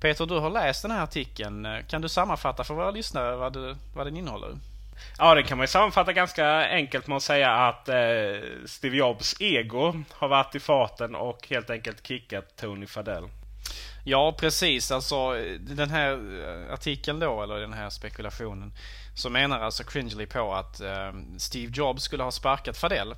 Peter, 0.00 0.26
du 0.26 0.38
har 0.38 0.50
läst 0.50 0.82
den 0.82 0.90
här 0.90 1.02
artikeln. 1.02 1.68
Kan 1.88 2.02
du 2.02 2.08
sammanfatta 2.08 2.64
för 2.64 2.74
våra 2.74 2.90
lyssnare 2.90 3.36
vad, 3.36 3.52
du, 3.52 3.76
vad 3.94 4.06
den 4.06 4.16
innehåller? 4.16 4.50
Ja, 5.18 5.34
det 5.34 5.42
kan 5.42 5.58
man 5.58 5.62
ju 5.62 5.68
sammanfatta 5.68 6.12
ganska 6.12 6.68
enkelt 6.68 7.06
med 7.06 7.16
att 7.16 7.22
säga 7.22 7.50
att 7.50 7.88
eh, 7.88 7.96
Steve 8.66 8.96
Jobs 8.96 9.36
ego 9.40 10.02
har 10.10 10.28
varit 10.28 10.54
i 10.54 10.60
farten 10.60 11.14
och 11.14 11.46
helt 11.50 11.70
enkelt 11.70 12.06
kickat 12.06 12.56
Tony 12.56 12.86
Fadell. 12.86 13.28
Ja, 14.08 14.32
precis. 14.32 14.90
Alltså 14.90 15.32
den 15.60 15.90
här 15.90 16.12
eh, 16.12 16.74
artikeln 16.74 17.18
då, 17.20 17.42
eller 17.42 17.60
den 17.60 17.72
här 17.72 17.90
spekulationen, 17.90 18.72
så 19.14 19.30
menar 19.30 19.60
alltså 19.60 19.84
Cringely 19.84 20.26
på 20.26 20.54
att 20.54 20.80
eh, 20.80 21.12
Steve 21.36 21.72
Jobs 21.74 22.02
skulle 22.02 22.22
ha 22.22 22.30
sparkat 22.30 22.76
Fadell 22.76 23.10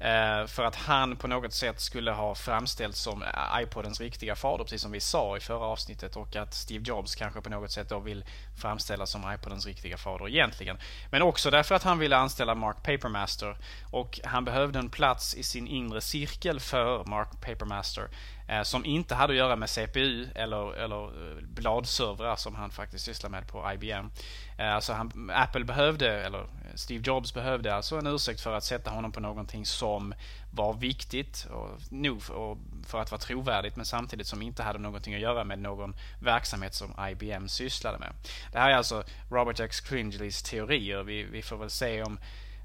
eh, 0.00 0.46
för 0.46 0.64
att 0.64 0.76
han 0.76 1.16
på 1.16 1.28
något 1.28 1.52
sätt 1.52 1.80
skulle 1.80 2.10
ha 2.10 2.34
framställts 2.34 3.00
som 3.00 3.24
iPodens 3.62 4.00
riktiga 4.00 4.36
fader, 4.36 4.64
precis 4.64 4.82
som 4.82 4.92
vi 4.92 5.00
sa 5.00 5.36
i 5.36 5.40
förra 5.40 5.64
avsnittet. 5.64 6.16
Och 6.16 6.36
att 6.36 6.54
Steve 6.54 6.84
Jobs 6.86 7.14
kanske 7.14 7.40
på 7.40 7.50
något 7.50 7.70
sätt 7.70 7.88
då 7.88 7.98
vill 7.98 8.24
framställas 8.60 9.10
som 9.10 9.34
iPodens 9.34 9.66
riktiga 9.66 9.96
fader 9.96 10.28
egentligen. 10.28 10.78
Men 11.10 11.22
också 11.22 11.50
därför 11.50 11.74
att 11.74 11.82
han 11.82 11.98
ville 11.98 12.16
anställa 12.16 12.54
Mark 12.54 12.76
Papermaster. 12.82 13.56
Och 13.90 14.20
han 14.24 14.44
behövde 14.44 14.78
en 14.78 14.90
plats 14.90 15.34
i 15.34 15.42
sin 15.42 15.66
inre 15.66 16.00
cirkel 16.00 16.60
för 16.60 17.04
Mark 17.04 17.28
Papermaster. 17.40 18.08
Eh, 18.52 18.62
som 18.62 18.84
inte 18.84 19.14
hade 19.14 19.32
att 19.32 19.36
göra 19.36 19.56
med 19.56 19.70
CPU 19.70 20.26
eller, 20.34 20.74
eller 20.74 21.04
eh, 21.04 21.42
bladservrar 21.42 22.36
som 22.36 22.54
han 22.54 22.70
faktiskt 22.70 23.04
sysslar 23.04 23.30
med 23.30 23.48
på 23.48 23.72
IBM. 23.72 24.10
Alltså 24.58 24.92
eh, 24.92 24.98
han, 24.98 25.30
Apple 25.34 25.64
behövde, 25.64 26.22
eller 26.22 26.46
Steve 26.74 27.02
Jobs 27.06 27.34
behövde 27.34 27.74
alltså 27.74 27.96
en 27.96 28.06
ursäkt 28.06 28.40
för 28.40 28.54
att 28.54 28.64
sätta 28.64 28.90
honom 28.90 29.12
på 29.12 29.20
någonting 29.20 29.66
som 29.66 30.14
var 30.50 30.74
viktigt 30.74 31.46
och 31.50 31.92
nog 31.92 32.22
för, 32.22 32.56
för 32.86 33.00
att 33.00 33.10
vara 33.10 33.20
trovärdigt 33.20 33.76
men 33.76 33.86
samtidigt 33.86 34.26
som 34.26 34.42
inte 34.42 34.62
hade 34.62 34.78
någonting 34.78 35.14
att 35.14 35.20
göra 35.20 35.44
med 35.44 35.58
någon 35.58 35.94
verksamhet 36.20 36.74
som 36.74 36.94
IBM 37.10 37.48
sysslade 37.48 37.98
med. 37.98 38.12
Det 38.52 38.58
här 38.58 38.70
är 38.70 38.74
alltså 38.74 39.04
Robert 39.30 39.60
X. 39.60 39.80
Cringleys 39.80 40.42
teorier. 40.42 41.02
Vi, 41.02 41.22
vi 41.22 41.42
får 41.42 41.56
väl 41.56 41.70
se 41.70 42.02
om 42.02 42.18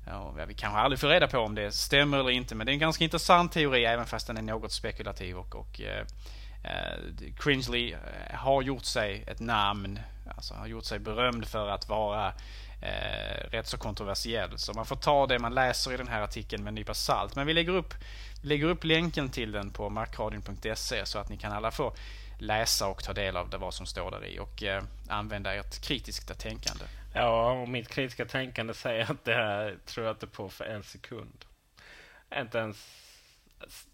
Ja, 0.10 0.46
vi 0.48 0.54
kanske 0.54 0.80
aldrig 0.80 1.00
får 1.00 1.08
reda 1.08 1.28
på 1.28 1.40
om 1.40 1.56
det 1.56 1.72
stämmer 1.72 2.20
eller 2.20 2.30
inte 2.30 2.56
men 2.56 2.66
det 2.66 2.72
är 2.72 2.74
en 2.74 2.80
ganska 2.80 3.04
intressant 3.04 3.52
teori 3.52 3.86
även 3.86 4.06
fast 4.06 4.28
den 4.28 4.38
är 4.38 4.42
något 4.42 4.72
spekulativ 4.72 5.38
och, 5.38 5.56
och 5.56 5.82
eh, 5.82 6.06
eh 6.64 7.34
Cringely 7.38 7.92
eh, 7.92 8.00
har 8.36 8.62
gjort 8.62 8.86
sig 8.86 9.24
ett 9.28 9.40
namn, 9.40 10.00
alltså 10.36 10.54
har 10.54 10.68
gjort 10.68 10.86
sig 10.86 11.00
berömd 11.00 11.48
för 11.48 11.70
att 11.70 11.90
vara 11.90 12.34
eh, 12.82 13.50
rätt 13.52 13.68
så 13.68 13.78
kontroversiell. 13.78 14.58
Så 14.58 14.74
man 14.74 14.86
får 14.86 14.96
ta 14.96 15.28
det 15.28 15.40
man 15.40 15.54
läser 15.54 15.94
i 15.94 15.98
den 15.98 16.08
här 16.08 16.22
artikeln 16.22 16.64
med 16.64 16.72
en 16.72 16.76
nypa 16.76 16.94
salt. 16.94 17.36
Men 17.36 17.48
vi 17.48 17.54
lägger 17.54 17.76
upp, 17.76 17.94
lägger 18.42 18.66
upp 18.66 18.84
länken 18.84 19.30
till 19.30 19.52
den 19.52 19.72
på 19.72 19.90
markradion.se 19.90 21.06
så 21.06 21.20
att 21.20 21.30
ni 21.30 21.38
kan 21.38 21.52
alla 21.52 21.72
få 21.72 21.94
läsa 22.38 22.88
och 22.88 23.04
ta 23.04 23.14
del 23.14 23.38
av 23.38 23.50
det 23.50 23.58
vad 23.58 23.74
som 23.74 23.86
står 23.86 24.12
där 24.12 24.26
i 24.26 24.40
och 24.40 24.64
eh, 24.64 24.84
använda 25.10 25.54
ert 25.54 25.82
kritiska 25.82 26.34
tänkande. 26.34 26.86
Ja, 27.14 27.52
och 27.52 27.70
mitt 27.70 27.88
kritiska 27.88 28.26
tänkande 28.26 28.74
säger 28.74 29.12
att 29.12 29.26
det 29.26 29.34
här 29.34 29.78
tror 29.86 30.06
jag 30.06 30.14
inte 30.14 30.28
på 30.28 30.50
för 30.50 30.66
en 30.66 30.84
sekund. 30.84 31.46
Inte 32.36 32.58
ens 32.58 32.88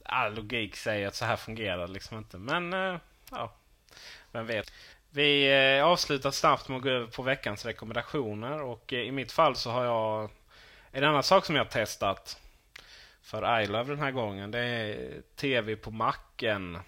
all 0.06 0.34
logik 0.34 0.76
säger 0.76 1.08
att 1.08 1.16
så 1.16 1.26
här 1.26 1.36
fungerar 1.36 1.88
det 1.88 1.94
liksom 1.94 2.18
inte. 2.18 2.38
Men 2.38 2.74
eh, 2.74 2.98
ja, 3.32 3.54
vem 4.32 4.46
vet. 4.46 4.72
Vi 5.10 5.52
eh, 5.78 5.86
avslutar 5.86 6.32
snabbt 6.32 6.70
med 6.70 6.78
att 6.78 6.84
gå 6.84 6.90
över 6.90 7.08
på 7.08 7.24
veckans 7.24 7.66
rekommendationer. 7.66 8.62
Och 8.62 8.94
eh, 8.94 9.00
i 9.00 9.12
mitt 9.12 9.32
fall 9.32 9.56
så 9.56 9.72
har 9.72 9.86
jag 9.86 10.30
en 10.92 11.04
annan 11.04 11.24
sak 11.24 11.46
som 11.46 11.56
jag 11.56 11.64
har 11.64 11.70
testat 11.72 12.42
för 13.22 13.62
iLove 13.62 13.90
den 13.90 14.00
här 14.00 14.12
gången. 14.12 14.52
Det 14.52 14.60
är 14.60 14.90
eh, 14.90 15.22
TV 15.36 15.76
på 15.76 15.92
macken. 15.92 16.80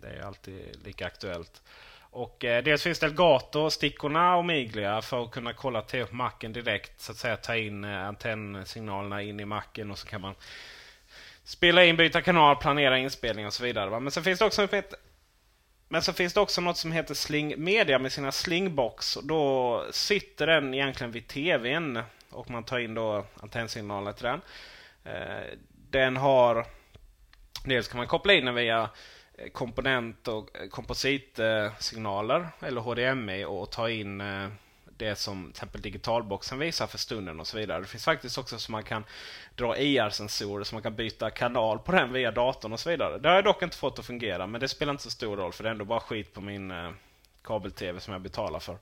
Det 0.00 0.08
är 0.08 0.22
alltid 0.22 0.78
lika 0.84 1.06
aktuellt. 1.06 1.62
Och 2.10 2.44
eh, 2.44 2.62
dels 2.64 2.82
finns 2.82 2.98
det 2.98 3.06
Elgato, 3.06 3.70
stickorna 3.70 4.36
och 4.36 4.44
Miglia 4.44 5.02
för 5.02 5.24
att 5.24 5.30
kunna 5.30 5.52
kolla 5.52 5.82
till 5.82 6.06
på 6.06 6.14
macken 6.14 6.52
direkt. 6.52 7.00
Så 7.00 7.12
att 7.12 7.18
säga 7.18 7.36
ta 7.36 7.56
in 7.56 7.84
eh, 7.84 8.06
antennsignalerna 8.06 9.22
in 9.22 9.40
i 9.40 9.44
macken 9.44 9.90
och 9.90 9.98
så 9.98 10.06
kan 10.06 10.20
man 10.20 10.34
spela 11.44 11.84
in, 11.84 11.96
byta 11.96 12.22
kanal, 12.22 12.56
planera 12.56 12.98
inspelning 12.98 13.46
och 13.46 13.52
så 13.52 13.64
vidare. 13.64 13.90
Va? 13.90 14.00
Men 14.00 14.10
så 14.10 14.22
finns 14.22 14.38
det 14.38 14.44
också 14.44 14.62
ett 14.62 14.94
men 15.88 16.02
så 16.02 16.12
finns 16.12 16.32
det 16.32 16.40
också 16.40 16.60
något 16.60 16.76
som 16.76 16.92
heter 16.92 17.14
Sling 17.14 17.54
Media 17.64 17.98
med 17.98 18.12
sina 18.12 18.32
Slingbox. 18.32 19.18
Då 19.22 19.84
sitter 19.90 20.46
den 20.46 20.74
egentligen 20.74 21.12
vid 21.12 21.28
TVn 21.28 22.02
och 22.30 22.50
man 22.50 22.64
tar 22.64 22.78
in 22.78 22.94
då 22.94 23.26
antennsignaler 23.40 24.12
till 24.12 24.24
den. 24.24 24.40
Eh, 25.04 25.44
den 25.90 26.16
har... 26.16 26.66
Dels 27.64 27.88
kan 27.88 27.98
man 27.98 28.06
koppla 28.06 28.32
in 28.32 28.44
den 28.44 28.54
via 28.54 28.90
Eh, 29.38 29.48
komponent 29.48 30.28
och 30.28 30.56
eh, 30.56 30.68
kompositsignaler 30.68 32.48
eller 32.60 32.80
HDMI 32.80 33.44
och 33.44 33.70
ta 33.70 33.90
in 33.90 34.20
eh, 34.20 34.48
det 34.84 35.16
som 35.16 35.44
till 35.44 35.50
exempel 35.50 35.80
digitalboxen 35.80 36.58
visar 36.58 36.86
för 36.86 36.98
stunden 36.98 37.40
och 37.40 37.46
så 37.46 37.58
vidare. 37.58 37.80
Det 37.80 37.86
finns 37.86 38.04
faktiskt 38.04 38.38
också 38.38 38.58
så 38.58 38.72
man 38.72 38.82
kan 38.82 39.04
dra 39.54 39.76
IR-sensorer 39.76 40.64
så 40.64 40.74
man 40.74 40.82
kan 40.82 40.96
byta 40.96 41.30
kanal 41.30 41.78
på 41.78 41.92
den 41.92 42.12
via 42.12 42.30
datorn 42.30 42.72
och 42.72 42.80
så 42.80 42.90
vidare. 42.90 43.18
Det 43.18 43.28
har 43.28 43.34
jag 43.34 43.44
dock 43.44 43.62
inte 43.62 43.76
fått 43.76 43.98
att 43.98 44.06
fungera 44.06 44.46
men 44.46 44.60
det 44.60 44.68
spelar 44.68 44.90
inte 44.90 45.02
så 45.02 45.10
stor 45.10 45.36
roll 45.36 45.52
för 45.52 45.64
det 45.64 45.68
är 45.68 45.72
ändå 45.72 45.84
bara 45.84 46.00
skit 46.00 46.34
på 46.34 46.40
min 46.40 46.94
kabel-tv 47.42 48.00
som 48.00 48.12
jag 48.12 48.22
betalar 48.22 48.60
för. 48.60 48.78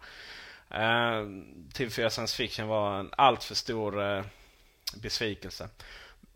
Uh, 0.70 1.26
TV4 1.74 2.08
Science 2.08 2.36
Fiction 2.36 2.68
var 2.68 3.00
en 3.00 3.10
alltför 3.16 3.54
stor 3.54 4.02
uh, 4.02 4.24
besvikelse. 5.02 5.68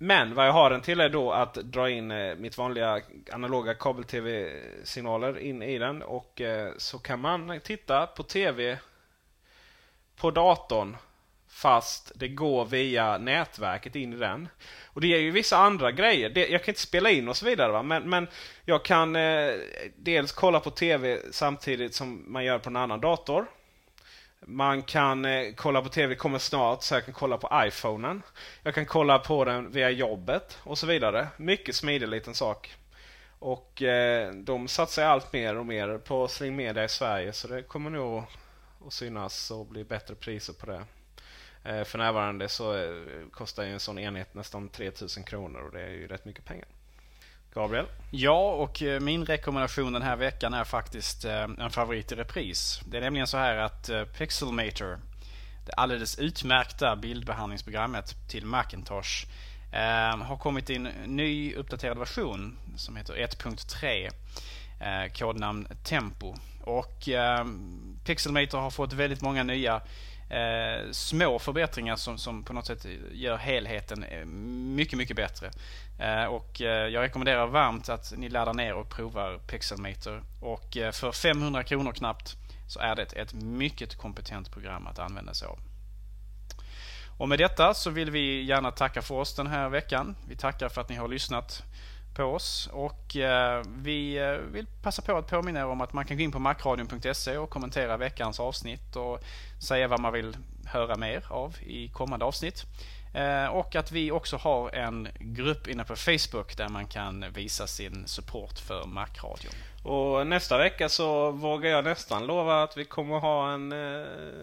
Men 0.03 0.35
vad 0.35 0.47
jag 0.47 0.53
har 0.53 0.71
den 0.71 0.81
till 0.81 1.01
är 1.01 1.09
då 1.09 1.33
att 1.33 1.55
dra 1.55 1.91
in 1.91 2.11
eh, 2.11 2.37
mitt 2.37 2.59
vanliga 2.59 3.01
analoga 3.33 3.75
kabel-tv-signaler 3.75 5.39
in 5.39 5.63
i 5.63 5.79
den 5.79 6.03
och 6.03 6.41
eh, 6.41 6.73
så 6.77 6.99
kan 6.99 7.21
man 7.21 7.61
titta 7.61 8.07
på 8.07 8.23
tv 8.23 8.79
på 10.17 10.31
datorn 10.31 10.97
fast 11.49 12.13
det 12.15 12.29
går 12.29 12.65
via 12.65 13.19
nätverket 13.19 13.97
in 13.97 14.13
i 14.13 14.17
den. 14.17 14.49
Och 14.87 15.01
det 15.01 15.07
ger 15.07 15.19
ju 15.19 15.31
vissa 15.31 15.57
andra 15.57 15.93
grejer. 15.93 16.39
jag 16.39 16.65
kan 16.65 16.73
inte 16.73 16.81
spela 16.81 17.11
in 17.11 17.29
och 17.29 17.37
så 17.37 17.47
vidare 17.47 17.73
va? 17.73 17.83
Men, 17.83 18.11
men 18.11 18.29
jag 18.65 18.85
kan 18.85 19.17
eh, 19.17 19.53
dels 19.97 20.33
kolla 20.33 20.61
på 20.61 20.71
TV 20.71 21.19
samtidigt 21.31 21.95
som 21.95 22.33
man 22.33 22.45
gör 22.45 22.59
på 22.59 22.69
en 22.69 22.77
annan 22.77 23.01
dator. 23.01 23.47
Man 24.47 24.83
kan 24.83 25.25
eh, 25.25 25.55
kolla 25.55 25.83
på 25.83 25.89
TV, 25.89 26.15
kommer 26.15 26.39
snart, 26.39 26.83
så 26.83 26.95
jag 26.95 27.05
kan 27.05 27.15
kolla 27.15 27.39
på 27.39 27.63
iPhonen. 27.67 28.23
Jag 28.63 28.75
kan 28.75 28.87
kolla 28.87 29.19
på 29.19 29.45
den 29.45 29.71
via 29.71 29.91
jobbet 29.91 30.59
och 30.63 30.79
så 30.79 30.87
vidare. 30.87 31.29
Mycket 31.37 31.75
smidig 31.75 32.09
liten 32.09 32.35
sak. 32.35 32.77
Och 33.39 33.83
eh, 33.83 34.33
de 34.35 34.69
satsar 34.69 35.05
allt 35.05 35.33
mer 35.33 35.57
och 35.57 35.67
mer 35.67 35.99
på 35.99 36.29
Sling 36.29 36.57
Media 36.57 36.85
i 36.85 36.89
Sverige 36.89 37.33
så 37.33 37.49
det 37.49 37.63
kommer 37.63 37.91
nog 37.91 38.25
att 38.87 38.93
synas 38.93 39.51
och 39.51 39.67
bli 39.67 39.85
bättre 39.85 40.15
priser 40.15 40.53
på 40.53 40.67
det. 40.67 40.85
Eh, 41.65 41.85
för 41.85 41.99
närvarande 41.99 42.49
så 42.49 42.77
eh, 42.77 43.29
kostar 43.31 43.65
en 43.65 43.81
sån 43.81 43.99
enhet 43.99 44.35
nästan 44.35 44.69
3000 44.69 45.25
kronor 45.25 45.61
och 45.61 45.73
det 45.73 45.83
är 45.83 45.91
ju 45.91 46.07
rätt 46.07 46.25
mycket 46.25 46.45
pengar. 46.45 46.69
Gabriel? 47.55 47.87
Ja, 48.11 48.51
och 48.53 48.83
eh, 48.83 49.01
min 49.01 49.25
rekommendation 49.25 49.93
den 49.93 50.03
här 50.03 50.17
veckan 50.17 50.55
är 50.55 50.65
faktiskt 50.65 51.25
eh, 51.25 51.43
en 51.43 51.71
favorit 51.71 52.13
i 52.13 52.15
repris. 52.15 52.81
Det 52.87 52.97
är 52.97 53.01
nämligen 53.01 53.27
så 53.27 53.37
här 53.37 53.57
att 53.57 53.89
eh, 53.89 54.05
Pixelmator, 54.05 54.99
det 55.67 55.73
alldeles 55.73 56.19
utmärkta 56.19 56.97
bildbehandlingsprogrammet 56.97 58.29
till 58.29 58.47
Macintosh, 58.47 59.27
har 60.23 60.37
kommit 60.37 60.71
i 60.71 60.75
en 60.75 60.89
ny 61.07 61.55
uppdaterad 61.55 61.99
version 61.99 62.59
som 62.77 62.97
heter 62.97 63.15
1.3. 63.15 64.11
Kodnamn 65.19 65.69
Tempo. 65.85 66.35
Och 66.61 67.09
Pixelmator 68.05 68.59
har 68.59 68.71
fått 68.71 68.93
väldigt 68.93 69.23
många 69.23 69.43
nya 69.43 69.83
eh, 70.31 70.91
små 70.91 71.39
förbättringar 71.39 71.97
som, 71.97 72.19
som 72.19 72.45
på 72.45 72.53
något 72.53 72.67
sätt 72.67 72.87
gör 73.13 73.37
helheten 73.37 74.05
eh, 74.05 74.25
mycket, 74.77 74.99
mycket 74.99 75.17
bättre. 75.17 75.51
Eh, 75.99 76.25
och 76.25 76.61
eh, 76.61 76.89
jag 76.89 77.03
rekommenderar 77.03 77.47
varmt 77.47 77.89
att 77.89 78.13
ni 78.17 78.29
laddar 78.29 78.55
ner 78.55 78.75
och 78.75 78.91
provar 78.91 79.39
Pixelmeter. 79.47 80.23
Och 80.41 80.77
eh, 80.77 80.93
för 80.93 81.13
500 81.13 81.63
kronor 81.63 81.93
knappt 81.93 82.37
så 82.69 82.81
är 82.81 82.97
det 82.97 83.13
ett 83.13 83.33
mycket 83.33 83.99
kompetent 83.99 84.53
program 84.53 84.87
att 84.87 84.99
använda 84.99 85.35
sig 85.35 85.49
av. 85.49 85.59
Och 87.19 87.29
med 87.29 87.39
detta 87.39 87.75
så 87.75 87.91
vill 87.91 88.11
vi 88.11 88.43
gärna 88.43 88.71
tacka 88.71 89.03
för 89.03 89.15
oss 89.15 89.35
den 89.35 89.47
här 89.47 89.69
veckan. 89.69 90.17
Vi 90.29 90.37
tackar 90.37 90.69
för 90.69 90.81
att 90.81 90.89
ni 90.89 90.97
har 90.97 91.09
lyssnat 91.09 91.63
på 92.15 92.25
oss 92.25 92.69
och 92.73 93.17
eh, 93.17 93.63
vi 93.77 94.19
eh, 94.19 94.33
vill 94.33 94.67
passa 94.83 95.03
på 95.03 95.17
att 95.17 95.27
påminna 95.27 95.61
er 95.61 95.67
om 95.67 95.81
att 95.81 95.93
man 95.93 96.05
kan 96.05 96.17
gå 96.17 96.23
in 96.23 96.33
på 96.33 96.39
macradion.se 96.39 97.37
och 97.37 97.51
kommentera 97.51 97.97
veckans 97.97 98.41
avsnitt 98.41 98.97
och 98.97 99.21
säga 99.63 99.89
vad 99.89 100.01
man 100.01 100.13
vill 100.13 100.37
höra 100.67 100.97
mer 100.97 101.25
av 101.29 101.57
i 101.63 101.89
kommande 101.89 102.25
avsnitt. 102.25 102.65
Eh, 103.15 103.47
och 103.47 103.77
att 103.77 103.93
vi 103.93 104.11
också 104.11 104.37
har 104.37 104.71
en 104.71 105.09
grupp 105.19 105.67
inne 105.67 105.85
på 105.85 105.97
Facebook 105.97 106.57
där 106.57 106.69
man 106.69 106.87
kan 106.87 107.33
visa 107.33 107.67
sin 107.67 108.07
support 108.07 108.59
för 108.59 108.87
Macradion. 108.87 109.53
Och 109.85 110.27
nästa 110.27 110.59
vecka 110.59 110.89
så 110.89 111.31
vågar 111.31 111.71
jag 111.71 111.85
nästan 111.85 112.27
lova 112.27 112.63
att 112.63 112.77
vi 112.77 112.85
kommer 112.85 113.19
ha 113.19 113.53
en, 113.53 113.73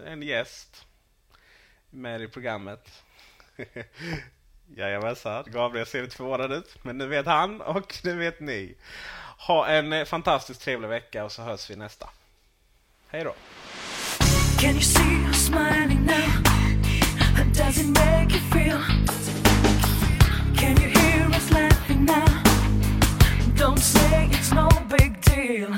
en 0.06 0.22
gäst 0.22 0.86
med 1.90 2.22
i 2.22 2.28
programmet. 2.28 3.02
Jajamensan, 4.76 5.44
Gabriel 5.46 5.86
ser 5.86 6.02
lite 6.02 6.16
förvånad 6.16 6.52
ut. 6.52 6.76
Men 6.82 6.98
nu 6.98 7.06
vet 7.06 7.26
han 7.26 7.60
och 7.60 7.94
nu 8.04 8.16
vet 8.16 8.40
ni. 8.40 8.74
Ha 9.46 9.66
en 9.66 9.92
eh, 9.92 10.04
fantastiskt 10.04 10.60
trevlig 10.60 10.88
vecka 10.88 11.24
och 11.24 11.32
så 11.32 11.42
hörs 11.42 11.70
vi 11.70 11.76
nästa. 11.76 12.08
Hej 13.08 13.24
då! 13.24 13.34
Can 14.60 14.70
you 14.70 14.80
see 14.80 15.02
her 15.02 15.32
smiling 15.32 16.04
now? 16.06 16.42
Does 17.54 17.78
it 17.78 17.86
make 17.86 18.32
you 18.32 18.40
feel? 18.40 18.80
Can 20.56 20.76
you 20.82 20.88
hear 20.88 21.28
us 21.28 21.50
laughing 21.50 22.04
now? 22.04 22.42
Don't 23.56 23.78
say 23.78 24.28
it's 24.32 24.52
no 24.52 24.68
big 24.88 25.20
deal. 25.22 25.70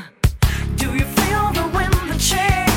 Do 0.77 0.87
you 0.95 1.05
feel 1.05 1.53
the 1.53 1.69
wind, 1.75 2.13
the 2.13 2.19
change? 2.19 2.70